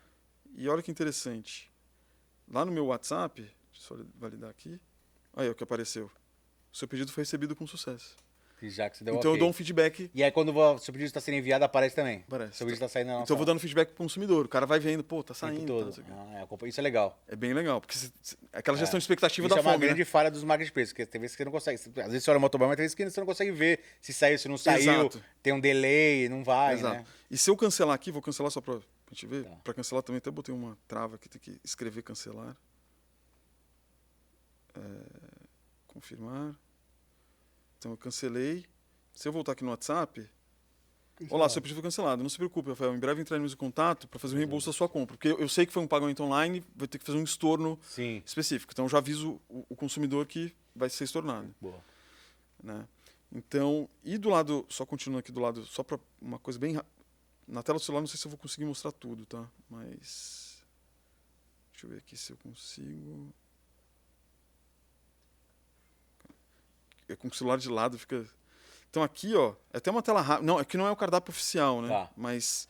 E 0.55 0.67
olha 0.69 0.83
que 0.83 0.91
interessante. 0.91 1.71
Lá 2.51 2.63
no 2.65 2.71
meu 2.71 2.85
WhatsApp, 2.87 3.41
deixa 3.41 3.53
eu 3.93 3.97
só 3.97 4.03
validar 4.15 4.49
aqui. 4.49 4.79
Aí, 5.35 5.49
o 5.49 5.55
que 5.55 5.63
apareceu. 5.63 6.09
O 6.71 6.77
seu 6.77 6.87
pedido 6.87 7.11
foi 7.11 7.23
recebido 7.23 7.55
com 7.55 7.65
sucesso. 7.67 8.15
E 8.59 8.71
Já 8.71 8.89
que 8.89 8.97
você 8.97 9.03
deu 9.03 9.13
então 9.13 9.29
ok. 9.29 9.35
eu 9.35 9.39
dou 9.39 9.49
um 9.49 9.53
feedback. 9.53 10.09
E 10.15 10.23
aí 10.23 10.31
quando 10.31 10.49
o 10.57 10.79
seu 10.79 10.91
pedido 10.91 11.05
está 11.05 11.21
sendo 11.21 11.35
enviado, 11.35 11.63
aparece 11.63 11.95
também. 11.95 12.23
Aparece. 12.27 12.57
Seu 12.57 12.65
pedido 12.65 12.83
está 12.83 12.87
saindo 12.91 13.11
Então 13.11 13.25
eu 13.29 13.37
vou 13.37 13.45
dando 13.45 13.59
feedback 13.59 13.89
pro 13.89 13.97
consumidor. 13.97 14.45
O 14.45 14.49
cara 14.49 14.65
vai 14.65 14.79
vendo, 14.79 15.03
pô, 15.03 15.21
tá 15.23 15.33
o 15.33 15.35
saindo. 15.35 15.59
tá, 15.61 15.67
todo. 15.67 15.89
o 15.91 15.93
quê. 15.93 16.01
Ah, 16.11 16.47
é, 16.63 16.67
isso 16.67 16.79
é 16.79 16.83
legal. 16.83 17.21
É 17.27 17.35
bem 17.35 17.53
legal, 17.53 17.79
porque 17.79 17.95
cê- 17.95 18.09
é 18.51 18.57
aquela 18.57 18.75
gestão 18.75 18.97
É. 18.97 18.99
de 18.99 19.03
expectativa 19.03 19.45
Isso 19.45 19.53
da 19.55 19.61
é 19.61 19.63
uma 19.63 19.73
fome. 19.73 19.83
né? 19.85 19.87
grande 19.93 20.03
falha 20.05 20.31
dos 20.31 20.43
marketplaces, 20.43 20.91
porque 20.91 21.05
tem 21.05 21.21
vezes 21.21 21.35
que 21.35 21.43
você 21.43 21.45
não 21.45 21.51
consegue. 21.51 21.75
Às 22.01 22.07
vezes 22.07 22.23
você 22.23 22.31
olha 22.31 22.39
o 22.39 22.41
motoboy, 22.41 22.67
mas 22.67 22.77
tem 22.77 22.83
vezes 22.83 22.95
que 22.95 23.07
você 23.07 23.19
não 23.19 23.27
consegue 23.27 23.51
ver 23.51 23.79
se 24.01 24.11
saiu, 24.11 24.39
se 24.39 24.47
não 24.47 24.57
saiu. 24.57 24.79
Exato. 25.03 25.21
Tem 25.43 25.53
um 25.53 25.59
delay, 25.59 26.27
não 26.27 26.43
vai, 26.43 26.73
Exato. 26.73 26.95
né? 26.95 27.05
E 27.29 27.37
se 27.37 27.51
eu 27.51 27.55
cancelar 27.55 27.93
aqui, 27.93 28.11
vou 28.11 28.23
cancelar 28.23 28.51
só 28.51 28.59
pra, 28.59 28.79
pra 29.07 29.15
gente 29.15 29.25
ver. 29.25 29.45
Tá. 29.45 29.55
Pra 29.63 29.73
cancelar 29.73 30.03
também, 30.03 30.17
até 30.17 30.29
botei 30.29 30.53
uma 30.53 30.77
trava 30.87 31.15
aqui, 31.15 31.29
tem 31.29 31.39
que 31.39 31.59
escrever 31.63 32.03
cancelar. 32.03 32.55
É, 34.75 34.79
confirmar. 35.87 36.55
Então 37.77 37.91
eu 37.91 37.97
cancelei. 37.97 38.65
Se 39.13 39.27
eu 39.27 39.31
voltar 39.31 39.53
aqui 39.53 39.63
no 39.63 39.71
WhatsApp. 39.71 40.29
Olá, 41.31 41.49
seu 41.49 41.59
pedido 41.61 41.77
foi 41.77 41.83
cancelado. 41.83 42.21
Não 42.21 42.29
se 42.29 42.37
preocupe, 42.37 42.69
Rafael. 42.69 42.93
Em 42.93 42.99
breve 42.99 43.21
entraremos 43.21 43.53
em 43.53 43.55
contato 43.55 44.07
para 44.07 44.19
fazer 44.19 44.35
o 44.35 44.37
reembolso 44.37 44.67
da 44.67 44.73
sua 44.73 44.87
compra. 44.87 45.17
Porque 45.17 45.29
eu, 45.29 45.49
sei 45.49 45.65
que 45.65 45.73
foi 45.73 45.81
um 45.81 45.87
pagamento 45.87 46.21
online, 46.21 46.63
vai 46.75 46.87
ter 46.87 46.99
que 46.99 47.05
fazer 47.05 47.17
um 47.17 47.23
estorno 47.23 47.79
Sim. 47.81 48.21
específico. 48.23 48.71
Então 48.71 48.85
eu 48.85 48.89
já 48.89 48.99
aviso 48.99 49.41
o, 49.49 49.65
o 49.69 49.75
consumidor 49.75 50.27
que 50.27 50.53
vai 50.75 50.89
ser 50.89 51.05
estornado. 51.05 51.55
Boa. 51.59 51.83
né? 52.61 52.87
Então, 53.31 53.89
e 54.03 54.17
do 54.17 54.29
lado, 54.29 54.65
só 54.69 54.85
continuando 54.85 55.19
aqui 55.19 55.31
do 55.31 55.39
lado, 55.39 55.65
só 55.65 55.83
para 55.83 55.99
uma 56.21 56.37
coisa 56.37 56.59
bem 56.59 56.79
na 57.47 57.63
tela 57.63 57.79
do 57.79 57.83
celular, 57.83 58.01
não 58.01 58.07
sei 58.07 58.19
se 58.19 58.27
eu 58.27 58.31
vou 58.31 58.37
conseguir 58.37 58.65
mostrar 58.65 58.91
tudo, 58.91 59.25
tá? 59.25 59.47
Mas 59.69 60.63
deixa 61.71 61.85
eu 61.85 61.89
ver 61.89 61.97
aqui 61.97 62.17
se 62.17 62.31
eu 62.31 62.37
consigo. 62.37 63.33
é 67.09 67.15
com 67.15 67.27
o 67.27 67.33
celular 67.33 67.57
de 67.57 67.69
lado, 67.69 67.97
fica. 67.97 68.25
Então 68.89 69.03
aqui, 69.03 69.35
ó, 69.35 69.55
é 69.73 69.77
até 69.77 69.89
uma 69.89 70.01
tela 70.01 70.21
rápida. 70.21 70.45
Não, 70.45 70.57
aqui 70.57 70.77
não 70.77 70.87
é 70.87 70.91
o 70.91 70.95
cardápio 70.95 71.31
oficial, 71.31 71.81
né? 71.81 71.89
Tá. 71.89 72.11
Mas. 72.15 72.67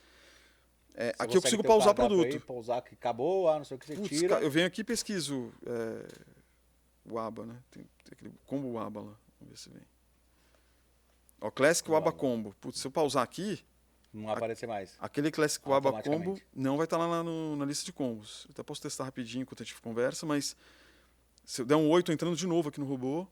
é, 0.95 1.15
aqui 1.17 1.37
eu 1.37 1.41
consigo 1.41 1.63
pausar 1.63 1.93
produto. 1.93 2.25
Aí, 2.25 2.39
pausar 2.39 2.81
que 2.81 2.93
acabou, 2.93 3.49
ah, 3.49 3.57
não 3.57 3.65
sei 3.65 3.77
o 3.77 3.79
que 3.79 3.87
você 3.87 3.95
Putz, 3.95 4.09
tira. 4.09 4.29
cara, 4.29 4.43
eu 4.43 4.51
venho 4.51 4.67
aqui 4.67 4.81
e 4.81 4.83
pesquiso 4.83 5.51
é, 5.65 6.07
o 7.05 7.17
ABA, 7.17 7.45
né? 7.45 7.59
Tem, 7.71 7.83
tem 8.03 8.11
aquele 8.11 8.33
combo 8.45 8.77
ABA 8.77 9.01
lá. 9.01 9.13
Vamos 9.39 9.51
ver 9.53 9.57
se 9.57 9.69
vem. 9.69 9.81
Ó, 11.39 11.51
Classic 11.51 11.89
O 11.89 11.95
ABA. 11.95 12.11
Combo. 12.11 12.55
Putz, 12.59 12.79
se 12.79 12.87
eu 12.87 12.91
pausar 12.91 13.23
aqui, 13.23 13.63
não 14.17 14.29
aparecer 14.29 14.67
mais. 14.67 14.95
Aquele 14.99 15.31
Classic 15.31 15.63
Waba 15.67 16.01
Combo 16.01 16.39
não 16.55 16.77
vai 16.77 16.85
estar 16.85 16.97
lá 16.97 17.23
no, 17.23 17.55
na 17.55 17.65
lista 17.65 17.85
de 17.85 17.93
combos. 17.93 18.45
Eu 18.47 18.51
até 18.51 18.63
posso 18.63 18.81
testar 18.81 19.03
rapidinho 19.03 19.43
enquanto 19.43 19.61
a 19.61 19.65
gente 19.65 19.79
conversa, 19.79 20.25
mas 20.25 20.55
se 21.45 21.61
eu 21.61 21.65
der 21.65 21.75
um 21.75 21.89
8 21.89 22.11
entrando 22.11 22.35
de 22.35 22.47
novo 22.47 22.69
aqui 22.69 22.79
no 22.79 22.85
robô, 22.85 23.27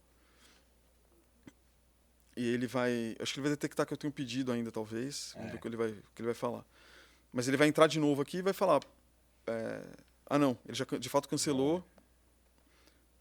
e 2.37 2.47
ele 2.47 2.67
vai. 2.67 3.15
Acho 3.19 3.33
que 3.33 3.39
ele 3.39 3.47
vai 3.47 3.55
detectar 3.55 3.85
que 3.85 3.93
eu 3.93 3.97
tenho 3.97 4.09
um 4.09 4.13
pedido 4.13 4.51
ainda, 4.51 4.71
talvez. 4.71 5.33
É. 5.35 5.37
Vamos 5.37 5.51
ver 5.51 5.57
o 5.57 5.61
que, 5.61 5.67
ele 5.67 5.77
vai, 5.77 5.89
o 5.89 6.03
que 6.13 6.21
ele 6.21 6.27
vai 6.27 6.35
falar. 6.35 6.65
Mas 7.31 7.47
ele 7.47 7.57
vai 7.57 7.67
entrar 7.67 7.87
de 7.87 7.99
novo 7.99 8.21
aqui 8.21 8.37
e 8.37 8.41
vai 8.41 8.53
falar. 8.53 8.81
É, 9.47 9.81
ah, 10.27 10.37
não, 10.37 10.57
ele 10.65 10.75
já 10.75 10.85
de 10.85 11.09
fato 11.09 11.29
cancelou. 11.29 11.79
Não. 11.79 11.95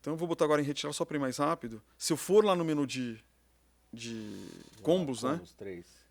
Então 0.01 0.13
eu 0.13 0.17
vou 0.17 0.29
botar 0.29 0.45
agora 0.45 0.61
em 0.61 0.65
retirar 0.65 0.93
só 0.93 1.05
para 1.05 1.17
ir 1.17 1.21
mais 1.21 1.39
rápido. 1.39 1.83
Se 1.97 2.13
eu 2.13 2.17
for 2.17 2.45
lá 2.45 2.55
no 2.55 2.65
menu 2.65 2.87
de, 2.87 3.19
de 3.93 4.49
combos, 4.83 5.23
combos 5.23 5.23
né? 5.23 5.41
3. 5.57 6.04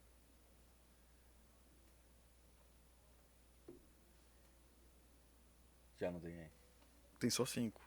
ano 6.03 6.19
tem 6.19 6.33
aí? 6.33 6.47
Tem 7.19 7.29
só 7.29 7.45
cinco. 7.45 7.81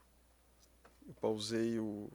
Eu 1.07 1.14
pausei 1.14 1.79
o. 1.79 2.11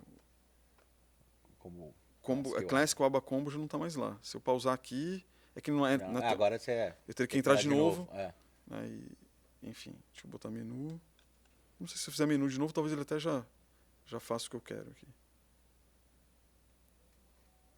Combo. 1.60 1.94
Combo, 2.22 2.58
é 2.58 2.64
clássico, 2.64 3.04
aba 3.04 3.20
combo 3.22 3.50
já 3.50 3.58
não 3.58 3.68
tá 3.68 3.78
mais 3.78 3.96
lá. 3.96 4.18
Se 4.22 4.38
eu 4.38 4.42
pausar 4.42 4.74
aqui, 4.74 5.26
é 5.56 5.62
que 5.62 5.72
não 5.72 5.86
é. 5.86 5.98
Não, 5.98 6.22
é, 6.22 6.28
agora 6.28 6.58
você 6.58 6.72
é. 6.72 6.98
Eu 7.08 7.14
teria 7.14 7.28
que 7.28 7.38
entrar, 7.38 7.54
entrar 7.54 7.64
de, 7.64 7.70
de 7.70 7.76
novo. 7.76 8.00
novo. 8.00 8.16
É. 8.16 8.34
Aí, 8.72 9.08
enfim, 9.64 9.96
deixa 10.12 10.26
eu 10.26 10.32
botar 10.32 10.50
menu. 10.50 11.00
Não 11.80 11.88
sei 11.88 11.98
se 11.98 12.08
eu 12.08 12.12
fizer 12.12 12.26
menu 12.26 12.48
de 12.48 12.60
novo, 12.60 12.72
talvez 12.74 12.94
ele 12.94 13.02
até 13.02 13.20
já, 13.20 13.44
já 14.06 14.20
faça 14.20 14.48
o 14.48 14.50
que 14.52 14.56
eu 14.56 14.62
quero 14.62 14.92
aqui. 14.92 15.08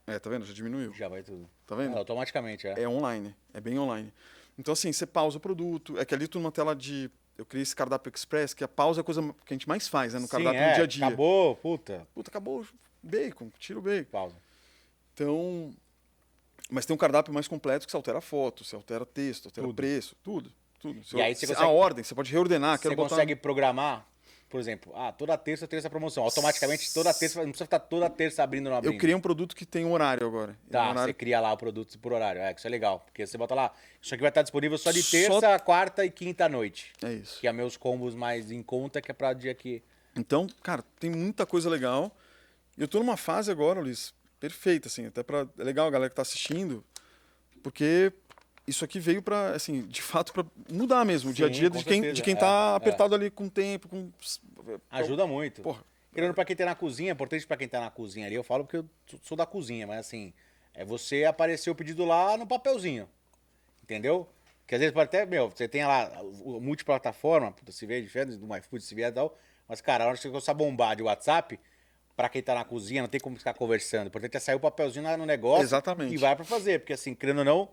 É, 0.06 0.20
tá 0.20 0.30
vendo? 0.30 0.46
Já 0.46 0.54
diminuiu. 0.54 0.94
Já 0.94 1.08
vai 1.08 1.24
tudo. 1.24 1.50
Tá 1.66 1.76
vendo? 1.76 1.96
É, 1.96 1.98
automaticamente, 1.98 2.68
é. 2.68 2.82
É 2.82 2.88
online. 2.88 3.34
É 3.54 3.62
bem 3.62 3.80
online. 3.80 4.14
Então, 4.58 4.74
assim, 4.74 4.92
você 4.92 5.06
pausa 5.06 5.38
o 5.38 5.40
produto. 5.40 5.98
É 5.98 6.06
que 6.06 6.14
ali 6.14 6.28
tu 6.28 6.40
numa 6.40 6.52
tela 6.52 6.76
de 6.76 7.10
eu 7.38 7.46
criei 7.46 7.63
esse 7.63 7.76
cardápio 7.76 8.12
express, 8.13 8.54
que 8.54 8.63
a 8.63 8.67
pausa 8.67 9.00
é 9.00 9.02
a 9.02 9.04
coisa 9.04 9.22
que 9.46 9.54
a 9.54 9.56
gente 9.56 9.67
mais 9.67 9.88
faz, 9.88 10.13
né? 10.13 10.19
No 10.19 10.26
Sim, 10.28 10.32
cardápio 10.32 10.60
é, 10.60 10.67
no 10.69 10.76
dia 10.76 10.84
a 10.84 10.88
dia. 10.88 11.08
Acabou, 11.08 11.56
puta. 11.56 12.08
Puta, 12.13 12.30
acabou. 12.30 12.65
Bacon, 13.02 13.50
tira 13.60 13.80
o 13.80 13.82
bacon. 13.82 14.10
Pausa. 14.12 14.36
Então. 15.13 15.74
Mas 16.69 16.86
tem 16.86 16.93
um 16.93 16.98
cardápio 16.98 17.34
mais 17.34 17.48
completo 17.48 17.86
que 17.86 17.91
você 17.91 17.98
altera 17.98 18.22
foto, 18.22 18.63
você 18.63 18.76
altera 18.76 19.06
texto, 19.06 19.48
altera 19.48 19.67
Tudo. 19.67 19.76
preço, 19.76 20.15
tudo. 20.24 20.52
tudo. 20.80 21.02
E 21.13 21.22
aí 21.22 21.36
você 21.36 21.46
se- 21.46 21.54
consegue- 21.54 21.67
A 21.67 21.72
ordem, 21.72 22.04
você 22.04 22.15
pode 22.15 22.32
reordenar. 22.32 22.78
você 22.80 22.96
botar... 22.96 23.10
consegue 23.10 23.36
programar, 23.36 24.08
por 24.54 24.60
exemplo, 24.60 24.94
ah, 24.96 25.12
toda 25.12 25.36
terça 25.36 25.68
essa 25.72 25.89
promoção. 25.89 26.24
Automaticamente, 26.24 26.94
toda 26.94 27.12
terça, 27.12 27.39
não 27.39 27.46
precisa 27.50 27.66
ficar 27.66 27.80
toda 27.80 28.08
terça 28.08 28.44
abrindo 28.44 28.70
não 28.70 28.78
abrindo. 28.78 28.94
Eu 28.94 29.00
criei 29.00 29.16
um 29.16 29.20
produto 29.20 29.56
que 29.56 29.66
tem 29.66 29.84
um 29.84 29.92
horário 29.92 30.28
agora. 30.28 30.52
É 30.52 30.54
um 30.54 30.72
Tá, 30.72 30.82
horário... 30.92 31.02
você 31.06 31.13
cria 31.16 31.39
lá 31.39 31.52
o 31.52 31.58
produto 31.58 31.98
por 31.98 32.13
horário. 32.13 32.39
É, 32.39 32.54
isso 32.56 32.68
é 32.68 32.70
legal. 32.70 33.00
Porque 33.00 33.26
você 33.26 33.36
bota 33.36 33.56
lá, 33.56 33.74
isso 34.00 34.13
aqui 34.13 34.22
vai 34.22 34.30
estar 34.30 34.44
disponível 34.44 34.78
só 34.78 34.92
de 34.92 35.02
Só- 35.02 35.10
terça, 35.39 35.58
quarta 35.58 36.06
e 36.06 36.12
quinta 36.12 36.48
noite. 36.48 36.94
É 37.04 37.13
isso. 37.13 37.39
Que 37.42 37.48
é 37.48 37.52
meus 37.52 37.76
combos 37.78 38.13
mais 38.13 38.52
em 38.52 38.62
conta, 38.62 39.02
que 39.02 39.10
é 39.10 39.13
pra 39.16 39.34
dia 39.34 39.56
que. 39.56 39.82
Então, 40.16 40.46
cara, 40.62 40.84
tem 41.00 41.10
muita 41.10 41.48
coisa 41.48 41.68
legal. 41.68 42.16
Eu 42.78 42.88
tô 42.88 43.00
numa 43.00 43.18
fase 43.18 43.50
agora, 43.50 43.80
Luiz, 43.80 44.13
perfeita, 44.39 44.88
assim, 44.88 45.08
até 45.08 45.24
para 45.24 45.48
é 45.58 45.63
legal 45.63 45.88
a 45.88 45.89
galera 45.89 46.12
que 46.12 46.16
tá 46.16 46.22
assistindo, 46.22 46.86
porque 47.63 48.13
isso 48.67 48.86
aqui 48.86 48.99
veio 48.99 49.21
para, 49.21 49.52
assim, 49.56 49.82
de 49.84 50.02
fato 50.02 50.32
para 50.34 50.45
mudar 50.71 51.04
mesmo 51.06 51.32
o 51.32 51.34
dia 51.34 51.47
a 51.47 51.49
dia 51.49 51.69
de 51.69 51.84
quem, 51.84 51.93
certeza. 51.95 52.13
de 52.13 52.21
quem 52.21 52.34
É, 52.34 52.38
tá 52.38 52.71
é. 52.73 52.76
apertado 52.78 53.13
ali 53.15 53.30
com 53.30 53.49
tempo, 53.49 53.88
com 53.89 54.10
Ajuda 54.89 55.28
muito. 55.28 55.62
Porra, 55.62 55.84
Querendo 56.13 56.34
pra 56.36 56.45
quem 56.45 56.56
tá 56.56 56.63
na 56.65 56.76
cozinha, 56.76 57.10
é 57.10 57.13
importante 57.13 57.45
pra 57.47 57.58
quem 57.58 57.67
tá 57.67 57.80
na 57.80 57.89
cozinha 57.89 58.28
ali, 58.28 58.36
eu 58.36 58.43
falo 58.43 58.63
porque 58.65 58.78
eu 58.78 58.86
sou- 59.23 59.36
da 59.36 59.45
cozinha, 59.47 59.88
mas 59.88 59.99
assim, 60.02 60.32
é 60.76 60.86
você 60.86 61.26
aparecer 61.26 61.71
o 61.71 61.76
pedido 61.76 62.06
lá 62.06 62.38
no 62.38 62.45
papelzinho. 62.45 63.10
Entendeu? 63.84 64.30
Que 64.67 64.76
às 64.76 64.80
vezes 64.80 64.93
pode 64.93 65.06
até, 65.06 65.26
meu, 65.26 65.49
você 65.49 65.67
tem 65.67 65.84
lá 65.86 66.21
o 66.21 66.58
o 66.58 66.62
multiplataforma, 66.62 67.54
se 67.69 67.86
vê 67.86 67.99
diferente 68.02 68.38
do 68.38 68.47
MyFood, 68.47 68.84
se 68.84 68.93
vê 68.95 69.04
e 69.04 69.12
tal, 69.12 69.36
mas 69.67 69.82
cara, 69.82 70.04
a 70.04 70.08
hora 70.08 70.15
que 70.15 70.21
você 70.21 70.30
começar 70.30 70.52
a 70.52 70.56
bombar 70.56 70.95
de 70.95 71.02
WhatsApp, 71.04 71.60
pra 72.15 72.30
quem 72.30 72.41
tá 72.43 72.54
na 72.54 72.63
cozinha, 72.63 73.02
não 73.02 73.10
tem 73.10 73.19
como 73.19 73.36
ficar 73.36 73.56
conversando. 73.56 74.06
O 74.06 74.08
importante 74.08 74.38
é 74.38 74.39
sair 74.39 74.56
o 74.56 74.60
papelzinho 74.60 75.04
lá 75.04 75.17
no 75.17 75.26
negócio 75.26 75.63
Exatamente. 75.63 76.13
e 76.13 76.17
vai 76.17 76.36
pra 76.36 76.45
fazer, 76.45 76.80
porque 76.80 76.93
assim, 76.93 77.13
querendo 77.15 77.39
ou 77.39 77.45
não, 77.45 77.69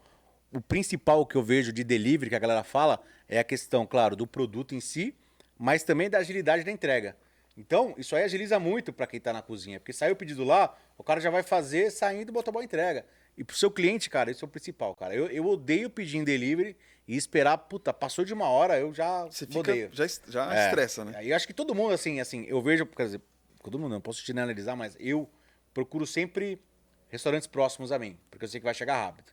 o 0.52 0.60
principal 0.60 1.24
que 1.26 1.36
eu 1.36 1.42
vejo 1.42 1.72
de 1.72 1.84
delivery 1.84 2.30
que 2.30 2.36
a 2.36 2.38
galera 2.40 2.64
fala 2.64 3.00
é 3.28 3.38
a 3.38 3.44
questão, 3.44 3.86
claro, 3.86 4.16
do 4.16 4.26
produto 4.26 4.74
em 4.74 4.80
si, 4.80 5.14
mas 5.58 5.82
também 5.82 6.10
da 6.10 6.18
agilidade 6.18 6.64
da 6.64 6.70
entrega. 6.70 7.16
Então, 7.56 7.94
isso 7.98 8.16
aí 8.16 8.22
agiliza 8.24 8.58
muito 8.58 8.92
para 8.92 9.06
quem 9.06 9.20
tá 9.20 9.32
na 9.32 9.42
cozinha, 9.42 9.78
porque 9.78 9.92
saiu 9.92 10.14
o 10.14 10.16
pedido 10.16 10.44
lá, 10.44 10.76
o 10.96 11.02
cara 11.04 11.20
já 11.20 11.30
vai 11.30 11.42
fazer 11.42 11.90
saindo 11.90 12.30
e 12.30 12.32
botar 12.32 12.50
boa 12.50 12.64
entrega. 12.64 13.04
E 13.36 13.44
pro 13.44 13.56
seu 13.56 13.70
cliente, 13.70 14.08
cara, 14.10 14.30
isso 14.30 14.44
é 14.44 14.48
o 14.48 14.50
principal, 14.50 14.94
cara. 14.94 15.14
Eu, 15.14 15.26
eu 15.28 15.46
odeio 15.46 15.88
pedir 15.90 16.18
em 16.18 16.24
delivery 16.24 16.76
e 17.06 17.16
esperar, 17.16 17.56
puta, 17.58 17.92
passou 17.92 18.24
de 18.24 18.32
uma 18.32 18.48
hora, 18.48 18.78
eu 18.78 18.92
já 18.94 19.24
você 19.24 19.46
fica, 19.46 19.58
odeio. 19.60 19.90
já, 19.92 20.06
já 20.28 20.54
É. 20.54 20.64
estressa, 20.66 21.04
né? 21.04 21.20
Eu 21.22 21.34
acho 21.36 21.46
que 21.46 21.52
todo 21.54 21.74
mundo, 21.74 21.92
assim, 21.92 22.20
assim, 22.20 22.44
eu 22.48 22.60
vejo, 22.62 22.86
quer 22.86 23.04
dizer, 23.04 23.20
todo 23.62 23.78
mundo 23.78 23.92
não, 23.92 24.00
posso 24.00 24.24
te 24.24 24.32
analisar, 24.32 24.74
mas 24.76 24.96
eu 24.98 25.28
procuro 25.74 26.06
sempre 26.06 26.60
restaurantes 27.08 27.46
próximos 27.46 27.92
a 27.92 27.98
mim, 27.98 28.16
porque 28.30 28.44
eu 28.44 28.48
sei 28.48 28.60
que 28.60 28.64
vai 28.64 28.74
chegar 28.74 29.04
rápido, 29.04 29.32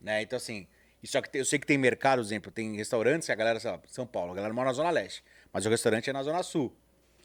né? 0.00 0.22
Então, 0.22 0.36
assim, 0.36 0.66
só 1.04 1.20
que 1.20 1.36
eu 1.38 1.44
sei 1.44 1.58
que 1.58 1.66
tem 1.66 1.78
mercado, 1.78 2.20
exemplo, 2.20 2.50
tem 2.50 2.76
restaurantes 2.76 3.26
que 3.26 3.32
a 3.32 3.34
galera, 3.34 3.60
sei 3.60 3.70
lá, 3.70 3.80
São 3.86 4.06
Paulo, 4.06 4.32
a 4.32 4.34
galera 4.34 4.52
mora 4.52 4.68
na 4.68 4.72
Zona 4.72 4.90
Leste, 4.90 5.22
mas 5.52 5.64
o 5.64 5.70
restaurante 5.70 6.10
é 6.10 6.12
na 6.12 6.22
Zona 6.22 6.42
Sul. 6.42 6.74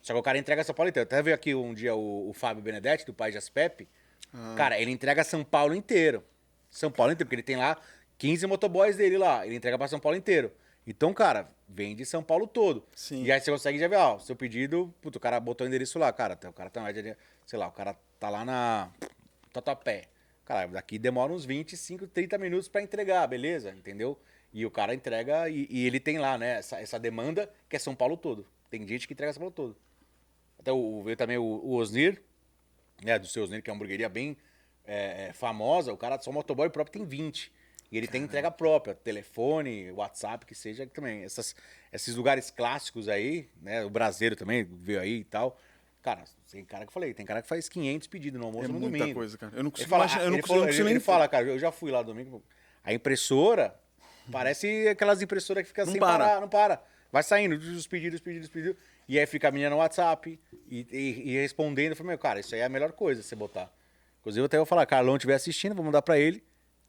Só 0.01 0.13
que 0.13 0.19
o 0.19 0.23
cara 0.23 0.37
entrega 0.37 0.63
São 0.63 0.75
Paulo 0.75 0.89
inteiro. 0.89 1.07
Até 1.07 1.21
veio 1.21 1.33
aqui 1.33 1.55
um 1.55 1.73
dia 1.73 1.95
o, 1.95 2.29
o 2.29 2.33
Fábio 2.33 2.61
Benedetti, 2.61 3.05
do 3.05 3.13
Pai 3.13 3.31
de 3.31 3.37
Aspepe. 3.37 3.87
Ah. 4.33 4.53
Cara, 4.57 4.79
ele 4.79 4.91
entrega 4.91 5.23
São 5.23 5.43
Paulo 5.43 5.73
inteiro. 5.73 6.23
São 6.69 6.91
Paulo 6.91 7.13
inteiro, 7.13 7.25
porque 7.25 7.35
ele 7.35 7.43
tem 7.43 7.55
lá 7.55 7.77
15 8.17 8.45
motoboys 8.45 8.97
dele 8.97 9.17
lá. 9.17 9.45
Ele 9.45 9.55
entrega 9.55 9.77
pra 9.77 9.87
São 9.87 9.99
Paulo 9.99 10.17
inteiro. 10.17 10.51
Então, 10.85 11.13
cara, 11.13 11.49
vende 11.69 12.05
São 12.05 12.21
Paulo 12.21 12.45
todo. 12.45 12.85
Sim. 12.93 13.23
E 13.23 13.31
aí 13.31 13.39
você 13.39 13.49
consegue 13.49 13.79
já 13.79 13.87
ver, 13.87 13.95
ó, 13.95 14.19
seu 14.19 14.35
pedido, 14.35 14.93
puto, 15.01 15.17
o 15.17 15.21
cara 15.21 15.39
botou 15.39 15.65
o 15.65 15.67
endereço 15.69 15.97
lá, 15.97 16.11
cara. 16.11 16.37
O 16.43 16.53
cara 16.53 16.69
tá, 16.69 16.83
sei 17.45 17.57
lá, 17.57 17.67
o 17.67 17.71
cara 17.71 17.95
tá 18.19 18.29
lá 18.29 18.43
na 18.43 18.91
Tatuapé. 19.53 20.09
Cara, 20.45 20.67
daqui 20.67 20.99
demora 20.99 21.31
uns 21.31 21.45
25, 21.45 22.07
30 22.07 22.37
minutos 22.37 22.67
pra 22.67 22.81
entregar, 22.81 23.25
beleza? 23.27 23.71
Entendeu? 23.71 24.19
E 24.51 24.65
o 24.65 24.71
cara 24.71 24.93
entrega 24.93 25.49
e, 25.49 25.67
e 25.69 25.87
ele 25.87 25.99
tem 25.99 26.19
lá, 26.19 26.37
né, 26.37 26.57
essa, 26.57 26.79
essa 26.79 26.99
demanda 26.99 27.51
que 27.69 27.75
é 27.75 27.79
São 27.79 27.95
Paulo 27.95 28.17
todo. 28.17 28.45
Tem 28.69 28.85
gente 28.87 29.07
que 29.07 29.13
entrega 29.13 29.33
São 29.33 29.39
Paulo 29.39 29.53
todo. 29.53 29.77
Até 30.59 30.71
o, 30.71 31.01
veio 31.03 31.17
também 31.17 31.37
o, 31.37 31.43
o 31.43 31.75
Osnir, 31.75 32.21
né, 33.03 33.17
do 33.17 33.27
seu 33.27 33.43
Osnir, 33.43 33.63
que 33.63 33.69
é 33.69 33.73
uma 33.73 33.77
hamburgueria 33.77 34.09
bem 34.09 34.37
é, 34.85 35.27
é, 35.29 35.33
famosa. 35.33 35.93
O 35.93 35.97
cara 35.97 36.19
só 36.21 36.31
motoboy 36.31 36.69
próprio 36.69 36.99
tem 36.99 37.05
20. 37.05 37.51
E 37.91 37.97
ele 37.97 38.07
tem 38.07 38.23
entrega 38.23 38.49
própria, 38.49 38.95
telefone, 38.95 39.91
WhatsApp, 39.91 40.45
que 40.45 40.55
seja 40.55 40.85
também. 40.87 41.23
Essas, 41.23 41.55
esses 41.91 42.15
lugares 42.15 42.49
clássicos 42.49 43.07
aí, 43.07 43.47
né? 43.61 43.85
O 43.85 43.89
brasileiro 43.89 44.35
também 44.35 44.63
veio 44.63 44.99
aí 44.99 45.19
e 45.19 45.23
tal. 45.23 45.59
Cara, 46.03 46.23
tem 46.51 46.63
cara 46.65 46.83
que 46.83 46.89
eu 46.89 46.93
falei, 46.93 47.13
tem 47.13 47.25
cara 47.25 47.41
que 47.41 47.47
faz 47.47 47.67
500 47.69 48.07
pedidos 48.07 48.39
no 48.39 48.45
almoço 48.47 48.65
É 48.65 48.67
no 48.67 48.73
muita 48.79 48.97
domingo. 48.99 49.17
coisa, 49.17 49.37
cara. 49.37 49.53
Eu 49.55 49.63
não 49.63 49.71
consigo 49.71 49.89
fala, 49.89 50.03
eu 50.03 50.09
não 50.09 50.17
consigo, 50.41 50.47
falou- 50.47 50.55
eu 50.57 50.61
não 50.65 50.67
consigo 50.67 50.87
ele 50.87 50.93
nem 50.95 50.99
fala, 50.99 51.27
cara, 51.29 51.45
eu 51.47 51.57
já 51.57 51.71
fui 51.71 51.89
lá 51.91 52.03
domingo. 52.03 52.43
A 52.83 52.93
impressora 52.93 53.73
parece 54.31 54.87
aquelas 54.89 55.21
impressoras 55.21 55.63
que 55.63 55.69
ficam 55.69 55.85
Não 55.85 55.91
sem 55.93 55.99
para. 55.99 56.25
parar, 56.25 56.41
não 56.41 56.49
para. 56.49 56.83
Vai 57.11 57.23
saindo 57.23 57.55
os 57.55 57.87
pedidos, 57.87 58.19
pedidos, 58.19 58.49
pedidos. 58.49 58.75
E 59.07 59.17
aí 59.19 59.25
fica 59.25 59.47
a 59.47 59.51
menina 59.51 59.69
no 59.69 59.77
WhatsApp 59.77 60.39
e, 60.69 60.87
e- 60.91 61.31
e 61.31 61.35
respondendo. 61.37 61.91
Eu 61.91 61.95
falei, 61.95 62.09
meu, 62.09 62.17
cara, 62.17 62.39
isso 62.39 62.53
aí 62.53 62.61
é 62.61 62.65
a 62.65 62.69
melhor 62.69 62.91
coisa 62.91 63.21
você 63.23 63.35
botar. 63.35 63.71
Inclusive, 64.21 64.45
até 64.45 64.57
eu 64.57 64.61
vou 64.61 64.65
falar, 64.65 64.85
Carlão 64.85 65.15
estiver 65.15 65.35
assistindo, 65.35 65.75
vou 65.75 65.85
mandar 65.85 66.01
pra 66.01 66.17
ele. 66.17 66.43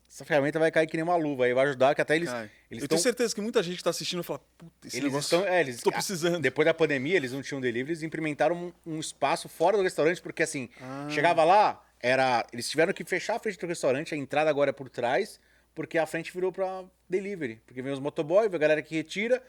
Essa 0.08 0.24
ferramenta 0.24 0.58
vai 0.58 0.70
cair 0.70 0.86
que 0.86 0.96
nem 0.96 1.02
uma 1.02 1.16
luva. 1.16 1.44
Aí 1.44 1.52
vai 1.52 1.66
ajudar, 1.66 1.94
que 1.94 2.00
até 2.00 2.14
eles. 2.14 2.28
Eles 2.30 2.42
eu 2.44 2.68
tenho 2.70 2.84
estão 2.84 2.98
certeza 2.98 3.34
que 3.34 3.40
muita 3.40 3.62
gente 3.62 3.78
que 3.78 3.82
tá 3.84 3.90
assistindo 3.90 4.22
fala, 4.22 4.40
puta, 4.56 4.86
esse 4.86 4.96
eles 4.96 5.10
negócio... 5.10 5.36
estão. 5.38 5.52
É, 5.52 5.60
eles, 5.60 5.82
tô 5.82 5.90
precisando. 5.90 6.40
Depois 6.40 6.64
da 6.66 6.72
pandemia, 6.74 7.16
eles 7.16 7.32
não 7.32 7.42
tinham 7.42 7.60
delivery, 7.60 7.90
eles 7.92 8.02
implementaram 8.02 8.72
um, 8.86 8.94
um 8.94 9.00
espaço 9.00 9.48
fora 9.48 9.76
do 9.76 9.82
restaurante, 9.82 10.20
porque 10.22 10.42
assim, 10.44 10.68
Ah. 10.80 11.08
chegava 11.10 11.42
lá, 11.42 11.84
era. 12.00 12.46
Eles 12.52 12.68
tiveram 12.70 12.92
que 12.92 13.04
fechar 13.04 13.36
a 13.36 13.38
frente 13.40 13.58
do 13.58 13.66
restaurante, 13.66 14.14
a 14.14 14.16
entrada 14.16 14.48
agora 14.48 14.70
é 14.70 14.72
por 14.72 14.88
trás, 14.88 15.40
porque 15.74 15.98
a 15.98 16.06
frente 16.06 16.32
virou 16.32 16.52
pra 16.52 16.84
delivery. 17.08 17.60
Porque 17.66 17.82
vem 17.82 17.92
os 17.92 17.98
motoboy, 17.98 18.48
vem 18.48 18.56
a 18.56 18.60
galera 18.60 18.82
que 18.82 18.94
retira, 18.94 19.42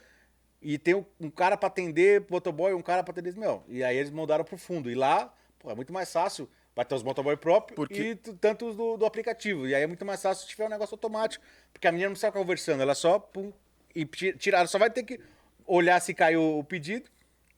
e 0.62 0.80
tem 0.80 0.96
um, 0.96 1.06
um 1.20 1.30
cara 1.30 1.56
pra 1.58 1.68
atender 1.68 2.26
motoboy, 2.28 2.74
um 2.74 2.82
cara 2.82 3.04
pra 3.04 3.12
atender. 3.12 3.36
Meu, 3.38 3.64
e 3.68 3.84
aí 3.84 3.96
eles 3.96 4.10
mudaram 4.10 4.44
pro 4.44 4.58
fundo. 4.58 4.90
E 4.90 4.96
lá, 4.96 5.32
pô, 5.60 5.70
é 5.70 5.76
muito 5.76 5.94
mais 5.94 6.12
fácil. 6.12 6.50
Vai 6.76 6.84
ter 6.84 6.94
os 6.96 7.04
motoboy 7.04 7.38
próprios 7.38 7.76
Porque- 7.76 8.02
e 8.02 8.16
t- 8.16 8.34
tanto 8.34 8.68
os 8.68 8.76
do, 8.76 8.98
do 8.98 9.06
aplicativo. 9.06 9.66
E 9.68 9.74
aí 9.74 9.84
é 9.84 9.88
muito 9.88 10.04
mais 10.06 10.22
fácil 10.22 10.44
se 10.44 10.50
tiver 10.50 10.66
um 10.66 10.70
negócio 10.70 10.94
automático. 10.94 11.44
Porque 11.72 11.88
a 11.88 11.92
menina 11.92 12.10
não 12.10 12.14
precisa 12.14 12.28
ficar 12.28 12.40
conversando, 12.40 12.82
ela 12.82 12.94
só 12.94 13.18
pum, 13.18 13.54
e 13.96 14.06
ti- 14.06 14.34
tirar. 14.38 14.60
Ela 14.60 14.68
só 14.68 14.78
vai 14.78 14.90
ter 14.90 15.04
que 15.04 15.20
olhar 15.66 16.00
se 16.02 16.14
caiu 16.14 16.60
o 16.60 16.64
pedido 16.64 17.10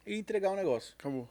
e 0.05 0.17
entregar 0.19 0.51
o 0.51 0.55
negócio. 0.55 0.93
Acabou. 0.99 1.27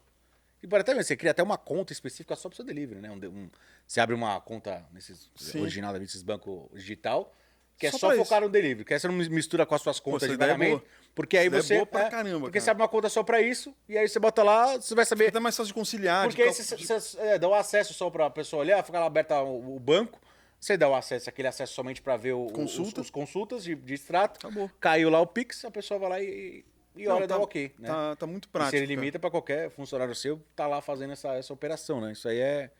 E 0.62 0.66
pode 0.66 0.80
até 0.82 0.95
você 0.95 1.16
cria 1.16 1.30
até 1.30 1.43
uma 1.45 1.57
conta 1.57 1.93
específica 1.93 2.34
só 2.34 2.49
pro 2.49 2.57
seu 2.57 2.64
delivery, 2.64 3.01
né? 3.01 3.09
Um, 3.11 3.14
um- 3.28 3.51
você 3.87 4.01
abre 4.01 4.14
uma 4.16 4.41
conta 4.41 4.84
nesses 4.93 5.30
Sim. 5.37 5.61
original 5.61 5.93
da 5.93 5.99
desses 6.01 6.22
bancos 6.22 6.68
digital, 6.74 7.32
que 7.78 7.87
é 7.87 7.93
Só 7.93 7.99
só, 7.99 8.09
pra 8.09 8.16
focar 8.16 8.41
no 8.41 8.49
delivery, 8.49 8.84
que 8.84 8.99
você 8.99 9.07
não 9.07 9.14
mistura 9.14 9.64
com 9.64 9.74
as 9.76 9.82
suas 9.82 10.01
contas 10.01 10.24
essa 10.24 10.37
de 10.37 10.43
é 10.43 10.47
pagamento. 10.47 10.78
boa. 10.80 10.84
Porque 11.16 11.36
aí 11.38 11.46
é 11.46 11.50
você. 11.50 11.74
boa 11.76 11.86
pra 11.86 12.02
é, 12.02 12.10
caramba, 12.10 12.40
Porque 12.40 12.52
cara. 12.58 12.64
você 12.64 12.70
abre 12.70 12.82
uma 12.82 12.88
conta 12.88 13.08
só 13.08 13.22
pra 13.24 13.40
isso, 13.40 13.74
e 13.88 13.96
aí 13.96 14.06
você 14.06 14.18
bota 14.20 14.42
lá, 14.42 14.76
você 14.76 14.94
vai 14.94 15.04
saber. 15.06 15.24
Fica 15.26 15.40
mais 15.40 15.56
fácil 15.56 15.68
de 15.68 15.74
conciliar. 15.74 16.26
Porque 16.28 16.42
aí 16.42 16.50
de 16.50 16.54
você, 16.56 16.76
cal- 16.76 17.00
você, 17.00 17.18
é, 17.18 17.38
dá 17.38 17.48
o 17.48 17.54
acesso 17.54 17.94
só 17.94 18.10
pra 18.10 18.28
pessoa 18.30 18.60
olhar, 18.60 18.84
fica 18.84 19.00
lá 19.00 19.06
aberta 19.06 19.40
o, 19.40 19.76
o 19.76 19.80
banco. 19.80 20.20
Você 20.60 20.76
dá 20.76 20.88
o 20.88 20.94
acesso, 20.94 21.28
aquele 21.28 21.48
acesso 21.48 21.72
somente 21.74 22.02
pra 22.02 22.16
ver 22.18 22.32
o, 22.34 22.46
Consulta. 22.48 23.00
os, 23.00 23.06
os 23.06 23.10
consultas 23.10 23.64
de, 23.64 23.74
de 23.74 23.94
extrato. 23.94 24.46
Acabou. 24.46 24.70
Caiu 24.78 25.08
lá 25.08 25.18
o 25.20 25.26
Pix, 25.26 25.64
a 25.64 25.70
pessoa 25.70 25.98
vai 25.98 26.08
lá 26.10 26.20
e, 26.20 26.64
e 26.94 27.04
Não, 27.06 27.16
olha, 27.16 27.26
tá- 27.26 27.36
dá 27.38 27.42
ok. 27.42 27.74
Né? 27.78 27.88
Tá, 27.88 28.16
tá 28.16 28.26
muito 28.26 28.46
E 28.46 28.48
prático. 28.50 28.70
se 28.76 28.76
ele 28.76 28.86
limita 28.94 29.18
pra 29.18 29.30
qualquer 29.30 29.70
funcionário 29.70 30.14
seu, 30.14 30.38
tá 30.54 30.66
lá 30.66 30.80
fazendo 30.82 31.12
essa, 31.14 31.28
essa 31.34 31.50
operação, 31.52 31.98
né? 32.00 32.12
Isso 32.12 32.26
aí 32.28 32.38
é, 32.40 32.70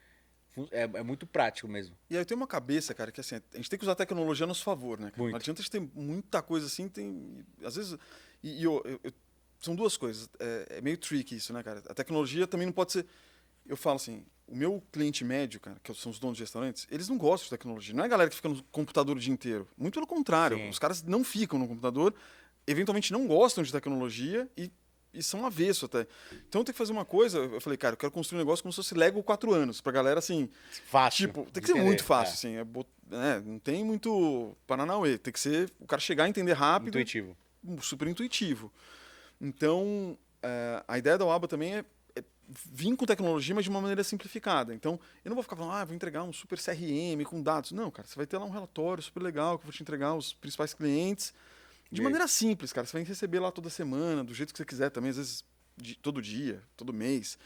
é, 0.71 0.83
é 0.83 1.03
muito 1.03 1.25
prático 1.27 1.67
mesmo. 1.67 1.95
E 2.09 2.15
aí 2.15 2.21
eu 2.21 2.25
tenho 2.25 2.39
uma 2.39 2.47
cabeça, 2.47 2.93
cara, 2.93 3.11
que 3.11 3.21
assim, 3.21 3.35
a 3.35 3.57
gente 3.57 3.69
tem 3.69 3.77
que 3.79 3.85
usar 3.85 3.93
a 3.93 3.95
tecnologia 3.95 4.43
a 4.43 4.47
nosso 4.47 4.63
favor, 4.63 4.99
né? 4.99 5.11
Não 5.15 5.27
adianta 5.35 5.61
a 5.61 5.63
gente 5.63 5.71
ter 5.71 5.79
muita 5.95 6.41
coisa 6.41 6.65
assim, 6.67 6.87
tem. 6.87 7.43
Às 7.63 7.75
vezes. 7.75 7.97
E, 8.43 8.59
e 8.61 8.63
eu- 8.63 8.81
eu- 9.03 9.13
são 9.59 9.75
duas 9.75 9.97
coisas. 9.97 10.29
É, 10.39 10.77
é 10.77 10.81
meio 10.81 10.97
tricky 10.97 11.35
isso, 11.35 11.51
né, 11.53 11.63
cara? 11.63 11.81
A 11.89 11.93
tecnologia 11.93 12.45
também 12.47 12.65
não 12.65 12.73
pode 12.73 12.91
ser. 12.91 13.05
Eu 13.65 13.75
falo 13.75 13.95
assim, 13.97 14.23
o 14.47 14.55
meu 14.55 14.81
cliente 14.91 15.23
médio, 15.25 15.59
cara, 15.59 15.77
que 15.83 15.93
são 15.93 16.11
os 16.11 16.19
donos 16.19 16.37
de 16.37 16.43
restaurantes, 16.43 16.87
eles 16.89 17.09
não 17.09 17.17
gostam 17.17 17.45
de 17.45 17.49
tecnologia. 17.49 17.93
Não 17.93 18.03
é 18.03 18.05
a 18.05 18.09
galera 18.09 18.29
que 18.29 18.35
fica 18.35 18.47
no 18.47 18.63
computador 18.71 19.17
o 19.17 19.19
dia 19.19 19.33
inteiro. 19.33 19.67
Muito 19.77 19.95
pelo 19.95 20.07
contrário. 20.07 20.57
Sim. 20.57 20.69
Os 20.69 20.79
caras 20.79 21.03
não 21.03 21.23
ficam 21.23 21.59
no 21.59 21.67
computador, 21.67 22.13
eventualmente 22.65 23.11
não 23.11 23.27
gostam 23.27 23.63
de 23.63 23.71
tecnologia 23.71 24.47
e, 24.55 24.71
e 25.13 25.21
são 25.21 25.45
avesso 25.45 25.85
até. 25.85 26.07
Então 26.47 26.63
tem 26.63 26.71
que 26.71 26.77
fazer 26.77 26.93
uma 26.93 27.03
coisa. 27.03 27.39
Eu 27.39 27.59
falei, 27.59 27.75
cara, 27.77 27.93
eu 27.93 27.97
quero 27.97 28.11
construir 28.11 28.37
um 28.37 28.41
negócio 28.41 28.63
como 28.63 28.71
se 28.71 28.77
fosse 28.77 28.93
Lego 28.95 29.21
4 29.21 29.53
anos, 29.53 29.81
pra 29.81 29.91
galera 29.91 30.19
assim. 30.19 30.49
Fácil. 30.85 31.27
Tipo, 31.27 31.41
tem 31.43 31.53
que 31.53 31.59
de 31.61 31.65
ser 31.67 31.71
entender, 31.73 31.85
muito 31.85 32.03
fácil, 32.05 32.31
é. 32.31 32.61
assim. 32.61 32.85
É, 33.11 33.35
é, 33.37 33.41
não 33.41 33.59
tem 33.59 33.83
muito 33.83 34.55
Paranauê. 34.65 35.17
Tem 35.17 35.33
que 35.33 35.39
ser 35.39 35.69
o 35.79 35.85
cara 35.85 35.99
chegar 35.99 36.29
entender 36.29 36.53
rápido, 36.53 36.89
Intuitivo. 36.89 37.35
Super 37.81 38.07
intuitivo. 38.07 38.71
Então, 39.39 40.17
é, 40.41 40.83
a 40.87 40.97
ideia 40.97 41.17
da 41.17 41.25
Waba 41.25 41.47
também 41.47 41.75
é, 41.75 41.85
é 42.15 42.23
vir 42.65 42.95
com 42.95 43.05
tecnologia, 43.05 43.53
mas 43.53 43.63
de 43.65 43.69
uma 43.69 43.81
maneira 43.81 44.03
simplificada. 44.03 44.73
Então, 44.73 44.99
eu 45.23 45.29
não 45.29 45.35
vou 45.35 45.43
ficar 45.43 45.55
falando, 45.55 45.73
ah, 45.73 45.85
vou 45.85 45.95
entregar 45.95 46.23
um 46.23 46.33
super 46.33 46.57
CRM 46.57 47.23
com 47.25 47.41
dados. 47.41 47.71
Não, 47.71 47.91
cara, 47.91 48.07
você 48.07 48.15
vai 48.15 48.25
ter 48.25 48.37
lá 48.37 48.45
um 48.45 48.49
relatório 48.49 49.03
super 49.03 49.21
legal 49.21 49.57
que 49.57 49.63
eu 49.63 49.67
vou 49.67 49.73
te 49.73 49.81
entregar 49.83 50.15
os 50.15 50.33
principais 50.33 50.73
clientes. 50.73 51.33
De 51.91 51.99
E 51.99 52.01
aí? 52.01 52.03
maneira 52.03 52.27
simples, 52.27 52.73
cara. 52.73 52.85
Você 52.87 52.93
vai 52.93 53.03
receber 53.03 53.39
lá 53.39 53.51
toda 53.51 53.69
semana, 53.69 54.23
do 54.23 54.33
jeito 54.33 54.51
que 54.53 54.57
você 54.57 54.65
quiser 54.65 54.89
também, 54.89 55.09
às 55.11 55.17
vezes 55.17 55.43
de- 55.75 55.95
todo 55.95 56.21
dia, 56.21 56.61
todo 56.75 56.91
mês. 56.91 57.37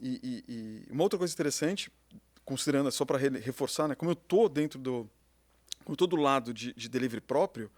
E, 0.00 0.44
e- 0.48 0.84
e 0.88 0.92
uma 0.92 1.02
outra 1.02 1.18
coisa 1.18 1.32
interessante, 1.32 1.90
considerando, 2.44 2.90
só 2.92 3.04
para 3.04 3.16
reforçar, 3.18 3.88
né, 3.88 3.94
como 3.94 4.10
eu 4.10 4.16
tô 4.16 4.48
dentro 4.48 4.78
do. 4.78 5.08
Como 5.84 5.92
eu 5.94 5.96
tô 5.96 6.06
do 6.06 6.16
lado 6.16 6.52
de, 6.54 6.72
de 6.74 6.88
delivery 6.88 7.20
próprio, 7.20 7.70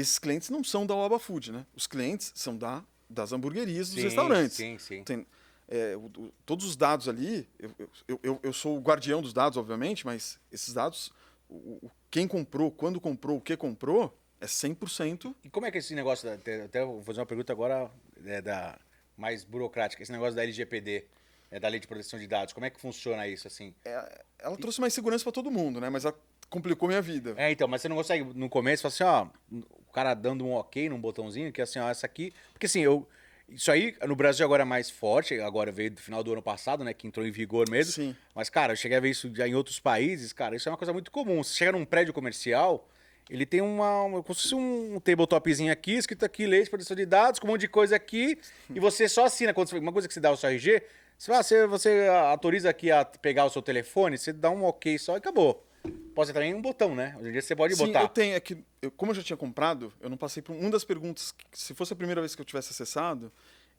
esses 0.00 0.18
clientes 0.18 0.50
não 0.50 0.62
são 0.64 0.86
da 0.86 0.94
Oaba 0.94 1.18
Food, 1.18 1.52
né? 1.52 1.66
Os 1.74 1.86
clientes 1.86 2.32
são 2.34 2.56
da, 2.56 2.84
das 3.08 3.32
hamburguerias 3.32 3.88
dos 3.88 3.96
Sim, 3.98 4.04
restaurantes. 4.04 4.56
Sim, 4.56 4.78
sim. 4.78 5.02
Tem, 5.04 5.26
é, 5.68 5.96
o- 5.96 6.06
o- 6.06 6.32
todos 6.44 6.64
os 6.66 6.76
dados 6.76 7.08
ali, 7.08 7.48
eu, 7.58 7.70
eu, 8.08 8.20
eu, 8.22 8.40
eu 8.42 8.52
sou 8.52 8.76
o 8.76 8.80
guardião 8.80 9.22
dos 9.22 9.32
dados, 9.32 9.56
obviamente, 9.56 10.04
mas 10.04 10.38
esses 10.50 10.74
dados, 10.74 11.12
o, 11.48 11.54
o- 11.86 11.90
quem 12.10 12.26
comprou, 12.26 12.70
quando 12.70 13.00
comprou, 13.00 13.36
o 13.36 13.40
que 13.40 13.56
comprou, 13.56 14.16
é 14.40 14.46
100%. 14.46 15.34
E 15.44 15.50
como 15.50 15.66
é 15.66 15.70
que 15.70 15.78
esse 15.78 15.94
negócio, 15.94 16.28
da, 16.28 16.34
até, 16.34 16.62
até 16.62 16.84
vou 16.84 17.02
fazer 17.02 17.20
uma 17.20 17.26
pergunta 17.26 17.52
agora 17.52 17.90
é, 18.24 18.40
da 18.40 18.78
mais 19.16 19.44
burocrática, 19.44 20.02
esse 20.02 20.10
negócio 20.10 20.34
da 20.34 20.42
LGPD, 20.42 21.04
é, 21.50 21.60
da 21.60 21.68
Lei 21.68 21.78
de 21.78 21.86
Proteção 21.86 22.18
de 22.18 22.26
Dados, 22.26 22.54
como 22.54 22.64
é 22.64 22.70
que 22.70 22.80
funciona 22.80 23.28
isso, 23.28 23.46
assim? 23.46 23.74
É, 23.84 24.24
ela 24.38 24.56
trouxe 24.56 24.80
mais 24.80 24.94
segurança 24.94 25.22
para 25.24 25.32
todo 25.32 25.50
mundo, 25.50 25.80
né? 25.80 25.90
Mas 25.90 26.04
ela 26.04 26.18
complicou 26.48 26.88
minha 26.88 27.02
vida. 27.02 27.34
É, 27.36 27.50
então, 27.50 27.68
mas 27.68 27.82
você 27.82 27.88
não 27.88 27.96
consegue, 27.96 28.24
no 28.34 28.48
começo, 28.48 28.82
falar 28.82 28.94
assim, 28.94 29.04
ó, 29.04 29.62
o 29.90 29.92
cara 29.92 30.14
dando 30.14 30.46
um 30.46 30.54
ok 30.54 30.88
num 30.88 31.00
botãozinho, 31.00 31.52
que 31.52 31.60
assim, 31.60 31.78
ó, 31.78 31.90
essa 31.90 32.06
aqui. 32.06 32.32
Porque 32.52 32.66
assim, 32.66 32.80
eu. 32.80 33.06
Isso 33.48 33.68
aí 33.72 33.96
no 34.06 34.14
Brasil 34.14 34.46
agora 34.46 34.62
é 34.62 34.64
mais 34.64 34.88
forte, 34.88 35.34
agora 35.40 35.72
veio 35.72 35.90
do 35.90 36.00
final 36.00 36.22
do 36.22 36.32
ano 36.32 36.40
passado, 36.40 36.84
né? 36.84 36.94
Que 36.94 37.08
entrou 37.08 37.26
em 37.26 37.32
vigor 37.32 37.68
mesmo. 37.68 37.92
Sim. 37.92 38.16
Mas, 38.32 38.48
cara, 38.48 38.74
eu 38.74 38.76
cheguei 38.76 38.96
a 38.96 39.00
ver 39.00 39.10
isso 39.10 39.28
já 39.34 39.48
em 39.48 39.56
outros 39.56 39.80
países, 39.80 40.32
cara, 40.32 40.54
isso 40.54 40.68
é 40.68 40.72
uma 40.72 40.78
coisa 40.78 40.92
muito 40.92 41.10
comum. 41.10 41.42
Você 41.42 41.54
chega 41.54 41.72
num 41.72 41.84
prédio 41.84 42.14
comercial, 42.14 42.88
ele 43.28 43.44
tem 43.44 43.60
uma. 43.60 44.04
uma 44.04 44.22
como 44.22 44.34
se 44.36 44.42
fosse 44.42 44.54
um 44.54 45.00
tabletopzinho 45.00 45.72
aqui, 45.72 45.94
escrito 45.94 46.24
aqui, 46.24 46.46
lei 46.46 46.62
de 46.62 46.70
proteção 46.70 46.96
de 46.96 47.04
dados, 47.04 47.40
com 47.40 47.48
um 47.48 47.50
monte 47.50 47.62
de 47.62 47.68
coisa 47.68 47.96
aqui, 47.96 48.38
e 48.72 48.78
você 48.78 49.08
só 49.08 49.24
assina. 49.24 49.52
Quando 49.52 49.68
você, 49.68 49.78
uma 49.78 49.92
coisa 49.92 50.06
que 50.06 50.14
você 50.14 50.20
dá 50.20 50.30
o 50.30 50.36
seu 50.36 50.48
RG, 50.48 50.80
você, 51.18 51.32
ah, 51.32 51.42
você, 51.42 51.66
você 51.66 52.08
autoriza 52.08 52.70
aqui 52.70 52.92
a 52.92 53.04
pegar 53.04 53.44
o 53.44 53.50
seu 53.50 53.60
telefone, 53.60 54.16
você 54.16 54.32
dá 54.32 54.48
um 54.48 54.64
ok 54.64 54.96
só 54.96 55.16
e 55.16 55.18
acabou. 55.18 55.66
Pode 56.14 56.26
ser 56.28 56.32
também 56.34 56.54
um 56.54 56.60
botão, 56.60 56.94
né? 56.94 57.14
Hoje 57.18 57.28
em 57.28 57.32
dia 57.32 57.40
você 57.42 57.56
pode 57.56 57.74
Sim, 57.74 57.86
botar. 57.86 58.02
eu 58.02 58.08
tenho. 58.08 58.34
É 58.34 58.40
que, 58.40 58.62
eu- 58.82 58.90
como 58.90 59.12
eu 59.12 59.16
já 59.16 59.22
tinha 59.22 59.36
comprado, 59.36 59.92
eu 60.00 60.10
não 60.10 60.16
passei 60.16 60.42
por. 60.42 60.54
Uma 60.54 60.70
das 60.70 60.84
perguntas, 60.84 61.32
que, 61.32 61.44
se 61.58 61.72
fosse 61.74 61.92
a 61.92 61.96
primeira 61.96 62.20
vez 62.20 62.34
que 62.34 62.40
eu 62.40 62.44
tivesse 62.44 62.70
acessado, 62.72 63.32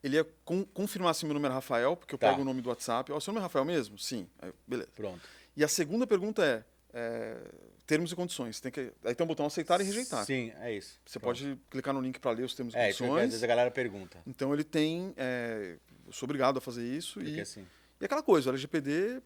ele 0.03 0.15
ia 0.15 0.23
con- 0.43 0.65
confirmar 0.73 1.13
se 1.13 1.25
meu 1.25 1.33
nome 1.33 1.45
era 1.45 1.53
Rafael, 1.55 1.95
porque 1.95 2.15
eu 2.15 2.19
Tá. 2.19 2.29
pego 2.29 2.41
o 2.41 2.45
nome 2.45 2.61
do 2.61 2.69
WhatsApp. 2.69 3.11
Ó, 3.11 3.19
seu 3.19 3.31
nome 3.33 3.41
é 3.41 3.43
Rafael 3.43 3.65
mesmo? 3.65 3.97
Sim. 3.99 4.27
Aí, 4.39 4.51
beleza. 4.65 4.89
Pronto. 4.95 5.21
E 5.55 5.63
a 5.63 5.67
segunda 5.67 6.07
pergunta 6.07 6.43
é, 6.43 6.63
é, 6.93 7.37
termos 7.85 8.11
e 8.11 8.15
condições. 8.15 8.59
Tem 8.59 8.71
que, 8.71 8.91
aí 9.03 9.13
tem 9.13 9.23
um 9.23 9.27
botão 9.27 9.45
aceitar 9.45 9.79
e 9.81 9.83
rejeitar. 9.83 10.25
Sim, 10.25 10.51
é 10.61 10.73
isso. 10.73 10.99
Você 11.05 11.19
Pronto. 11.19 11.37
pode 11.37 11.59
clicar 11.69 11.93
no 11.93 12.01
link 12.01 12.17
para 12.19 12.31
ler 12.31 12.43
os 12.43 12.55
termos 12.55 12.73
e 12.73 12.77
É, 12.77 12.89
isso 12.89 12.97
que 12.99 13.03
às 13.03 13.09
condições. 13.09 13.29
vezes 13.31 13.43
a 13.43 13.47
galera 13.47 13.69
pergunta. 13.69 14.17
Então 14.25 14.51
ele 14.53 14.63
tem. 14.63 15.13
é, 15.17 15.75
eu 16.07 16.13
sou 16.13 16.25
obrigado 16.25 16.57
a 16.57 16.61
fazer 16.61 16.83
isso. 16.87 17.19
Porque 17.19 17.29
E, 17.35 17.41
assim. 17.41 17.67
e 17.99 18.05
aquela 18.05 18.23
coisa, 18.23 18.49
o 18.49 18.53
LGPD. 18.53 19.21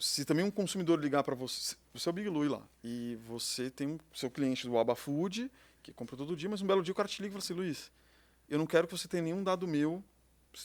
Se 0.00 0.24
também 0.24 0.44
um 0.44 0.50
consumidor 0.50 0.98
ligar 1.00 1.22
para 1.22 1.34
você, 1.34 1.76
você 1.94 2.08
é 2.08 2.10
o 2.10 2.12
Big 2.12 2.28
Louie 2.28 2.48
lá, 2.48 2.62
e 2.82 3.16
você 3.24 3.70
tem 3.70 3.86
um, 3.88 3.98
seu 4.12 4.30
cliente 4.30 4.66
do 4.66 4.76
Aba 4.76 4.96
Food, 4.96 5.50
que 5.82 5.92
compra 5.92 6.16
todo 6.16 6.34
dia, 6.36 6.48
mas 6.48 6.60
um 6.60 6.66
belo 6.66 6.82
dia 6.82 6.92
o 6.92 6.94
cara 6.94 7.08
te 7.08 7.22
liga 7.22 7.30
e 7.30 7.32
fala 7.34 7.42
assim, 7.44 7.54
Luiz, 7.54 7.90
eu 8.48 8.58
não 8.58 8.66
quero 8.66 8.86
que 8.88 8.96
você 8.98 9.06
tenha 9.06 9.22
nenhum 9.22 9.42
dado 9.44 9.68
meu, 9.68 10.02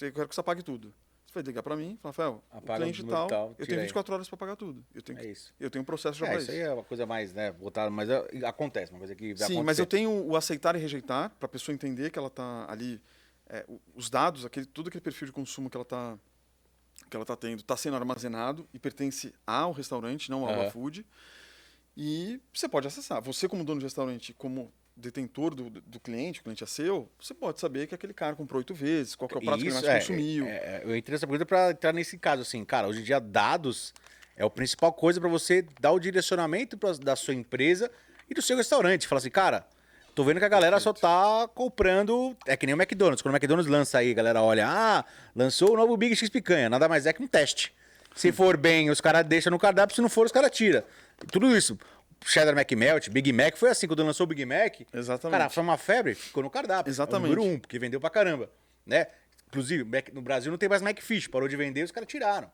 eu 0.02 0.12
quero 0.14 0.28
que 0.28 0.34
você 0.34 0.42
apague 0.42 0.64
tudo. 0.64 0.94
Você 1.28 1.34
vai 1.34 1.44
ligar 1.44 1.62
para 1.62 1.76
mim 1.76 1.94
e 1.94 1.98
falar, 1.98 2.10
Rafael, 2.12 2.44
o 2.52 2.58
Apaga 2.58 2.74
o 2.74 2.78
cliente 2.78 3.02
número 3.04 3.18
tal, 3.18 3.28
tal, 3.28 3.56
eu 3.60 3.66
tenho 3.68 3.80
aí. 3.80 3.86
24 3.86 4.14
horas 4.14 4.28
para 4.30 4.38
pagar 4.38 4.56
tudo. 4.56 4.84
Eu 4.94 5.02
tenho, 5.02 5.20
É 5.20 5.26
isso. 5.26 5.54
eu 5.60 5.70
tenho 5.70 5.84
um 5.84 5.86
processo 5.86 6.18
já 6.18 6.26
É, 6.26 6.30
para 6.30 6.38
isso 6.42 6.52
isso. 6.52 6.60
aí 6.62 6.68
é 6.68 6.74
uma 6.74 6.84
coisa 6.84 7.06
mais, 7.06 7.34
né, 7.34 7.52
botada, 7.52 7.90
mas 7.92 8.10
é- 8.10 8.26
acontece, 8.46 8.92
uma 8.92 9.00
coisa 9.00 9.14
que 9.16 9.36
Sim, 9.38 9.62
mas 9.62 9.78
eu 9.78 9.86
tenho 9.86 10.10
o 10.26 10.36
aceitar 10.36 10.76
e 10.76 10.80
rejeitar 10.80 11.30
para 11.32 11.46
a 11.46 11.50
pessoa 11.50 11.74
entender 11.76 12.10
que 12.10 12.18
ela 12.18 12.30
está 12.30 12.66
ali, 12.72 13.00
é, 13.48 13.66
o- 13.68 13.80
os 13.94 14.10
dados, 14.10 14.46
aquele, 14.46 14.66
todo 14.66 14.88
aquele 14.88 15.02
perfil 15.02 15.28
de 15.28 15.32
consumo 15.32 15.70
que 15.70 15.78
ela 15.78 15.84
está 15.84 16.18
que 17.10 17.16
ela 17.16 17.24
está 17.24 17.36
tendo 17.36 17.60
está 17.60 17.78
sendo 17.78 17.96
armazenado 17.96 18.68
e 18.74 18.80
pertence 18.80 19.34
ao 19.46 19.72
restaurante, 19.72 20.30
não 20.30 20.44
ao 20.44 20.50
Aham. 20.50 20.60
Alba 20.60 20.72
Food. 20.72 21.06
E 21.98 22.42
você 22.54 22.68
pode 22.68 22.88
acessar. 22.88 23.22
Você 23.22 23.48
como 23.48 23.64
dono 23.64 23.80
de 23.80 23.86
restaurante, 23.86 24.34
como 24.34 24.72
detentor 24.96 25.54
do, 25.54 25.70
do 25.70 26.00
cliente, 26.00 26.40
o 26.40 26.44
cliente 26.44 26.64
é 26.64 26.68
seu, 26.68 27.10
você 27.20 27.34
pode 27.34 27.60
saber 27.60 27.86
que 27.86 27.94
aquele 27.94 28.14
cara 28.14 28.36
comprou 28.36 28.60
oito 28.60 28.74
vezes, 28.74 29.14
qual 29.14 29.28
que 29.28 29.36
é 29.36 29.38
o 29.38 29.42
prato 29.42 29.58
que 29.58 29.64
ele 29.66 29.70
Isso, 29.70 29.86
mais 29.86 29.96
é, 29.96 30.00
consumiu. 30.00 30.46
é, 30.48 30.50
é, 30.50 30.82
eu 30.86 30.96
entrei 30.96 31.16
nessa 31.16 31.28
pergunta 31.28 31.46
para 31.46 31.72
entrar 31.72 31.94
nesse 31.94 32.18
caso, 32.18 32.42
assim, 32.42 32.64
cara, 32.64 32.88
hoje 32.88 33.02
em 33.02 33.04
dia 33.04 33.20
dados 33.20 33.94
é 34.38 34.44
a 34.44 34.50
principal 34.50 34.94
coisa 34.94 35.20
para 35.20 35.30
você 35.30 35.66
dar 35.80 35.92
o 35.92 36.00
direcionamento 36.00 36.78
pra, 36.78 36.94
da 36.94 37.16
sua 37.16 37.34
empresa 37.34 37.92
e 38.30 38.34
do 38.34 38.42
seu 38.42 38.56
restaurante. 38.56 39.08
Fala 39.08 39.20
assim, 39.20 39.30
cara, 39.30 39.68
tô 40.16 40.24
vendo 40.24 40.40
que 40.40 40.46
a 40.46 40.50
galera 40.50 40.80
só 40.80 40.94
tá 40.94 41.48
comprando, 41.54 42.36
é 42.48 42.56
que 42.56 42.66
nem 42.66 42.74
o 42.74 42.82
McDonald's, 42.82 43.22
quando 43.22 43.34
o 43.34 43.38
McDonald's 43.38 43.70
lança 43.70 43.98
aí, 43.98 44.12
a 44.12 44.14
galera 44.14 44.42
olha, 44.42 44.66
ah, 44.68 45.04
lançou 45.36 45.74
o 45.74 45.76
novo 45.78 45.96
Big 45.98 46.16
X 46.16 46.30
Picanha, 46.30 46.70
nada 46.70 46.88
mais 46.88 47.06
é 47.06 47.12
que 47.12 47.22
um 47.22 47.28
teste. 47.28 47.74
Se 48.16 48.32
for 48.32 48.56
bem, 48.56 48.90
os 48.90 49.02
caras 49.02 49.26
deixam 49.26 49.52
no 49.52 49.60
cardápio, 49.60 49.94
se 49.94 50.02
não 50.02 50.08
for, 50.08 50.26
os 50.26 50.32
caras 50.32 50.50
tiram. 50.52 50.82
Tudo 51.32 51.56
isso. 51.56 51.78
Cheddar 52.26 52.58
McMelt, 52.58 53.10
Big 53.10 53.32
Mac, 53.34 53.58
foi 53.58 53.70
assim, 53.70 53.88
quando 53.88 54.04
lançou 54.04 54.24
o 54.24 54.28
Big 54.28 54.46
Mac, 54.46 54.82
Exatamente. 54.94 55.38
Cara, 55.38 55.50
foi 55.50 55.62
uma 55.62 55.78
febre, 55.78 56.16
ficou 56.16 56.42
no 56.42 56.50
cardápio. 56.50 56.90
Exatamente. 56.90 57.30
É 57.30 57.34
o 57.34 57.36
número 57.36 57.56
um, 57.56 57.60
porque 57.60 57.78
vendeu 57.78 58.00
pra 58.00 58.10
caramba. 58.10 58.50
Né? 58.86 59.08
Inclusive, 59.50 59.86
no 60.14 60.22
Brasil 60.22 60.50
não 60.50 60.58
tem 60.58 60.70
mais 60.70 60.82
McFish, 60.82 61.28
parou 61.28 61.48
de 61.48 61.58
vender, 61.58 61.84
os 61.84 61.92
caras 61.92 62.08
tiraram. 62.08 62.50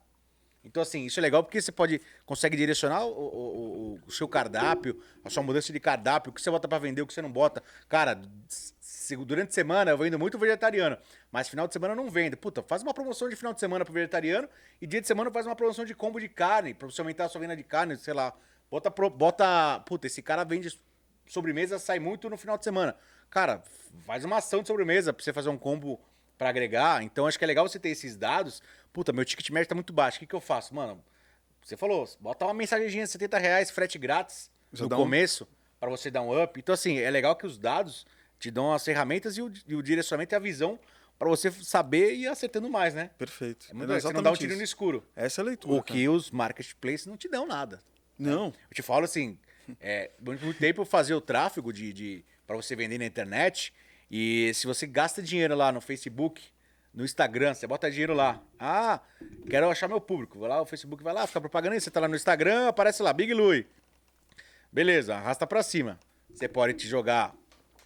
Então, 0.64 0.84
assim, 0.84 1.06
isso 1.06 1.20
é 1.20 1.22
legal 1.22 1.44
porque 1.44 1.60
você 1.62 1.72
pode 1.72 2.00
consegue 2.26 2.56
direcionar 2.56 3.04
o, 3.04 3.10
o- 3.12 4.00
o- 4.08 4.12
seu 4.12 4.28
cardápio, 4.28 5.02
a 5.24 5.30
sua 5.30 5.42
mudança 5.42 5.74
de 5.74 5.80
cardápio, 5.80 6.30
o 6.30 6.34
que 6.34 6.42
você 6.42 6.52
bota 6.52 6.68
pra 6.68 6.78
vender, 6.78 7.02
o 7.02 7.08
que 7.08 7.14
você 7.14 7.22
não 7.22 7.32
bota. 7.32 7.64
Cara, 7.90 8.22
durante 9.26 9.50
a 9.50 9.52
semana 9.54 9.92
eu 9.92 9.98
vendo 9.98 10.18
muito 10.20 10.38
vegetariano, 10.38 10.98
mas 11.32 11.50
final 11.50 11.68
de 11.68 11.74
semana 11.74 11.94
eu 11.94 11.98
não 11.98 12.10
vendo. 12.10 12.38
Puta, 12.38 12.62
faz 12.64 12.84
uma 12.84 12.94
promoção 12.94 13.28
de 13.28 13.36
final 13.36 13.54
de 13.54 13.60
semana 13.60 13.84
pro 13.84 13.94
vegetariano 13.94 14.48
e 14.82 14.86
dia 14.88 15.02
de 15.02 15.08
semana 15.08 15.32
faz 15.32 15.46
uma 15.46 15.56
promoção 15.56 15.84
de 15.84 15.96
combo 15.96 16.20
de 16.20 16.30
carne, 16.30 16.74
pra 16.74 16.88
você 16.90 17.02
aumentar 17.02 17.26
a 17.26 17.30
sua 17.30 17.42
venda 17.42 17.56
de 17.56 17.64
carne, 17.64 17.98
sei 17.98 18.14
lá. 18.14 18.34
Bota, 18.70 18.90
bota, 18.90 19.80
puta, 19.86 20.08
esse 20.08 20.22
cara 20.22 20.44
vende 20.44 20.80
sobremesa, 21.28 21.80
sai 21.80 22.00
muito 22.00 22.30
no 22.30 22.38
final 22.38 22.58
de 22.58 22.64
semana. 22.64 22.96
Cara, 23.30 23.64
faz 24.06 24.24
uma 24.24 24.38
ação 24.38 24.62
de 24.62 24.68
sobremesa 24.68 25.12
pra 25.12 25.24
você 25.24 25.34
fazer 25.34 25.50
um 25.50 25.58
combo 25.58 26.00
pra 26.42 26.50
agregar. 26.50 27.04
Então 27.04 27.28
acho 27.28 27.38
que 27.38 27.44
é 27.44 27.48
legal 27.48 27.70
você 27.70 27.78
ter 27.80 27.90
esses 27.90 28.18
dados. 28.18 28.64
Puta, 28.92 29.14
meu 29.14 29.24
ticket 29.24 29.48
médio 29.52 29.70
tá 29.70 29.76
muito 29.76 29.94
baixo. 29.94 30.18
O 30.18 30.20
que, 30.22 30.26
que 30.26 30.34
eu 30.34 30.42
faço? 30.42 30.74
Mano, 30.74 31.04
você 31.64 31.78
falou, 31.78 32.10
bota 32.20 32.46
uma 32.46 32.54
mensagenzinha 32.56 33.04
de 33.06 33.12
70 33.12 33.38
reais, 33.38 33.70
frete 33.70 34.00
grátis 34.00 34.50
Já 34.74 34.86
no 34.86 34.90
dá 34.90 34.96
um- 34.98 35.00
começo, 35.02 35.48
pra 35.80 35.88
você 35.88 36.10
dar 36.10 36.24
um 36.24 36.44
up. 36.44 36.60
Então, 36.60 36.74
assim, 36.74 36.98
é 36.98 37.12
legal 37.12 37.36
que 37.36 37.46
os 37.46 37.60
dados 37.60 38.08
te 38.40 38.50
dão 38.50 38.74
as 38.74 38.84
ferramentas 38.84 39.38
e 39.38 39.42
o, 39.44 39.54
e 39.68 39.76
o 39.76 39.84
direcionamento 39.84 40.34
e 40.34 40.36
a 40.36 40.40
visão 40.40 40.80
para 41.20 41.30
você 41.30 41.52
saber 41.52 42.16
e 42.16 42.26
acertando 42.28 42.68
mais, 42.68 42.96
né? 42.96 43.12
Perfeito. 43.20 43.68
É 43.70 43.74
muito 43.76 43.94
É 43.94 44.00
você 44.00 44.12
não 44.12 44.24
dá 44.24 44.32
um 44.32 44.34
tiro 44.34 44.50
no 44.50 44.56
isso. 44.56 44.64
escuro. 44.64 45.06
Essa 45.16 45.42
é 45.42 45.44
a 45.44 45.46
leitura. 45.46 45.76
O 45.76 45.84
que 45.84 46.10
os 46.10 46.32
marketplaces 46.32 47.06
não 47.06 47.16
te 47.16 47.30
dão 47.30 47.46
nada. 47.46 47.80
Não. 48.18 48.48
Eu 48.48 48.74
te 48.74 48.82
falo 48.82 49.06
assim, 49.06 49.38
é, 49.80 50.10
muito 50.20 50.44
muito 50.44 50.58
tempo 50.60 50.82
eu 50.82 50.86
fazia 50.86 51.16
o 51.16 51.22
tráfego 51.22 51.72
de, 51.72 51.94
de 51.94 52.26
para 52.48 52.56
você 52.56 52.76
vender 52.76 52.98
na 52.98 53.06
internet 53.06 53.72
e 54.12 54.54
se 54.54 54.68
você 54.68 54.86
gasta 54.86 55.22
dinheiro 55.22 55.56
lá 55.56 55.72
no 55.72 55.80
Facebook, 55.80 56.44
no 56.94 57.06
Instagram, 57.06 57.54
você 57.54 57.66
bota 57.66 57.90
dinheiro 57.90 58.14
lá. 58.14 58.44
Ah, 58.60 59.00
quero 59.50 59.70
achar 59.70 59.88
meu 59.88 60.02
público. 60.02 60.38
Vai 60.38 60.50
lá, 60.50 60.62
o 60.62 60.66
Facebook 60.66 61.02
vai 61.02 61.14
lá, 61.14 61.26
fica 61.26 61.40
propaganda 61.40 61.76
aí, 61.76 61.82
você 61.82 61.90
tá 61.90 62.02
lá 62.02 62.10
no 62.10 62.16
Instagram, 62.18 62.68
aparece 62.68 63.02
lá, 63.02 63.14
Big 63.14 63.34
Louie. 63.34 63.66
Beleza, 64.70 65.16
arrasta 65.16 65.48
pra 65.48 65.64
cima. 65.64 65.98
Você 66.34 66.50
pode 66.50 66.74
te 66.74 66.88
jogar 66.88 67.34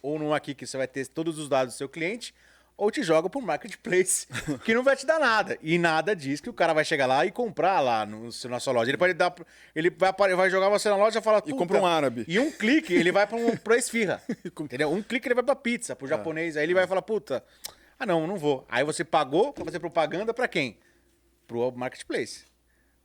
ou 0.02 0.18
num 0.18 0.34
aqui 0.34 0.52
que 0.52 0.66
você 0.66 0.76
vai 0.76 0.88
ter 0.88 1.06
todos 1.06 1.38
os 1.38 1.48
dados 1.48 1.74
do 1.74 1.78
seu 1.78 1.88
cliente, 1.88 2.34
ou 2.76 2.90
te 2.90 3.02
joga 3.02 3.30
pro 3.30 3.40
marketplace, 3.40 4.26
que 4.64 4.74
não 4.74 4.82
vai 4.82 4.94
te 4.96 5.06
dar 5.06 5.18
nada. 5.18 5.56
E 5.62 5.78
nada 5.78 6.14
diz 6.14 6.40
que 6.40 6.50
o 6.50 6.52
cara 6.52 6.72
vai 6.74 6.84
chegar 6.84 7.06
lá 7.06 7.24
e 7.24 7.30
comprar 7.30 7.80
lá 7.80 8.04
no, 8.04 8.28
na 8.48 8.60
sua 8.60 8.72
loja. 8.72 8.90
Ele 8.90 8.98
pode 8.98 9.14
dar. 9.14 9.34
Ele 9.74 9.90
vai, 9.90 10.12
vai 10.36 10.50
jogar 10.50 10.68
você 10.68 10.88
na 10.90 10.96
loja 10.96 11.18
e 11.18 11.22
falar. 11.22 11.42
E 11.46 11.52
compra 11.52 11.80
um 11.80 11.86
árabe. 11.86 12.24
E 12.28 12.38
um 12.38 12.50
clique, 12.50 12.92
ele 12.92 13.10
vai 13.10 13.26
pra, 13.26 13.36
um, 13.38 13.56
pra 13.56 13.76
esfirra. 13.76 14.22
entendeu? 14.60 14.90
Um 14.90 15.02
clique 15.02 15.26
ele 15.26 15.34
vai 15.34 15.44
pra 15.44 15.56
pizza, 15.56 15.96
pro 15.96 16.06
japonês. 16.06 16.56
Aí 16.56 16.64
ele 16.64 16.74
vai 16.74 16.86
falar, 16.86 17.02
puta, 17.02 17.42
ah 17.98 18.04
não, 18.04 18.26
não 18.26 18.36
vou. 18.36 18.66
Aí 18.68 18.84
você 18.84 19.04
pagou 19.04 19.52
pra 19.52 19.64
fazer 19.64 19.80
propaganda 19.80 20.34
pra 20.34 20.46
quem? 20.46 20.78
Pro 21.46 21.72
marketplace. 21.72 22.44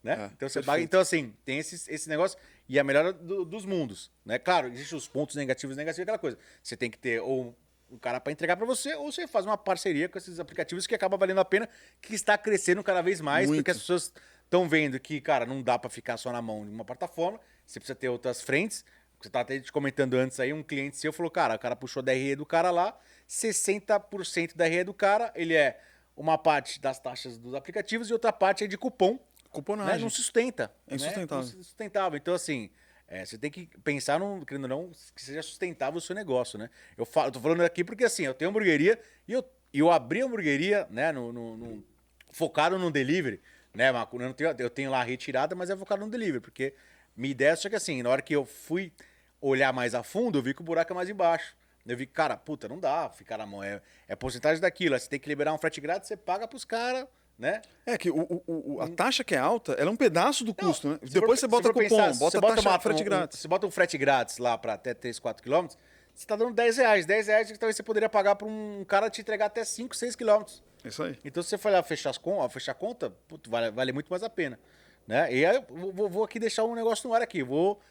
Né? 0.04 0.14
É, 0.14 0.16
então 0.36 0.50
você 0.50 0.60
perfeito. 0.60 0.66
paga. 0.66 0.84
Então, 0.84 1.00
assim, 1.00 1.34
tem 1.46 1.60
esse, 1.60 1.76
esse 1.94 2.10
negócio. 2.10 2.38
E 2.68 2.80
a 2.80 2.84
melhora 2.84 3.14
do- 3.14 3.46
dos 3.46 3.66
mundos. 3.66 4.12
Né? 4.26 4.40
Claro, 4.40 4.68
existem 4.68 4.98
os 4.98 5.08
pontos 5.08 5.36
negativos 5.36 5.76
e 5.76 5.78
negativos, 5.78 6.02
aquela 6.04 6.18
coisa. 6.18 6.38
Você 6.64 6.76
tem 6.76 6.90
que 6.90 6.98
ter 6.98 7.22
ou 7.22 7.56
um 7.92 7.98
cara 7.98 8.20
pra 8.20 8.32
entregar 8.32 8.56
pra 8.56 8.66
você, 8.66 8.96
ou 8.96 9.12
você 9.12 9.28
faz 9.28 9.46
uma 9.46 9.58
parceria 9.58 10.08
com 10.08 10.18
esses 10.18 10.40
aplicativos 10.40 10.88
que 10.88 10.96
acaba 10.96 11.18
valendo 11.18 11.40
a 11.40 11.46
pena, 11.46 11.68
que 12.02 12.16
está 12.16 12.38
crescendo 12.38 12.82
cada 12.84 13.02
vez 13.02 13.20
mais, 13.20 13.48
Muito. 13.48 13.60
porque 13.60 13.72
as 13.72 13.78
pessoas 13.78 14.14
estão 14.44 14.68
vendo 14.68 15.00
que, 15.00 15.20
cara, 15.20 15.46
não 15.46 15.62
dá 15.62 15.78
pra 15.78 15.90
ficar 15.90 16.18
só 16.18 16.32
na 16.32 16.42
mão 16.42 16.66
de 16.66 16.72
uma 16.72 16.86
plataforma, 16.86 17.40
você 17.66 17.80
precisa 17.80 17.96
ter 17.96 18.10
outras 18.10 18.42
frentes. 18.42 18.86
Você 19.22 19.30
tá 19.30 19.42
até 19.42 19.60
te 19.60 19.72
comentando 19.72 20.16
antes 20.16 20.40
aí, 20.40 20.52
um 20.52 20.64
cliente 20.64 20.98
seu 20.98 21.14
falou, 21.14 21.30
cara, 21.30 21.54
o 21.54 21.60
cara 21.60 21.76
puxou 21.76 22.02
da 22.02 22.12
RE 22.12 22.36
do 22.36 22.46
cara 22.46 22.72
lá, 22.72 22.98
60% 23.30 24.56
da 24.56 24.66
RE 24.66 24.84
do 24.84 24.96
cara, 24.96 25.32
ele 25.36 25.54
é 25.54 25.80
uma 26.18 26.40
parte 26.40 26.82
das 26.82 27.00
taxas 27.00 27.38
dos 27.38 27.54
aplicativos 27.54 28.10
e 28.10 28.14
outra 28.14 28.34
parte 28.34 28.64
é 28.64 28.68
de 28.68 28.78
cupom, 28.80 29.14
né? 29.14 29.20
Cuponagem. 29.52 30.02
Não 30.02 30.10
sustenta. 30.10 30.72
É 30.88 30.92
né? 30.92 30.96
insustentável. 30.96 31.38
Não 31.38 31.64
sustentável. 31.64 32.18
Então, 32.18 32.34
assim, 32.34 32.72
é, 33.12 33.26
você 33.26 33.38
tem 33.38 33.52
que 33.52 33.68
pensar, 33.84 34.18
num, 34.18 34.40
querendo 34.46 34.64
ou 34.64 34.70
não, 34.70 34.92
que 35.14 35.22
seja 35.22 35.42
sustentável 35.42 35.98
o 35.98 36.02
seu 36.02 36.16
negócio, 36.16 36.58
né? 36.58 36.70
Eu, 36.98 37.06
falo, 37.06 37.28
eu 37.28 37.32
tô 37.34 37.42
falando 37.42 37.60
aqui 37.62 37.84
porque, 37.84 38.06
assim, 38.06 38.24
eu 38.24 38.34
tenho 38.34 38.50
hamburgueria 38.50 38.98
e 39.28 39.34
eu, 39.34 39.44
eu 39.74 39.92
abri 39.92 40.22
a 40.22 40.26
hamburgueria, 40.26 40.88
né, 40.90 41.12
no, 41.12 41.34
no- 41.34 41.58
no- 41.58 41.84
focado 42.32 42.80
no 42.80 42.90
delivery, 42.90 43.42
né? 43.74 43.90
Eu, 43.90 44.20
não 44.20 44.32
tenho, 44.34 44.56
eu 44.58 44.70
tenho 44.70 44.90
lá 44.90 45.02
a 45.02 45.04
retirada, 45.04 45.54
mas 45.54 45.70
é 45.70 45.76
focado 45.76 46.06
no 46.06 46.10
delivery, 46.10 46.40
porque 46.40 46.74
minha 47.16 47.32
ideia 47.32 47.50
é 47.50 47.56
só 47.58 47.68
que, 47.68 47.76
assim, 47.76 48.02
na 48.02 48.10
hora 48.10 48.22
que 48.22 48.34
eu 48.34 48.46
fui 48.46 48.94
olhar 49.42 49.74
mais 49.74 49.94
a 49.94 50.04
fundo, 50.04 50.38
eu 50.40 50.42
vi 50.42 50.54
que 50.54 50.62
o 50.62 50.64
buraco 50.64 50.94
é 50.94 50.96
mais 50.96 51.10
embaixo. 51.10 51.54
Eu 51.86 51.98
vi 51.98 52.06
cara, 52.06 52.38
puta, 52.38 52.70
não 52.70 52.80
dá 52.80 53.10
ficar 53.10 53.38
na 53.38 53.46
mão. 53.46 53.62
É, 53.62 53.82
é 54.08 54.16
porcentagem 54.16 54.62
daquilo. 54.62 54.98
Você 54.98 55.10
tem 55.10 55.20
que 55.20 55.28
liberar 55.28 55.52
um 55.54 55.58
frete 55.58 55.82
grátis, 55.82 56.08
você 56.08 56.16
paga 56.16 56.48
pros 56.48 56.64
caras, 56.64 57.06
né? 57.42 57.62
É 57.86 57.98
que 57.98 58.10
o, 58.12 58.22
o- 58.22 58.76
o- 58.76 58.82
a 58.82 58.88
taxa 58.88 59.24
que 59.24 59.34
é 59.34 59.38
alta, 59.40 59.74
ela 59.74 59.90
é 59.90 59.94
um 59.94 59.96
pedaço 59.98 60.46
do 60.46 60.54
custo, 60.54 60.88
né? 60.90 61.00
Se 61.04 61.14
Depois 61.14 61.40
for- 61.40 61.48
você 61.48 61.48
bota 61.48 61.68
cupom, 61.70 61.80
pensar, 61.80 62.14
bota 62.14 62.40
você 62.40 62.42
taxa 62.56 62.70
uma- 62.70 62.80
frete 62.80 63.02
um- 63.02 63.06
grátis. 63.06 63.40
Você 63.40 63.48
bota 63.48 63.66
um 63.68 63.72
frete 63.72 63.98
grátis 63.98 64.38
lá 64.38 64.58
para 64.58 64.74
até 64.74 64.94
3, 64.94 65.18
4 65.20 65.42
quilômetros, 65.42 65.78
você 66.14 66.26
tá 66.28 66.36
dando 66.36 66.54
10 66.54 66.78
reais. 66.78 67.06
10 67.06 67.28
reais 67.28 67.52
que 67.52 67.58
talvez 67.58 67.76
você 67.76 67.84
poderia 67.84 68.08
pagar 68.08 68.36
para 68.36 68.48
um 68.48 68.86
cara 68.88 69.10
te 69.10 69.20
entregar 69.22 69.48
até 69.48 69.64
5, 69.64 69.96
6 69.96 70.16
quilômetros. 70.16 70.64
Isso 70.86 71.02
aí. 71.04 71.18
Então, 71.26 71.42
se 71.44 71.50
você 71.50 71.58
for 71.58 71.72
lá 71.72 71.82
fechar, 71.84 72.12
as 72.12 72.18
con 72.18 72.48
fechar 72.50 72.72
a 72.74 72.76
conta, 72.76 73.10
puto, 73.28 73.50
vale, 73.50 73.72
vale 73.72 73.92
muito 73.92 74.08
mais 74.10 74.22
a 74.24 74.30
pena. 74.30 74.60
Né? 75.08 75.34
E 75.34 75.46
aí, 75.46 75.56
eu 75.56 75.92
vou- 75.92 76.08
vou, 76.10 76.24
aqui 76.24 76.40
deixar 76.40 76.64
um 76.64 76.76
negócio 76.76 77.08
no 77.10 77.14
ar 77.16 77.22
aqui. 77.24 77.42
Vou. 77.44 77.82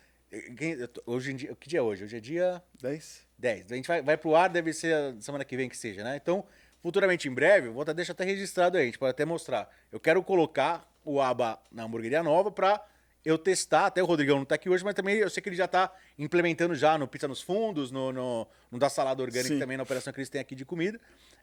Hoje 1.06 1.32
em 1.32 1.36
dia. 1.36 1.56
Que 1.58 1.68
dia 1.68 1.80
é 1.80 1.82
hoje? 1.82 2.04
Hoje 2.04 2.16
é 2.16 2.20
dia 2.20 2.62
10? 2.80 3.26
10. 3.38 3.72
A 3.72 3.74
gente 3.74 3.86
vai, 3.88 4.00
vai 4.02 4.16
pro 4.16 4.34
ar, 4.36 4.48
deve 4.48 4.72
ser 4.72 5.16
semana 5.20 5.44
que 5.44 5.56
vem 5.56 5.68
que 5.68 5.76
seja, 5.76 6.04
né? 6.04 6.16
Então, 6.16 6.44
futuramente, 6.82 7.28
em 7.28 7.32
breve, 7.32 7.68
vou 7.68 7.82
até 7.82 7.94
deixar 7.94 8.12
até 8.12 8.24
registrado 8.24 8.76
aí, 8.76 8.84
a 8.84 8.86
gente 8.86 8.98
pode 8.98 9.10
até 9.10 9.24
mostrar. 9.24 9.68
Eu 9.90 10.00
quero 10.00 10.22
colocar 10.22 10.88
o 11.04 11.20
aba 11.20 11.58
na 11.70 11.84
hamburgueria 11.84 12.22
nova 12.22 12.50
pra 12.50 12.84
eu 13.24 13.36
testar, 13.36 13.86
até 13.86 14.02
o 14.02 14.06
Rodrigão 14.06 14.38
não 14.38 14.44
tá 14.44 14.54
aqui 14.54 14.68
hoje, 14.68 14.82
mas 14.82 14.94
também 14.94 15.16
eu 15.16 15.28
sei 15.28 15.42
que 15.42 15.48
ele 15.48 15.56
já 15.56 15.68
tá 15.68 15.92
implementando 16.18 16.74
já 16.74 16.96
no 16.96 17.06
Pizza 17.06 17.28
nos 17.28 17.42
Fundos, 17.42 17.90
no, 17.90 18.12
no, 18.12 18.46
no 18.70 18.78
da 18.78 18.88
Salada 18.88 19.22
Orgânica 19.22 19.54
Sim. 19.54 19.58
também, 19.58 19.76
na 19.76 19.82
operação 19.82 20.12
que 20.12 20.20
eles 20.20 20.30
têm 20.30 20.40
aqui 20.40 20.54
de 20.54 20.64
comida. 20.64 20.98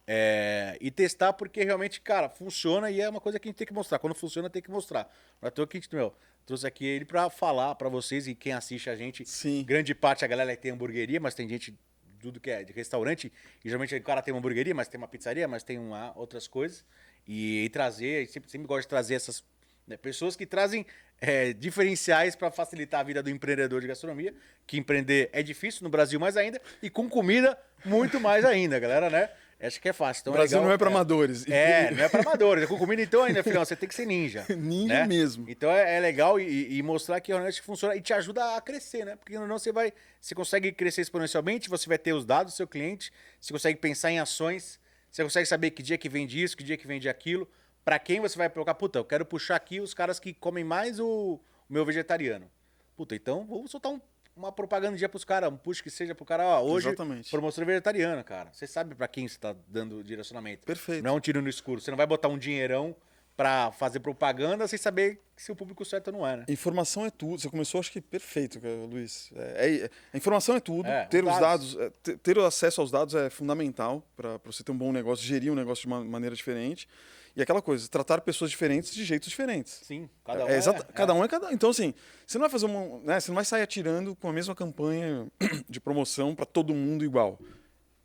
É, 0.07 0.77
e 0.79 0.89
testar 0.89 1.33
porque 1.33 1.63
realmente, 1.63 2.01
cara, 2.01 2.29
funciona 2.29 2.89
e 2.89 3.01
é 3.01 3.09
uma 3.09 3.19
coisa 3.19 3.39
que 3.39 3.47
a 3.47 3.49
gente 3.49 3.57
tem 3.57 3.67
que 3.67 3.73
mostrar. 3.73 3.99
Quando 3.99 4.15
funciona, 4.15 4.49
tem 4.49 4.61
que 4.61 4.71
mostrar. 4.71 5.13
Não 5.41 5.47
é 5.47 5.51
toa 5.51 5.67
que 5.67 5.77
a 5.77 5.79
gente, 5.79 5.93
meu, 5.93 6.15
trouxe 6.45 6.65
aqui 6.65 6.85
ele 6.85 7.05
pra 7.05 7.29
falar 7.29 7.75
pra 7.75 7.89
vocês 7.89 8.27
e 8.27 8.33
quem 8.33 8.53
assiste 8.53 8.89
a 8.89 8.95
gente. 8.95 9.25
Sim. 9.25 9.63
Grande 9.63 9.93
parte 9.93 10.23
a 10.25 10.27
galera 10.27 10.55
tem 10.55 10.71
hamburgueria, 10.71 11.19
mas 11.19 11.35
tem 11.35 11.47
gente 11.47 11.77
tudo 12.19 12.39
que 12.39 12.49
é 12.49 12.63
de 12.63 12.73
restaurante. 12.73 13.31
E 13.63 13.69
geralmente 13.69 13.95
o 13.95 14.03
cara 14.03 14.21
tem 14.21 14.33
uma 14.33 14.39
hamburgueria, 14.39 14.73
mas 14.73 14.87
tem 14.87 14.97
uma 14.97 15.07
pizzaria, 15.07 15.47
mas 15.47 15.63
tem 15.63 15.77
uma, 15.77 16.11
outras 16.15 16.47
coisas. 16.47 16.85
E, 17.27 17.65
e 17.65 17.69
trazer, 17.69 18.27
sempre, 18.27 18.49
sempre 18.49 18.67
gosto 18.67 18.83
de 18.83 18.87
trazer 18.87 19.15
essas 19.15 19.43
né, 19.85 19.97
pessoas 19.97 20.35
que 20.35 20.45
trazem 20.45 20.85
é, 21.19 21.53
diferenciais 21.53 22.35
para 22.35 22.51
facilitar 22.51 23.01
a 23.01 23.03
vida 23.03 23.23
do 23.23 23.29
empreendedor 23.29 23.81
de 23.81 23.87
gastronomia. 23.87 24.33
Que 24.65 24.77
empreender 24.77 25.29
é 25.31 25.41
difícil 25.41 25.83
no 25.83 25.89
Brasil 25.89 26.19
mais 26.19 26.37
ainda, 26.37 26.61
e 26.81 26.89
com 26.89 27.09
comida 27.09 27.57
muito 27.85 28.19
mais 28.19 28.43
ainda, 28.43 28.79
galera, 28.79 29.09
né? 29.09 29.29
Acho 29.59 29.81
que 29.81 29.89
é 29.89 29.93
fácil. 29.93 30.21
Então 30.21 30.33
O 30.33 30.35
Brasil 30.35 30.57
legal, 30.57 30.67
não 30.67 30.73
é 30.73 30.77
para 30.77 30.87
amadores. 30.87 31.47
E- 31.47 31.51
é, 31.51 31.89
não 31.91 32.03
é 32.03 32.09
pra 32.09 32.21
amadores. 32.21 32.67
Com 32.67 32.77
comida, 32.77 33.01
então, 33.01 33.23
ainda, 33.23 33.41
filhão, 33.43 33.65
você 33.65 33.75
tem 33.75 33.89
que 33.89 33.95
ser 33.95 34.05
ninja. 34.05 34.45
Ninja 34.55 34.93
né? 34.93 35.07
mesmo. 35.07 35.49
Então 35.49 35.71
é, 35.71 35.95
é 35.95 35.99
legal 35.99 36.39
e, 36.39 36.77
e 36.77 36.83
mostrar 36.83 37.19
que 37.19 37.31
realmente 37.31 37.59
funciona 37.61 37.95
e 37.95 38.01
te 38.01 38.13
ajuda 38.13 38.55
a 38.55 38.61
crescer, 38.61 39.03
né? 39.03 39.15
Porque 39.15 39.33
não 39.37 39.47
você 39.57 39.71
vai. 39.71 39.91
Você 40.21 40.35
consegue 40.35 40.71
crescer 40.71 41.01
exponencialmente, 41.01 41.69
você 41.69 41.87
vai 41.89 41.97
ter 41.97 42.13
os 42.13 42.23
dados 42.23 42.53
do 42.53 42.57
seu 42.57 42.67
cliente, 42.67 43.11
você 43.41 43.51
consegue 43.51 43.79
pensar 43.79 44.11
em 44.11 44.19
ações, 44.19 44.79
você 45.09 45.23
consegue 45.23 45.47
saber 45.47 45.71
que 45.71 45.81
dia 45.81 45.97
que 45.97 46.07
vende 46.07 46.41
isso, 46.41 46.55
que 46.55 46.63
dia 46.63 46.77
que 46.77 46.85
vende 46.85 47.09
aquilo. 47.09 47.49
Pra 47.83 47.97
quem 47.97 48.19
você 48.19 48.37
vai 48.37 48.49
colocar, 48.49 48.75
puta, 48.75 48.99
eu 48.99 49.05
quero 49.05 49.25
puxar 49.25 49.55
aqui 49.55 49.79
os 49.79 49.93
caras 49.93 50.19
que 50.19 50.33
comem 50.33 50.63
mais 50.63 50.99
o, 50.99 51.39
o 51.69 51.73
meu 51.73 51.83
vegetariano. 51.85 52.47
Puta, 52.95 53.15
então 53.15 53.45
vamos 53.47 53.71
soltar 53.71 53.91
um- 53.91 54.01
uma 54.37 54.51
propaganda 54.51 55.09
pros 55.09 55.25
caras, 55.25 55.51
um 55.51 55.57
push 55.57 55.81
que 55.81 55.89
seja 55.89 56.13
pro 56.13 56.23
cara, 56.25 56.45
ó, 56.45 56.61
hoje 56.63 56.87
Exatamente. 56.87 57.29
promoção 57.29 57.65
vegetariana, 57.65 58.23
cara. 58.23 58.51
Você 58.53 58.67
sabe 58.67 58.93
pra 58.95 59.07
quem 59.07 59.27
você 59.27 59.37
tá 59.37 59.55
dando 59.67 60.03
direcionamento. 60.03 60.65
Perfeito. 60.65 61.03
Não 61.03 61.11
é 61.11 61.13
um 61.13 61.19
tiro 61.19 61.41
no 61.41 61.49
escuro. 61.49 61.81
Você 61.81 61.89
não 61.89 61.97
vai 61.97 62.05
botar 62.05 62.27
um 62.27 62.37
dinheirão 62.37 62.95
pra 63.35 63.71
fazer 63.71 63.99
propaganda 63.99 64.67
sem 64.67 64.79
saber 64.79 65.21
se 65.35 65.51
o 65.51 65.55
público 65.55 65.85
certo 65.85 66.11
não 66.11 66.25
é, 66.25 66.37
né? 66.37 66.45
Informação 66.47 67.05
é 67.05 67.11
tudo. 67.11 67.39
Você 67.39 67.49
começou, 67.49 67.79
acho 67.79 67.91
que 67.91 68.01
perfeito, 68.01 68.59
Luiz. 68.89 69.29
É, 69.35 69.83
é- 69.83 69.89
a 70.13 70.17
informação 70.17 70.55
é 70.55 70.59
tudo. 70.59 70.87
É, 70.87 71.05
ter 71.05 71.23
os 71.23 71.39
dados. 71.39 71.77
é, 71.77 71.91
ter, 72.01 72.17
ter 72.17 72.37
o 72.37 72.45
acesso 72.45 72.81
aos 72.81 72.89
dados 72.89 73.13
é 73.13 73.29
fundamental 73.29 74.03
para 74.15 74.39
você 74.43 74.63
ter 74.63 74.71
um 74.71 74.77
bom 74.77 74.91
negócio, 74.91 75.25
gerir 75.25 75.51
um 75.51 75.55
negócio 75.55 75.83
de 75.83 75.87
uma 75.87 76.03
maneira 76.03 76.35
diferente. 76.35 76.87
E 77.37 77.41
aquela 77.43 77.61
coisa, 77.61 77.87
tratar 77.87 78.19
pessoas 78.21 78.49
diferentes 78.49 78.91
de 78.91 79.05
jeitos 79.05 79.29
diferentes. 79.29 79.81
Sim, 79.83 80.09
cada 80.25 80.43
um 80.43 80.47
é, 80.49 80.53
é, 80.55 80.57
é. 80.57 80.83
cada 80.91 81.13
um 81.13 81.23
é 81.23 81.27
cada. 81.27 81.53
Então 81.53 81.69
assim, 81.69 81.93
você 82.25 82.39
não 82.39 82.45
vai 82.45 82.49
fazer 82.49 82.65
uma, 82.65 82.99
né, 83.01 83.19
você 83.19 83.29
não 83.29 83.35
vai 83.35 83.45
sair 83.45 83.61
atirando 83.61 84.15
com 84.15 84.27
a 84.27 84.33
mesma 84.33 84.55
campanha 84.55 85.27
de 85.69 85.79
promoção 85.79 86.33
para 86.33 86.47
todo 86.47 86.73
mundo 86.73 87.05
igual. 87.05 87.39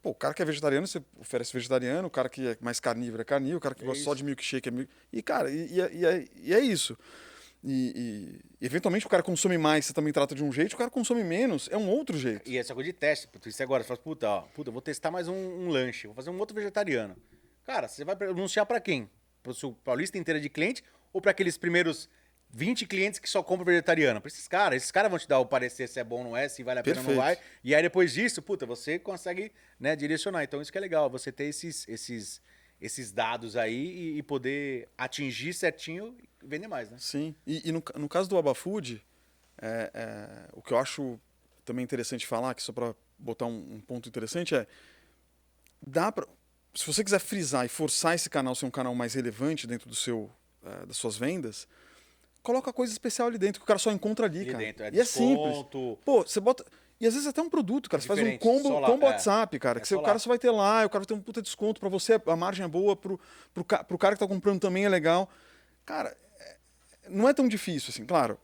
Pô, 0.02 0.10
o 0.10 0.14
cara 0.14 0.34
que 0.34 0.42
é 0.42 0.44
vegetariano, 0.44 0.86
você 0.86 1.02
oferece 1.18 1.50
vegetariano, 1.50 2.08
o 2.08 2.10
cara 2.10 2.28
que 2.28 2.46
é 2.46 2.58
mais 2.60 2.78
carnívoro 2.78 3.22
é 3.22 3.24
carnívoro, 3.24 3.56
o 3.56 3.60
cara 3.60 3.74
que 3.74 3.82
É 3.82 3.86
gosta 3.86 4.04
só 4.04 4.10
isso. 4.10 4.18
de 4.18 4.24
milkshake 4.24 4.68
é 4.68 4.72
milk... 4.72 4.90
E, 5.10 5.22
cara, 5.22 5.50
e, 5.50 5.66
e 5.72 5.80
é- 5.80 5.94
e 5.94 6.04
é, 6.04 6.28
e 6.42 6.54
é 6.54 6.60
isso. 6.60 6.98
E, 7.64 8.40
e, 8.60 8.66
eventualmente 8.66 9.06
o 9.06 9.08
cara 9.08 9.22
consome 9.22 9.56
mais, 9.56 9.86
você 9.86 9.94
também 9.94 10.12
trata 10.12 10.34
de 10.34 10.44
um 10.44 10.52
jeito, 10.52 10.74
o 10.74 10.76
cara 10.76 10.90
consome 10.90 11.24
menos, 11.24 11.70
é 11.72 11.78
um 11.78 11.88
outro 11.88 12.18
jeito. 12.18 12.42
E 12.50 12.58
essa 12.58 12.74
coisa 12.74 12.90
de 12.90 12.92
teste, 12.92 13.28
isso 13.46 13.62
agora, 13.62 13.82
você 13.82 13.88
fala, 13.88 14.00
puta, 14.00 14.28
ó, 14.28 14.40
puta, 14.42 14.68
eu 14.68 14.72
vou 14.74 14.82
testar 14.82 15.10
mais 15.10 15.26
um, 15.26 15.34
um 15.34 15.68
lanche, 15.70 16.06
vou 16.06 16.14
fazer 16.14 16.28
um 16.28 16.38
outro 16.38 16.54
vegetariano. 16.54 17.16
Cara, 17.64 17.88
você 17.88 18.04
vai 18.04 18.14
anunciar 18.28 18.66
pra 18.66 18.78
quem? 18.78 19.08
Pro 19.42 19.54
seu 19.54 19.72
paulista 19.72 20.16
inteira 20.18 20.40
de 20.40 20.48
cliente 20.48 20.84
ou 21.12 21.20
pra 21.20 21.30
aqueles 21.30 21.58
primeiros 21.58 22.08
20 22.50 22.86
clientes 22.86 23.18
que 23.18 23.28
só 23.28 23.42
compram 23.42 23.64
vegetariano? 23.64 24.20
Pra 24.20 24.28
esses 24.28 24.46
caras, 24.46 24.76
esses 24.76 24.90
caras 24.90 25.10
vão 25.10 25.18
te 25.18 25.26
dar 25.26 25.38
o 25.38 25.46
parecer 25.46 25.88
se 25.88 25.98
é 25.98 26.04
bom 26.04 26.18
ou 26.18 26.24
não 26.24 26.36
é, 26.36 26.48
se 26.48 26.62
vale 26.62 26.80
a 26.80 26.82
pena 26.82 27.00
ou 27.00 27.06
não 27.06 27.16
vai. 27.16 27.38
E 27.64 27.74
aí 27.74 27.82
depois 27.82 28.12
disso, 28.12 28.42
puta, 28.42 28.66
você 28.66 28.98
consegue, 28.98 29.52
né, 29.80 29.96
direcionar. 29.96 30.44
Então 30.44 30.60
isso 30.60 30.70
que 30.70 30.78
é 30.78 30.80
legal, 30.80 31.08
você 31.10 31.32
ter 31.32 31.44
esses 31.44 31.88
esses 31.88 32.40
esses 32.80 33.12
dados 33.12 33.56
aí 33.56 33.74
e, 33.74 34.18
e 34.18 34.22
poder 34.22 34.88
atingir 34.98 35.54
certinho 35.54 36.16
e 36.20 36.28
vender 36.46 36.66
mais, 36.66 36.90
né? 36.90 36.96
Sim. 36.98 37.34
E, 37.46 37.68
e 37.68 37.72
no, 37.72 37.82
no 37.94 38.08
caso 38.08 38.28
do 38.28 38.36
Abafood, 38.36 39.00
é, 39.60 39.90
é, 39.94 40.48
o 40.52 40.60
que 40.60 40.72
eu 40.72 40.78
acho 40.78 41.18
também 41.64 41.84
interessante 41.84 42.26
falar, 42.26 42.50
aqui 42.50 42.62
só 42.62 42.72
para 42.72 42.92
botar 43.16 43.46
um, 43.46 43.74
um 43.74 43.80
ponto 43.80 44.08
interessante, 44.08 44.54
é 44.56 44.66
dá 45.86 46.10
pra, 46.10 46.26
se 46.74 46.86
você 46.86 47.04
quiser 47.04 47.18
frisar 47.18 47.64
e 47.64 47.68
forçar 47.68 48.14
esse 48.14 48.30
canal 48.30 48.54
ser 48.54 48.66
um 48.66 48.70
canal 48.70 48.94
mais 48.94 49.14
relevante 49.14 49.66
dentro 49.66 49.88
do 49.88 49.94
seu, 49.94 50.30
eh, 50.64 50.86
das 50.86 50.96
suas 50.96 51.16
vendas, 51.16 51.68
coloca 52.42 52.72
coisa 52.72 52.92
especial 52.92 53.28
ali 53.28 53.38
dentro 53.38 53.60
que 53.60 53.64
o 53.64 53.66
cara 53.66 53.78
só 53.78 53.90
encontra 53.92 54.26
ali, 54.26 54.40
Ali 54.40 54.50
cara. 54.50 54.64
dentro, 54.64 54.84
é 54.84 54.90
e 54.92 55.00
é 55.00 55.04
simples. 55.04 55.48
desconto. 55.48 55.98
Pô, 56.04 56.22
você 56.22 56.40
bota. 56.40 56.64
E 57.00 57.06
às 57.06 57.14
vezes 57.14 57.28
até 57.28 57.42
um 57.42 57.50
produto, 57.50 57.90
cara. 57.90 58.00
Você 58.00 58.06
faz 58.06 58.20
um 58.20 58.38
combo, 58.38 58.78
lá, 58.78 58.86
combo 58.86 59.04
é. 59.04 59.08
WhatsApp, 59.10 59.58
cara. 59.58 59.78
É 59.78 59.82
que 59.82 59.88
você, 59.88 59.96
o 59.96 60.02
cara 60.02 60.18
só 60.18 60.28
vai 60.28 60.38
ter 60.38 60.50
lá, 60.50 60.86
o 60.86 60.88
cara 60.88 61.00
vai 61.00 61.06
ter 61.06 61.14
um 61.14 61.20
puta 61.20 61.42
desconto 61.42 61.80
pra 61.80 61.88
você, 61.88 62.20
a 62.24 62.36
margem 62.36 62.64
é 62.64 62.68
boa, 62.68 62.94
pro, 62.94 63.18
pro, 63.52 63.64
pro 63.64 63.98
cara 63.98 64.14
que 64.14 64.20
tá 64.20 64.26
comprando 64.28 64.60
também 64.60 64.84
é 64.84 64.88
legal. 64.88 65.28
Cara, 65.84 66.16
é- 66.38 66.56
não 67.08 67.28
é 67.28 67.34
tão 67.34 67.48
difícil, 67.48 67.90
assim, 67.90 68.04
claro. 68.06 68.38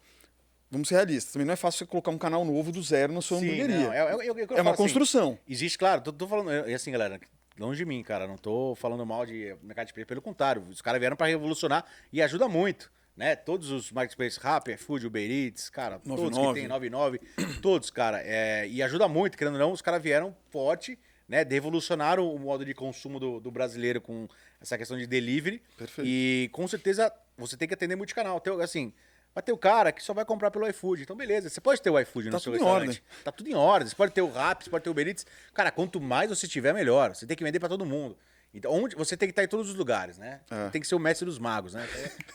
Vamos 0.71 0.89
ser 0.89 0.97
realistas. 0.97 1.33
Também 1.33 1.47
não 1.47 1.55
é 1.55 1.57
fácil 1.57 1.79
você 1.79 1.87
colocar 1.87 2.11
um 2.11 2.19
canal 2.19 2.45
novo 2.45 2.71
do 2.73 2.83
zero 2.83 3.13
na 3.13 3.23
sua 3.23 3.39
Sim, 3.39 3.47
hamburgueria. 3.47 3.79
não, 3.79 3.93
é, 3.93 3.99
é, 3.99 4.01
é, 4.01 4.27
é 4.27 4.31
eu 4.31 4.57
É 4.57 4.61
uma 4.61 4.73
assim, 4.73 4.83
construção. 4.83 5.39
Existe, 5.49 5.79
claro, 5.79 6.03
tô, 6.03 6.13
tô 6.13 6.27
falando, 6.29 6.69
e 6.69 6.75
assim, 6.75 6.91
galera, 6.91 7.19
longe 7.59 7.79
de 7.79 7.85
mim, 7.85 8.03
cara, 8.03 8.27
não 8.27 8.37
tô 8.37 8.75
falando 8.75 9.05
mal 9.05 9.27
de 9.27 9.55
mercado 9.63 9.87
de 9.89 9.93
preço, 9.93 10.07
pelo 10.07 10.23
contrário, 10.23 10.63
os 10.69 10.81
caras 10.81 11.01
vieram 11.01 11.17
para 11.17 11.27
revolucionar 11.27 11.85
e 12.13 12.23
ajuda 12.23 12.49
muito, 12.49 12.91
né? 13.17 13.35
Todos 13.37 13.71
os 13.71 13.91
marketplaces, 13.91 14.39
Rappi, 14.39 14.77
Food, 14.77 15.07
Uber 15.07 15.31
Eats, 15.31 15.69
cara, 15.69 15.99
todos 15.99 16.25
que 16.25 16.31
99. 16.31 16.61
tem, 16.61 16.69
99, 16.69 17.21
todos, 17.61 17.91
cara, 17.91 18.23
é, 18.25 18.67
e 18.69 18.83
ajuda 18.83 19.09
muito, 19.09 19.37
querendo 19.37 19.55
ou 19.55 19.61
não, 19.61 19.73
os 19.73 19.83
caras 19.83 20.03
vieram 20.03 20.35
forte, 20.51 20.99
né? 21.29 21.43
Revolucionaram 21.43 22.33
o 22.33 22.39
modo 22.39 22.65
de 22.65 22.73
consumo 22.73 23.21
do, 23.21 23.39
do 23.39 23.51
brasileiro 23.51 24.01
com 24.01 24.27
essa 24.61 24.79
questão 24.79 24.97
de 24.97 25.07
delivery. 25.07 25.63
Perfeito. 25.77 26.09
E 26.09 26.49
com 26.53 26.67
certeza 26.67 27.13
você 27.37 27.57
tem 27.57 27.69
que 27.69 27.75
atender 27.75 27.97
multicanal. 27.97 28.41
Tem, 28.41 28.53
assim, 28.63 28.93
vai 29.35 29.43
ter 29.43 29.53
o 29.53 29.59
cara 29.59 29.93
que 29.93 30.03
só 30.03 30.13
vai 30.13 30.25
comprar 30.25 30.51
pelo 30.51 30.67
iFood. 30.69 31.03
Então, 31.03 31.17
beleza, 31.17 31.49
você 31.49 31.61
pode 31.61 31.81
ter 31.81 31.91
o 31.91 31.99
iFood 32.01 32.27
no 32.27 32.33
Tá 32.33 32.39
seu 32.41 32.53
tudo 32.53 32.61
em 32.61 32.65
restaurante. 32.65 33.03
Tá 33.25 33.33
tudo 33.33 33.49
em 33.51 33.55
ordem. 33.55 33.89
Você 33.89 33.95
pode 33.97 34.13
ter 34.13 34.23
o 34.23 34.29
Rappi, 34.31 34.65
você 34.65 34.71
pode 34.71 34.85
ter 34.85 34.91
o 34.91 34.93
Uber 34.93 35.07
Eats. 35.07 35.27
Cara, 35.55 35.71
quanto 35.71 36.01
mais 36.01 36.29
você 36.31 36.47
tiver, 36.49 36.73
melhor. 36.73 37.15
Você 37.15 37.27
tem 37.27 37.37
que 37.37 37.45
vender 37.45 37.61
pra 37.61 37.69
todo 37.69 37.85
mundo. 37.87 38.17
Então, 38.55 38.73
onde, 38.73 38.97
você 38.97 39.15
tem 39.15 39.29
que 39.29 39.33
estar 39.33 39.45
em 39.45 39.47
todos 39.47 39.69
os 39.69 39.77
lugares, 39.77 40.17
né? 40.17 40.41
É. 40.51 40.71
Tem 40.71 40.81
que 40.81 40.87
ser 40.89 40.95
o 40.95 40.99
mestre 40.99 41.27
dos 41.27 41.39
magos, 41.39 41.75
né? 41.75 41.87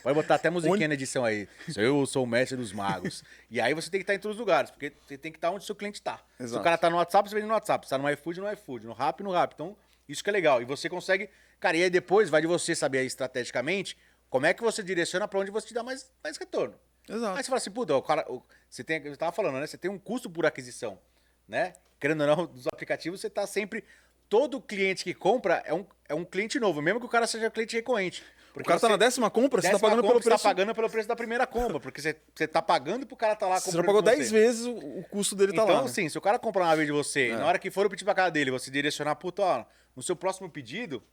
Pode 0.04 0.14
botar 0.16 0.36
até 0.36 0.48
musiquinha 0.50 0.76
Onde- 0.76 0.88
na 0.88 0.94
edição 0.94 1.26
aí. 1.26 1.50
Eu 1.76 2.06
sou 2.06 2.24
o 2.24 2.28
mestre 2.28 2.56
dos 2.56 2.72
magos. 2.72 3.24
e 3.50 3.60
aí 3.60 3.74
você 3.74 3.90
tem 3.90 4.00
que 4.00 4.04
estar 4.04 4.14
em 4.14 4.20
todos 4.20 4.36
os 4.38 4.40
lugares, 4.40 4.70
porque 4.70 4.94
você 5.06 5.18
tem 5.18 5.32
que 5.32 5.40
estar 5.40 5.50
onde 5.50 5.64
o 5.64 5.66
seu 5.66 5.74
cliente 5.76 5.96
está. 6.00 6.22
Se 6.40 6.56
o 6.56 6.62
cara 6.62 6.78
tá 6.78 6.88
no 6.90 6.98
WhatsApp, 6.98 7.28
você 7.28 7.34
vende 7.36 7.48
no 7.48 7.54
WhatsApp. 7.54 7.86
Se 7.88 7.90
tá 7.90 7.98
no 7.98 8.08
iFood, 8.12 8.40
no 8.42 8.52
iFood. 8.54 8.86
No 8.86 8.94
Rappi, 8.94 9.24
no 9.24 9.32
Rappi. 9.32 9.56
Então, 9.56 9.76
isso 10.08 10.24
que 10.24 10.30
é 10.30 10.34
legal. 10.34 10.62
E 10.62 10.66
você 10.66 10.88
consegue... 10.88 11.30
Cara, 11.60 11.78
e 11.78 11.84
aí 11.84 11.90
depois 11.90 12.30
vai 12.30 12.42
de 12.42 12.48
você 12.48 12.76
saber 12.76 13.00
aí 13.00 13.08
estrategicamente 13.08 13.98
como 14.34 14.48
é 14.48 14.54
que 14.56 14.64
você 14.64 14.82
direciona 14.82 15.28
pra 15.28 15.40
onde 15.40 15.52
você 15.52 15.68
te 15.68 15.76
dá 15.76 15.84
mais, 15.84 16.12
mais 16.24 16.38
retorno. 16.38 16.74
Exato. 17.08 17.38
Aí 17.38 17.44
você 17.44 17.50
fala 17.50 17.58
assim, 17.58 17.70
puta, 17.70 17.96
o 17.96 18.02
cara, 18.02 18.26
o- 18.28 18.42
você 18.68 18.84
tem, 18.84 19.00
eu 19.06 19.16
tava 19.16 19.32
falando, 19.32 19.60
né? 19.60 19.68
Você 19.68 19.78
tem 19.78 19.92
um 19.92 20.00
custo 20.00 20.28
por 20.28 20.44
aquisição, 20.44 20.98
né? 21.48 21.74
Querendo 22.00 22.22
ou 22.22 22.28
não, 22.36 22.46
dos 22.48 22.66
aplicativos, 22.66 23.22
você 23.22 23.30
tá 23.30 23.46
sempre. 23.46 23.84
Todo 24.28 24.60
cliente 24.60 25.04
que 25.04 25.14
compra 25.14 25.62
é 25.68 25.72
um, 25.72 25.86
é 26.10 26.16
um 26.16 26.26
cliente 26.26 26.60
novo, 26.60 26.82
mesmo 26.82 27.00
que 27.00 27.06
o 27.06 27.10
cara 27.10 27.28
seja 27.28 27.52
cliente 27.52 27.76
recorrente. 27.76 28.24
O 28.56 28.64
cara 28.64 28.80
tá 28.80 28.90
na 28.90 28.98
décima 28.98 29.30
compra, 29.30 29.62
você 29.62 29.68
tá 29.68 29.74
décima 29.74 29.88
pagando 29.90 30.02
compra, 30.02 30.14
pelo 30.14 30.24
você 30.24 30.30
preço. 30.30 30.44
tá 30.44 30.50
pagando 30.50 30.74
pelo 30.76 30.90
preço 30.90 31.08
da 31.08 31.16
primeira 31.16 31.46
compra, 31.46 31.80
porque 31.80 32.02
você, 32.02 32.16
você 32.34 32.48
tá 32.48 32.60
pagando 32.62 33.06
pro 33.06 33.16
cara 33.16 33.36
tá 33.36 33.46
lá 33.48 33.60
Você 33.60 33.66
comprando. 33.66 33.82
já 33.82 33.86
pagou 33.88 34.02
com 34.02 34.10
10 34.10 34.28
você. 34.30 34.32
vezes 34.34 34.66
o, 34.66 34.72
o 35.00 35.04
custo 35.12 35.36
dele 35.36 35.54
tá 35.54 35.62
então, 35.62 35.76
lá. 35.76 35.82
né? 35.82 35.88
assim, 35.88 36.10
se 36.10 36.18
o 36.18 36.22
cara 36.22 36.40
comprar 36.40 36.64
uma 36.66 36.76
vez 36.76 36.88
de 36.88 36.92
você, 36.94 37.28
É. 37.30 37.36
na 37.36 37.46
hora 37.46 37.60
que 37.60 37.70
for 37.70 37.86
o 37.86 37.90
pedir 37.92 38.04
pra 38.06 38.16
casa 38.16 38.32
dele, 38.32 38.50
você 38.50 38.72
direcionar, 38.72 39.16
puta, 39.18 39.44
ó, 39.44 39.66
no 39.96 40.02
seu 40.02 40.16
próximo 40.16 40.50
pedido, 40.50 41.04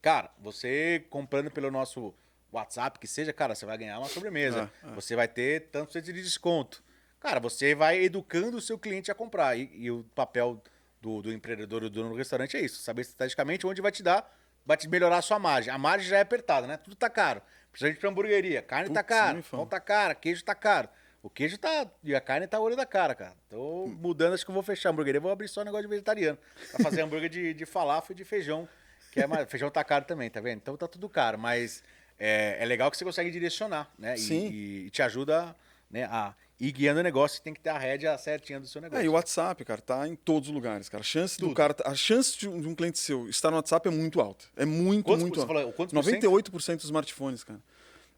cara, 0.00 0.30
você 0.38 1.04
comprando 1.10 1.50
pelo 1.50 1.70
nosso 1.70 2.14
WhatsApp, 2.58 2.98
que 2.98 3.06
seja, 3.06 3.32
cara, 3.32 3.54
você 3.54 3.66
vai 3.66 3.78
ganhar 3.78 3.98
uma 3.98 4.08
sobremesa. 4.08 4.70
É, 4.82 4.88
é. 4.88 4.94
Você 4.94 5.16
vai 5.16 5.28
ter 5.28 5.68
tanto 5.70 6.00
de 6.00 6.12
desconto. 6.12 6.82
Cara, 7.20 7.40
você 7.40 7.74
vai 7.74 8.02
educando 8.02 8.56
o 8.56 8.60
seu 8.60 8.78
cliente 8.78 9.10
a 9.10 9.14
comprar. 9.14 9.56
E, 9.56 9.70
e 9.74 9.90
o 9.90 10.04
papel 10.14 10.62
do, 11.00 11.22
do 11.22 11.32
empreendedor, 11.32 11.80
do 11.80 11.90
dono 11.90 12.10
do 12.10 12.16
restaurante 12.16 12.56
é 12.56 12.60
isso: 12.60 12.80
saber 12.80 13.02
estrategicamente 13.02 13.66
onde 13.66 13.80
vai 13.80 13.92
te 13.92 14.02
dar, 14.02 14.30
vai 14.64 14.76
te 14.76 14.88
melhorar 14.88 15.18
a 15.18 15.22
sua 15.22 15.38
margem. 15.38 15.72
A 15.72 15.78
margem 15.78 16.08
já 16.08 16.18
é 16.18 16.20
apertada, 16.20 16.66
né? 16.66 16.76
Tudo 16.76 16.96
tá 16.96 17.08
caro. 17.08 17.42
Principalmente 17.70 18.00
pra 18.00 18.10
hamburgueria. 18.10 18.62
Carne 18.62 18.90
tá 18.90 19.02
Putz, 19.02 19.16
nem 19.16 19.18
cara, 19.20 19.42
pão 19.50 19.66
tá 19.66 19.80
cara, 19.80 20.14
queijo 20.14 20.44
tá 20.44 20.54
caro. 20.54 20.88
O 21.22 21.28
queijo 21.28 21.58
tá. 21.58 21.90
E 22.04 22.14
a 22.14 22.20
carne 22.20 22.46
tá 22.46 22.60
olho 22.60 22.76
da 22.76 22.86
cara, 22.86 23.14
cara. 23.14 23.34
Tô 23.50 23.86
mudando, 23.86 24.34
acho 24.34 24.44
que 24.44 24.50
eu 24.50 24.54
vou 24.54 24.62
fechar 24.62 24.90
a 24.90 24.92
hamburgueria. 24.92 25.20
Vou 25.20 25.30
abrir 25.30 25.48
só 25.48 25.60
um 25.62 25.64
negócio 25.64 25.82
de 25.82 25.90
vegetariano. 25.90 26.38
Pra 26.70 26.84
fazer 26.84 27.02
hambúrguer 27.02 27.28
de, 27.28 27.52
de 27.52 27.66
falafel 27.66 28.14
e 28.14 28.16
de 28.16 28.24
feijão. 28.24 28.68
Que 29.10 29.20
é 29.20 29.26
mais, 29.26 29.50
feijão 29.50 29.70
tá 29.70 29.82
caro 29.82 30.04
também, 30.04 30.30
tá 30.30 30.40
vendo? 30.40 30.58
Então 30.58 30.76
tá 30.76 30.86
tudo 30.86 31.08
caro. 31.08 31.38
Mas 31.38 31.82
é, 32.18 32.56
é 32.60 32.64
legal 32.64 32.90
que 32.90 32.96
você 32.96 33.04
consegue 33.04 33.30
direcionar, 33.30 33.90
né? 33.98 34.14
E, 34.14 34.18
Sim. 34.18 34.48
E, 34.48 34.86
e 34.86 34.90
te 34.90 35.02
ajuda 35.02 35.54
né, 35.90 36.04
a 36.04 36.34
ir 36.58 36.72
guiando 36.72 37.00
o 37.00 37.02
negócio. 37.02 37.42
Tem 37.42 37.52
que 37.52 37.60
ter 37.60 37.70
a 37.70 37.78
rédea 37.78 38.16
certinha 38.18 38.58
do 38.58 38.66
seu 38.66 38.80
negócio. 38.80 39.02
É, 39.02 39.04
e 39.04 39.08
o 39.08 39.12
WhatsApp, 39.12 39.64
cara, 39.64 39.80
tá 39.80 40.08
em 40.08 40.14
todos 40.14 40.48
os 40.48 40.54
lugares, 40.54 40.88
cara. 40.88 41.02
A 41.02 41.04
chance 41.04 41.38
do 41.38 41.52
cara, 41.52 41.76
a 41.84 41.94
chance 41.94 42.38
de 42.38 42.48
um, 42.48 42.74
cliente 42.74 42.98
seu 42.98 43.28
estar 43.28 43.50
no 43.50 43.56
WhatsApp 43.56 43.88
é 43.88 43.90
muito 43.90 44.20
alta. 44.20 44.46
É 44.56 44.64
muito, 44.64 45.04
Quantos 45.04 45.22
muito 45.22 45.40
alta. 45.40 45.52
falou, 45.52 45.72
quantos 45.72 45.92
por 45.92 46.04
cento? 46.04 46.22
98% 46.22 46.76
dos 46.76 46.84
smartphones, 46.84 47.44
cara. 47.44 47.60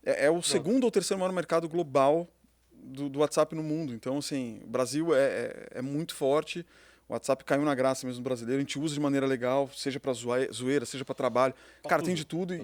É, 0.05 0.27
é 0.27 0.31
o 0.31 0.43
segundo 0.43 0.85
ou 0.85 0.91
terceiro 0.91 1.19
maior 1.19 1.33
mercado 1.33 1.69
global 1.69 2.29
do, 2.73 3.09
do 3.09 3.19
WhatsApp 3.19 3.55
no 3.55 3.63
mundo. 3.63 3.93
Então, 3.93 4.19
assim, 4.19 4.61
o 4.65 4.69
Brasil 4.69 5.15
é, 5.15 5.19
é, 5.21 5.69
é 5.77 5.83
muito 5.83 6.15
forte. 6.15 6.65
O 7.09 7.15
WhatsApp 7.15 7.43
caiu 7.45 7.63
na 7.65 7.75
graça 7.75 8.07
mesmo 8.07 8.23
brasileiro. 8.23 8.59
A 8.59 8.61
gente 8.63 8.79
usa 8.79 8.93
de 8.95 9.01
maneira 9.01 9.27
legal, 9.27 9.71
seja 9.75 9.99
para 9.99 10.13
zoeira, 10.13 10.85
seja 10.85 11.05
para 11.05 11.15
trabalho. 11.15 11.55
Pra 11.83 11.89
cara, 11.89 12.03
tudo, 12.03 12.07
tem 12.07 12.15
de 12.15 12.25
tudo 12.25 12.55
e, 12.55 12.59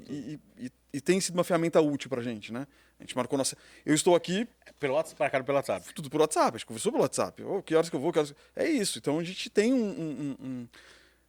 e- 0.59 0.67
e- 0.67 0.73
e 0.93 1.01
tem 1.01 1.19
sido 1.21 1.35
uma 1.35 1.45
ferramenta 1.45 1.81
útil 1.81 2.11
pra 2.11 2.21
gente, 2.23 2.53
né? 2.53 2.67
A 3.01 3.03
gente 3.03 3.17
marcou 3.17 3.37
nossa. 3.39 3.57
Eu 3.87 3.95
estou 3.95 4.15
aqui 4.15 4.47
Pelo 4.79 4.95
WhatsApp, 4.95 5.17
para 5.17 5.31
cara 5.31 5.43
pelo 5.45 5.57
WhatsApp. 5.57 5.93
tudo 5.95 6.11
por 6.11 6.21
WhatsApp, 6.21 6.55
a 6.57 6.59
gente 6.59 6.67
conversou 6.67 6.93
pelo 6.93 7.03
WhatsApp. 7.03 7.43
Ô, 7.43 7.63
que 7.63 7.75
horas 7.75 7.89
que 7.89 7.97
eu 7.97 8.01
vou? 8.01 8.13
Que 8.13 8.19
horas... 8.19 8.35
É 8.55 8.69
isso. 8.69 8.99
Então 8.99 9.19
a 9.19 9.25
gente 9.25 9.49
tem 9.51 9.73
um, 9.73 9.77
um, 9.83 10.37
um- 10.41 10.47
um, 10.47 10.69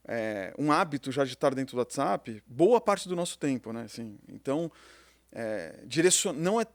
é, 0.06 0.54
um 0.58 0.70
hábito 0.70 1.10
já 1.10 1.24
de 1.24 1.32
estar 1.32 1.54
dentro 1.54 1.74
do 1.74 1.78
WhatsApp 1.78 2.42
boa 2.46 2.80
parte 2.80 3.08
do 3.08 3.16
nosso 3.16 3.38
tempo, 3.38 3.72
né? 3.72 3.82
Assim, 3.84 4.18
então, 4.28 4.70
é, 5.32 5.80
direcion... 5.86 6.32
não 6.34 6.60
é 6.60 6.66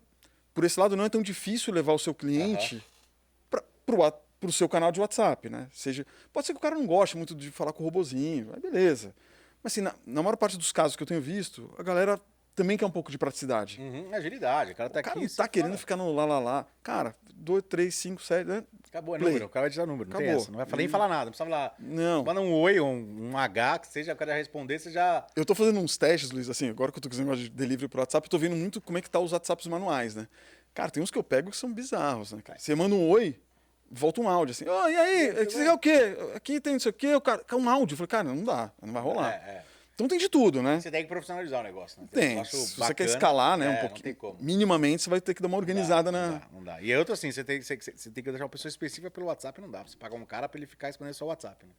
por 0.54 0.66
esse 0.66 0.78
lado 0.80 0.98
não 0.98 1.06
é 1.06 1.10
tão 1.10 1.22
difícil 1.22 1.74
levar 1.74 1.94
o 1.94 2.00
seu 2.00 2.14
cliente 2.14 2.84
para 3.50 3.64
o 3.96 4.00
seu 4.50 4.70
canal 4.70 4.92
de 4.92 5.02
WhatsApp, 5.02 5.50
né? 5.50 5.68
Seja, 5.74 6.06
pode 6.32 6.48
ser 6.48 6.54
que 6.54 6.58
o 6.58 6.62
cara 6.62 6.76
não 6.76 6.86
goste 6.88 7.18
muito 7.18 7.36
de 7.36 7.52
falar 7.52 7.74
com 7.74 7.84
o 7.84 7.86
robozinho, 7.86 8.54
beleza. 8.62 9.14
Mas 9.62 9.74
assim, 9.74 9.82
na, 9.82 9.94
na 10.06 10.24
maior 10.24 10.38
parte 10.38 10.58
dos 10.58 10.72
casos 10.72 10.96
que 10.96 11.04
eu 11.04 11.08
tenho 11.08 11.22
visto, 11.22 11.72
a 11.78 11.84
galera 11.84 12.20
também 12.56 12.78
quer 12.78 12.86
um 12.86 12.92
pouco 12.92 13.12
de 13.12 13.18
praticidade. 13.18 13.80
Uhum, 13.80 14.14
agilidade. 14.14 14.72
O 14.72 14.76
cara 14.76 14.90
tá 14.90 15.00
O 15.00 15.04
cara 15.04 15.20
aqui. 15.20 15.28
não 15.28 15.36
tá 15.36 15.48
querendo 15.48 15.68
fala. 15.72 15.78
ficar 15.78 15.96
no 15.98 16.12
lá, 16.14 16.26
lá, 16.26 16.40
lá. 16.40 16.66
Cara, 16.82 17.16
2, 17.36 17.64
3, 17.70 17.94
5, 17.94 18.22
7, 18.24 18.48
né? 18.48 18.64
Acabou, 18.88 19.16
é 19.16 19.20
Play. 19.20 19.30
número. 19.32 19.46
O 19.46 19.50
cara 19.50 19.64
vai 19.64 19.70
te 19.72 19.78
dar 19.78 19.86
número. 19.86 20.10
Não 20.10 20.18
tem 20.18 20.28
Acabou. 20.28 20.42
essa. 20.44 20.52
Não 20.52 20.58
vai 20.66 20.78
nem 20.78 20.88
falar 20.88 21.08
nada. 21.08 21.26
Não 21.26 21.32
precisa 21.32 21.50
falar. 21.50 21.76
Não. 21.80 22.24
Manda 22.24 22.42
um 22.42 22.54
oi, 22.54 22.80
um, 22.80 23.30
um 23.32 23.38
H, 23.38 23.80
que 23.80 23.88
seja, 23.88 24.14
o 24.14 24.16
cara 24.16 24.34
responder, 24.34 24.80
você 24.80 24.92
já. 24.92 25.26
Eu 25.36 25.46
tô 25.46 25.56
fazendo 25.56 25.80
uns 25.80 25.98
testes, 25.98 26.32
Luiz, 26.32 26.50
assim, 26.50 26.70
agora 26.70 26.92
que 26.92 26.98
eu 26.98 27.02
tô 27.02 27.18
negócio 27.18 27.44
de 27.44 27.50
delivery 27.50 27.88
pro 27.88 28.02
WhatsApp, 28.02 28.26
eu 28.26 28.30
tô 28.30 28.38
vendo 28.38 28.56
muito 28.56 28.82
como 28.82 28.98
é 28.98 29.02
que 29.02 29.10
tá 29.10 29.20
os 29.20 29.32
WhatsApps 29.32 29.68
manuais, 29.68 30.16
né? 30.16 30.28
Cara, 30.74 30.90
tem 30.92 31.02
uns 31.02 31.12
que 31.12 31.18
eu 31.18 31.24
pego 31.24 31.50
que 31.52 31.58
são 31.58 31.72
bizarros, 31.72 32.32
né? 32.34 32.42
cara? 32.44 32.60
Você 32.60 32.76
manda 32.76 32.94
um 32.96 33.10
oi, 33.10 33.40
volta 33.92 34.22
um 34.22 34.30
áudio, 34.30 34.52
assim, 34.54 34.66
ó, 34.68 34.88
e 34.88 34.96
aí, 34.96 35.32
você 35.46 35.64
quer 35.66 35.74
o 35.74 35.78
quê? 35.78 36.18
Aqui 36.36 36.60
tem 36.62 36.74
não 36.74 36.80
sei 36.80 36.90
o 36.90 36.94
quê, 36.94 37.14
o 37.16 37.22
cara, 37.22 37.44
um 37.54 37.70
áudio. 37.70 37.94
Eu 37.94 37.98
falei, 37.98 38.08
cara, 38.08 38.24
não 38.24 38.44
dá, 38.44 38.72
não 38.82 38.94
vai 38.94 39.02
rolar. 39.04 39.34
É, 39.34 39.36
é. 39.36 39.66
Então 39.94 40.08
tem 40.08 40.18
de 40.18 40.30
tudo, 40.30 40.64
né? 40.64 40.80
Você 40.80 40.90
tem 40.90 41.04
que 41.04 41.10
profissionalizar 41.10 41.60
o 41.60 41.64
negócio, 41.64 42.02
né? 42.02 42.08
Tem. 42.12 42.40
Acho 42.40 42.56
Se 42.56 42.68
você 42.70 42.80
bacana. 42.80 42.96
quer 42.96 43.04
escalar, 43.04 43.58
né, 43.58 43.66
É, 43.66 43.70
um 43.70 43.74
Não 43.74 43.80
pouquinho, 43.82 44.38
minimamente, 44.40 45.04
você 45.04 45.10
vai 45.10 45.22
ter 45.22 45.34
que 45.36 45.42
dar 45.42 45.48
uma 45.48 45.58
organizada 45.58 46.12
não 46.12 46.20
na... 46.20 46.38
Dá, 46.40 46.48
não 46.52 46.64
dá. 46.64 46.82
E 46.82 46.92
é 46.92 46.98
outro 46.98 47.14
assim, 47.14 47.32
você 47.32 47.44
tem, 47.44 47.62
você, 47.62 47.76
você 47.76 48.10
tem 48.10 48.24
que 48.24 48.30
deixar 48.32 48.46
uma 48.46 48.50
pessoa 48.50 48.70
específica 48.70 49.12
pelo 49.12 49.28
WhatsApp, 49.28 49.62
não 49.62 49.70
dá. 49.70 49.84
Você 49.84 49.96
pagar 49.98 50.16
um 50.16 50.26
cara 50.26 50.50
pra 50.50 50.58
ele 50.58 50.66
ficar 50.66 50.88
respondendo 50.88 51.14
só 51.14 51.26
o 51.26 51.28
WhatsApp, 51.28 51.66
né? 51.68 51.74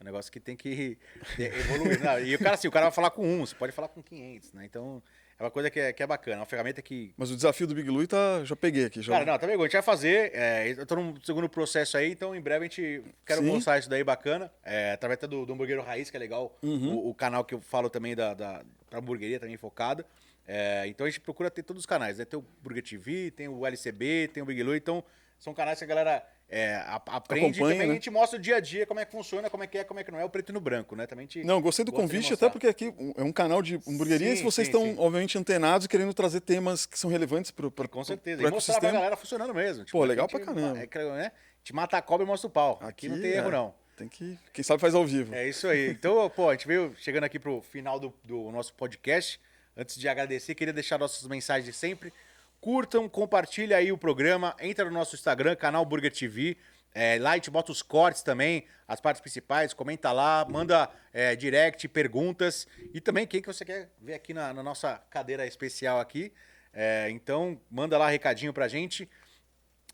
É 0.00 0.02
um 0.02 0.06
negócio 0.06 0.32
que 0.32 0.40
tem 0.40 0.56
que 0.56 0.98
evoluir. 1.38 2.02
Não, 2.02 2.18
e 2.18 2.34
o 2.34 2.38
cara, 2.40 2.54
assim, 2.54 2.66
o 2.66 2.72
cara 2.72 2.86
vai 2.86 2.92
falar 2.92 3.10
com 3.10 3.24
um, 3.24 3.46
você 3.46 3.54
pode 3.54 3.70
falar 3.72 3.88
com 3.88 4.02
500, 4.02 4.52
né? 4.54 4.64
Então, 4.64 5.00
é 5.38 5.42
uma 5.42 5.50
coisa 5.50 5.70
que 5.70 5.80
é, 5.80 5.92
que 5.92 6.02
é 6.02 6.06
bacana. 6.06 6.36
É 6.36 6.40
uma 6.40 6.46
ferramenta 6.46 6.80
que 6.80 7.12
Mas 7.16 7.30
o 7.30 7.36
desafio 7.36 7.66
do 7.66 7.74
Big 7.74 7.90
Louie 7.90 8.06
tá, 8.06 8.44
já 8.44 8.54
peguei 8.54 8.84
aqui. 8.84 9.02
Já... 9.02 9.12
Cara, 9.12 9.24
não, 9.24 9.38
tá 9.38 9.46
bem, 9.46 9.56
a 9.56 9.62
gente 9.62 9.72
vai 9.72 9.82
fazer. 9.82 10.30
é, 10.34 10.74
eu 10.76 10.86
tô 10.86 10.96
num 10.96 11.14
segundo 11.22 11.48
processo 11.48 11.96
aí, 11.96 12.12
então 12.12 12.34
em 12.34 12.40
breve 12.40 12.64
a 12.64 12.68
gente 12.68 13.02
quero 13.26 13.42
Sim. 13.42 13.48
mostrar 13.48 13.78
isso 13.78 13.90
daí 13.90 14.04
bacana. 14.04 14.50
É, 14.62 14.92
através 14.92 15.18
até 15.18 15.26
do, 15.26 15.44
do 15.44 15.52
Hamburguero 15.52 15.82
Raiz, 15.82 16.10
que 16.10 16.16
é 16.16 16.20
legal. 16.20 16.56
Uhum. 16.62 16.94
O, 16.94 17.10
o 17.10 17.14
canal 17.14 17.44
que 17.44 17.54
eu 17.54 17.60
falo 17.60 17.90
também 17.90 18.14
da, 18.14 18.34
da 18.34 18.62
hamburgueria 18.92 19.40
também 19.40 19.56
focada. 19.56 20.06
É, 20.46 20.86
então 20.86 21.06
a 21.06 21.10
gente 21.10 21.20
procura 21.20 21.50
ter 21.50 21.62
todos 21.62 21.82
os 21.82 21.86
canais, 21.86 22.18
né? 22.18 22.24
Tem 22.24 22.38
o 22.38 22.44
Burger 22.62 22.82
TV, 22.82 23.30
tem 23.30 23.48
o 23.48 23.66
LCB, 23.66 24.28
tem 24.32 24.42
o 24.42 24.46
Big 24.46 24.62
Lou, 24.62 24.76
então 24.76 25.02
são 25.38 25.54
canais 25.54 25.78
que 25.78 25.84
a 25.84 25.88
galera 25.88 26.26
é, 26.56 26.76
aprende 26.86 27.46
e 27.46 27.50
Acompanha, 27.50 27.74
também 27.74 27.86
né? 27.88 27.92
a 27.92 27.94
gente 27.94 28.10
mostra 28.10 28.38
o 28.38 28.40
dia 28.40 28.54
a 28.54 28.60
dia 28.60 28.86
como 28.86 29.00
é 29.00 29.04
que 29.04 29.10
funciona, 29.10 29.50
como 29.50 29.64
é 29.64 29.66
que 29.66 29.78
é, 29.78 29.82
como 29.82 29.98
é 29.98 30.04
que 30.04 30.12
não 30.12 30.20
é, 30.20 30.24
o 30.24 30.30
preto 30.30 30.50
e 30.50 30.52
no 30.52 30.60
branco, 30.60 30.94
né? 30.94 31.04
Também 31.04 31.28
Não, 31.44 31.60
gostei 31.60 31.84
do 31.84 31.90
convite, 31.90 32.32
até 32.32 32.48
porque 32.48 32.68
aqui 32.68 32.94
é 33.16 33.24
um 33.24 33.32
canal 33.32 33.60
de 33.60 33.74
hamburgueria 33.88 34.34
e 34.34 34.36
Sim, 34.36 34.44
vocês 34.44 34.68
sim, 34.68 34.72
estão, 34.72 34.82
sim. 34.84 34.94
obviamente, 34.96 35.36
antenados 35.36 35.86
e 35.86 35.88
querendo 35.88 36.14
trazer 36.14 36.40
temas 36.40 36.86
que 36.86 36.96
são 36.96 37.10
relevantes 37.10 37.50
para 37.50 37.66
o 37.66 37.72
Com 37.72 38.04
certeza. 38.04 38.38
pro 38.40 38.48
e 38.48 38.50
mostrar 38.52 38.78
pra 38.78 38.92
galera 38.92 39.16
funcionando 39.16 39.52
mesmo. 39.52 39.84
Tipo, 39.84 39.98
Pô, 39.98 40.04
legal 40.04 40.28
gente- 40.30 40.44
pra 40.44 40.54
caramba. 40.54 40.78
É, 40.78 40.86
que, 40.86 40.98
né? 40.98 41.32
Te 41.64 41.74
mata 41.74 41.96
a 41.98 42.02
cobra 42.02 42.24
e 42.24 42.28
mostra 42.28 42.46
o 42.46 42.50
pau. 42.50 42.78
Aqui, 42.82 43.08
não 43.08 43.20
tem 43.20 43.32
é, 43.32 43.36
erro, 43.38 43.50
não. 43.50 43.74
Tem 43.96 44.06
que. 44.06 44.38
Quem 44.52 44.62
sabe 44.62 44.80
faz 44.80 44.94
ao 44.94 45.04
vivo. 45.04 45.34
É 45.34 45.48
isso 45.48 45.66
aí. 45.66 45.90
Então, 45.90 46.30
pô, 46.30 46.50
a 46.50 46.52
gente 46.52 46.68
veio 46.68 46.94
chegando 46.98 47.24
aqui 47.24 47.40
pro 47.40 47.62
final 47.62 47.98
do, 47.98 48.14
do 48.22 48.52
nosso 48.52 48.72
podcast. 48.74 49.40
Antes 49.76 49.96
de 49.98 50.08
agradecer, 50.08 50.54
queria 50.54 50.72
deixar 50.72 50.98
nossas 50.98 51.26
mensagens 51.26 51.64
de 51.66 51.72
sempre. 51.72 52.12
Curtam, 52.64 53.10
compartilhem 53.10 53.76
aí 53.76 53.92
o 53.92 53.98
programa, 53.98 54.56
entra 54.58 54.86
no 54.86 54.90
nosso 54.90 55.14
Instagram, 55.14 55.54
canal 55.54 55.84
Burger 55.84 56.10
TV. 56.10 56.56
É, 56.94 57.18
lá 57.20 57.32
a 57.32 57.34
gente 57.34 57.50
bota 57.50 57.70
os 57.70 57.82
cortes 57.82 58.22
também, 58.22 58.64
as 58.88 59.02
partes 59.02 59.20
principais, 59.20 59.74
comenta 59.74 60.10
lá, 60.12 60.46
manda 60.48 60.88
é, 61.12 61.36
direct, 61.36 61.86
perguntas. 61.88 62.66
E 62.94 63.02
também 63.02 63.26
quem 63.26 63.42
que 63.42 63.48
você 63.48 63.66
quer 63.66 63.90
ver 64.00 64.14
aqui 64.14 64.32
na, 64.32 64.54
na 64.54 64.62
nossa 64.62 64.96
cadeira 65.10 65.46
especial 65.46 66.00
aqui. 66.00 66.32
É, 66.72 67.10
então, 67.10 67.60
manda 67.70 67.98
lá 67.98 68.08
recadinho 68.08 68.50
pra 68.50 68.66
gente. 68.66 69.06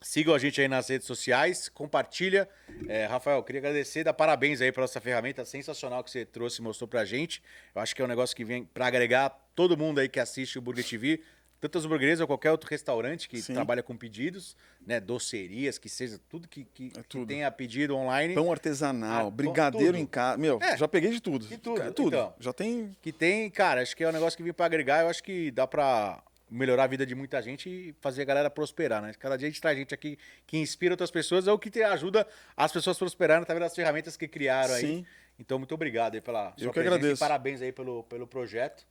Sigam 0.01 0.33
a 0.33 0.39
gente 0.39 0.61
aí 0.61 0.69
nas 0.69 0.89
redes 0.89 1.09
sociais, 1.09 1.69
compartilha. 1.69 2.49
É, 2.87 3.05
Rafael, 3.05 3.43
queria 3.43 3.63
agradecer, 3.63 4.05
dar 4.05 4.15
parabéns 4.15 4.61
aí 4.61 4.71
pela 4.71 4.85
essa 4.85 5.01
ferramenta 5.01 5.45
sensacional 5.45 6.05
que 6.05 6.11
você 6.13 6.25
trouxe 6.25 6.61
e 6.61 6.63
mostrou 6.63 6.87
pra 6.87 7.05
gente. 7.05 7.43
Eu 7.75 7.83
acho 7.83 7.97
que 7.97 8.01
é 8.01 8.05
um 8.05 8.09
negócio 8.09 8.37
que 8.37 8.45
vem 8.45 8.65
para 8.65 8.87
agregar 8.87 9.29
todo 9.57 9.77
mundo 9.77 9.99
aí 9.99 10.09
que 10.09 10.21
assiste 10.21 10.57
o 10.57 10.63
Burger 10.63 10.89
TV, 10.89 11.21
tanto 11.61 11.77
as 11.79 11.85
hamburguerias 11.85 12.21
ou 12.21 12.27
qualquer 12.27 12.51
outro 12.51 12.69
restaurante 12.71 13.29
que 13.29 13.41
Sim. 13.43 13.53
trabalha 13.55 13.83
com 13.83 13.97
pedidos, 13.97 14.57
né, 14.87 14.99
docerias, 14.99 15.77
que 15.79 15.89
seja 15.89 16.19
tudo 16.29 16.49
que, 16.49 16.65
que, 16.65 16.87
É 16.97 17.03
que 17.03 17.09
tudo. 17.09 17.27
tenha 17.27 17.51
pedido 17.51 17.95
online, 17.97 18.35
Pão 18.35 18.51
artesanal, 18.51 19.27
Ah, 19.27 19.31
brigadeiro 19.31 19.89
tudo. 19.93 19.99
em 19.99 20.07
casa. 20.07 20.39
Meu, 20.39 20.59
É. 20.63 20.77
já 20.77 20.89
peguei 20.89 21.11
de 21.11 21.21
tudo. 21.21 21.47
De 21.47 21.59
tudo, 21.59 21.77
Cara, 21.77 21.93
tudo. 21.93 22.17
então. 22.17 22.35
Já 22.41 22.53
tem. 22.53 22.97
que 23.03 23.13
tem, 23.13 23.51
cara, 23.51 23.83
acho 23.83 23.95
que 23.97 24.03
é 24.03 24.09
um 24.09 24.13
negócio 24.13 24.37
que 24.37 24.43
vem 24.43 24.53
pra 24.53 24.67
agregar, 24.67 25.03
eu 25.03 25.09
acho 25.09 25.23
que 25.23 25.51
dá 25.51 25.67
pra 25.67 26.23
melhorar 26.51 26.85
a 26.85 26.87
vida 26.89 27.07
de 27.07 27.15
muita 27.15 27.41
gente 27.41 27.69
e 27.69 27.95
fazer 28.01 28.23
a 28.23 28.25
galera 28.25 28.51
prosperar, 28.51 29.01
né? 29.01 29.13
Cada 29.19 29.37
dia 29.37 29.47
a 29.47 29.51
gente 29.51 29.61
traz 29.61 29.79
gente 29.79 29.95
aqui 29.95 30.19
que 30.47 30.57
inspira 30.59 30.95
outras 30.95 31.11
pessoas 31.11 31.47
ou 31.47 31.57
que 31.59 31.71
te 31.71 31.81
ajuda 31.83 32.27
as 32.57 32.73
pessoas 32.73 32.99
prosperarem 32.99 33.43
através 33.43 33.67
das 33.67 33.75
ferramentas 33.77 34.17
que 34.17 34.27
criaram 34.27 34.75
aí. 34.75 34.81
Sim. 34.81 35.07
Então, 35.39 35.59
muito 35.59 35.73
obrigado 35.75 36.15
aí 36.17 36.21
pela 36.21 36.53
sua 36.57 36.67
Eu 36.67 36.71
que 36.71 36.75
presença 36.75 36.95
e 36.95 36.99
agradeço. 36.99 37.21
parabéns 37.21 37.63
aí 37.63 37.71
pelo, 37.71 38.03
pelo 38.05 38.27
projeto. 38.27 38.85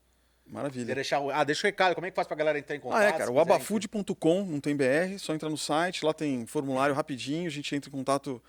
Maravilha. 0.49 0.95
deixar, 0.95 1.19
ah, 1.31 1.43
deixa 1.43 1.65
o 1.65 1.69
recado, 1.69 1.93
como 1.95 2.07
é 2.07 2.09
que 2.09 2.15
faz 2.15 2.27
pra 2.27 2.35
galera 2.35 2.57
entrar 2.57 2.75
em 2.75 2.79
contato? 2.79 2.99
Ah, 2.99 3.03
é, 3.05 3.11
cara. 3.11 3.31
O 3.31 3.39
abafood.com, 3.39 4.43
não 4.45 4.59
tem 4.59 4.75
BR, 4.75 5.17
só 5.19 5.33
entra 5.33 5.47
no 5.49 5.57
site, 5.57 6.03
lá 6.03 6.13
tem 6.13 6.45
formulário 6.45 6.95
rapidinho, 6.95 7.47
a 7.47 7.51
gente 7.51 7.73
entra 7.75 7.89
em 7.89 7.91
contato. 7.93 8.41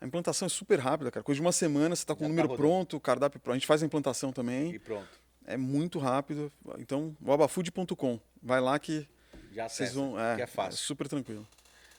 A 0.00 0.06
implantação 0.06 0.44
é 0.46 0.48
super 0.50 0.78
rápida, 0.78 1.10
cara. 1.10 1.24
Coisa 1.24 1.36
de 1.36 1.40
uma 1.40 1.52
semana, 1.52 1.96
você 1.96 2.04
tá 2.04 2.14
com 2.14 2.20
Já 2.20 2.26
o 2.26 2.28
tá 2.28 2.28
número 2.28 2.48
rodando. 2.48 2.62
pronto, 2.68 2.96
o 2.98 3.00
cardápio 3.00 3.40
pronto. 3.40 3.54
A 3.54 3.58
gente 3.58 3.66
faz 3.66 3.82
a 3.82 3.86
implantação 3.86 4.28
E 4.30 4.32
também. 4.34 4.78
pronto, 4.80 5.08
É 5.46 5.56
muito 5.56 5.98
rápido. 5.98 6.52
Então, 6.78 7.16
o 7.24 7.32
abafood.com. 7.32 8.20
Vai 8.42 8.60
lá 8.60 8.78
que 8.78 9.08
já 9.52 9.66
vocês 9.68 9.88
acessa, 9.88 9.94
vão. 9.94 10.20
É, 10.20 10.36
que 10.36 10.42
é 10.42 10.46
fácil. 10.46 10.78
super 10.78 11.08
tranquilo. 11.08 11.46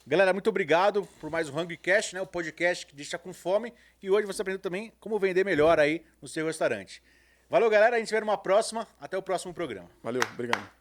Galera, 0.05 0.31
muito 0.31 0.49
obrigado 0.49 1.05
por 1.19 1.29
mais 1.31 1.49
um 1.49 1.59
Hungrycast, 1.59 2.13
né? 2.13 2.21
O 2.21 2.27
podcast 2.27 2.85
que 2.85 2.95
deixa 2.95 3.17
com 3.17 3.33
fome. 3.33 3.73
E 4.01 4.09
hoje 4.11 4.27
você 4.27 4.41
aprendeu 4.43 4.61
também 4.61 4.93
como 4.99 5.17
vender 5.17 5.43
melhor 5.43 5.79
aí 5.79 6.03
no 6.21 6.27
seu 6.27 6.45
restaurante. 6.45 7.01
Valeu, 7.49 7.69
galera. 7.69 7.95
A 7.95 7.99
gente 7.99 8.09
se 8.09 8.13
vê 8.13 8.19
numa 8.19 8.37
próxima. 8.37 8.87
Até 8.99 9.17
o 9.17 9.21
próximo 9.21 9.53
programa. 9.53 9.89
Valeu, 10.03 10.21
obrigado. 10.33 10.76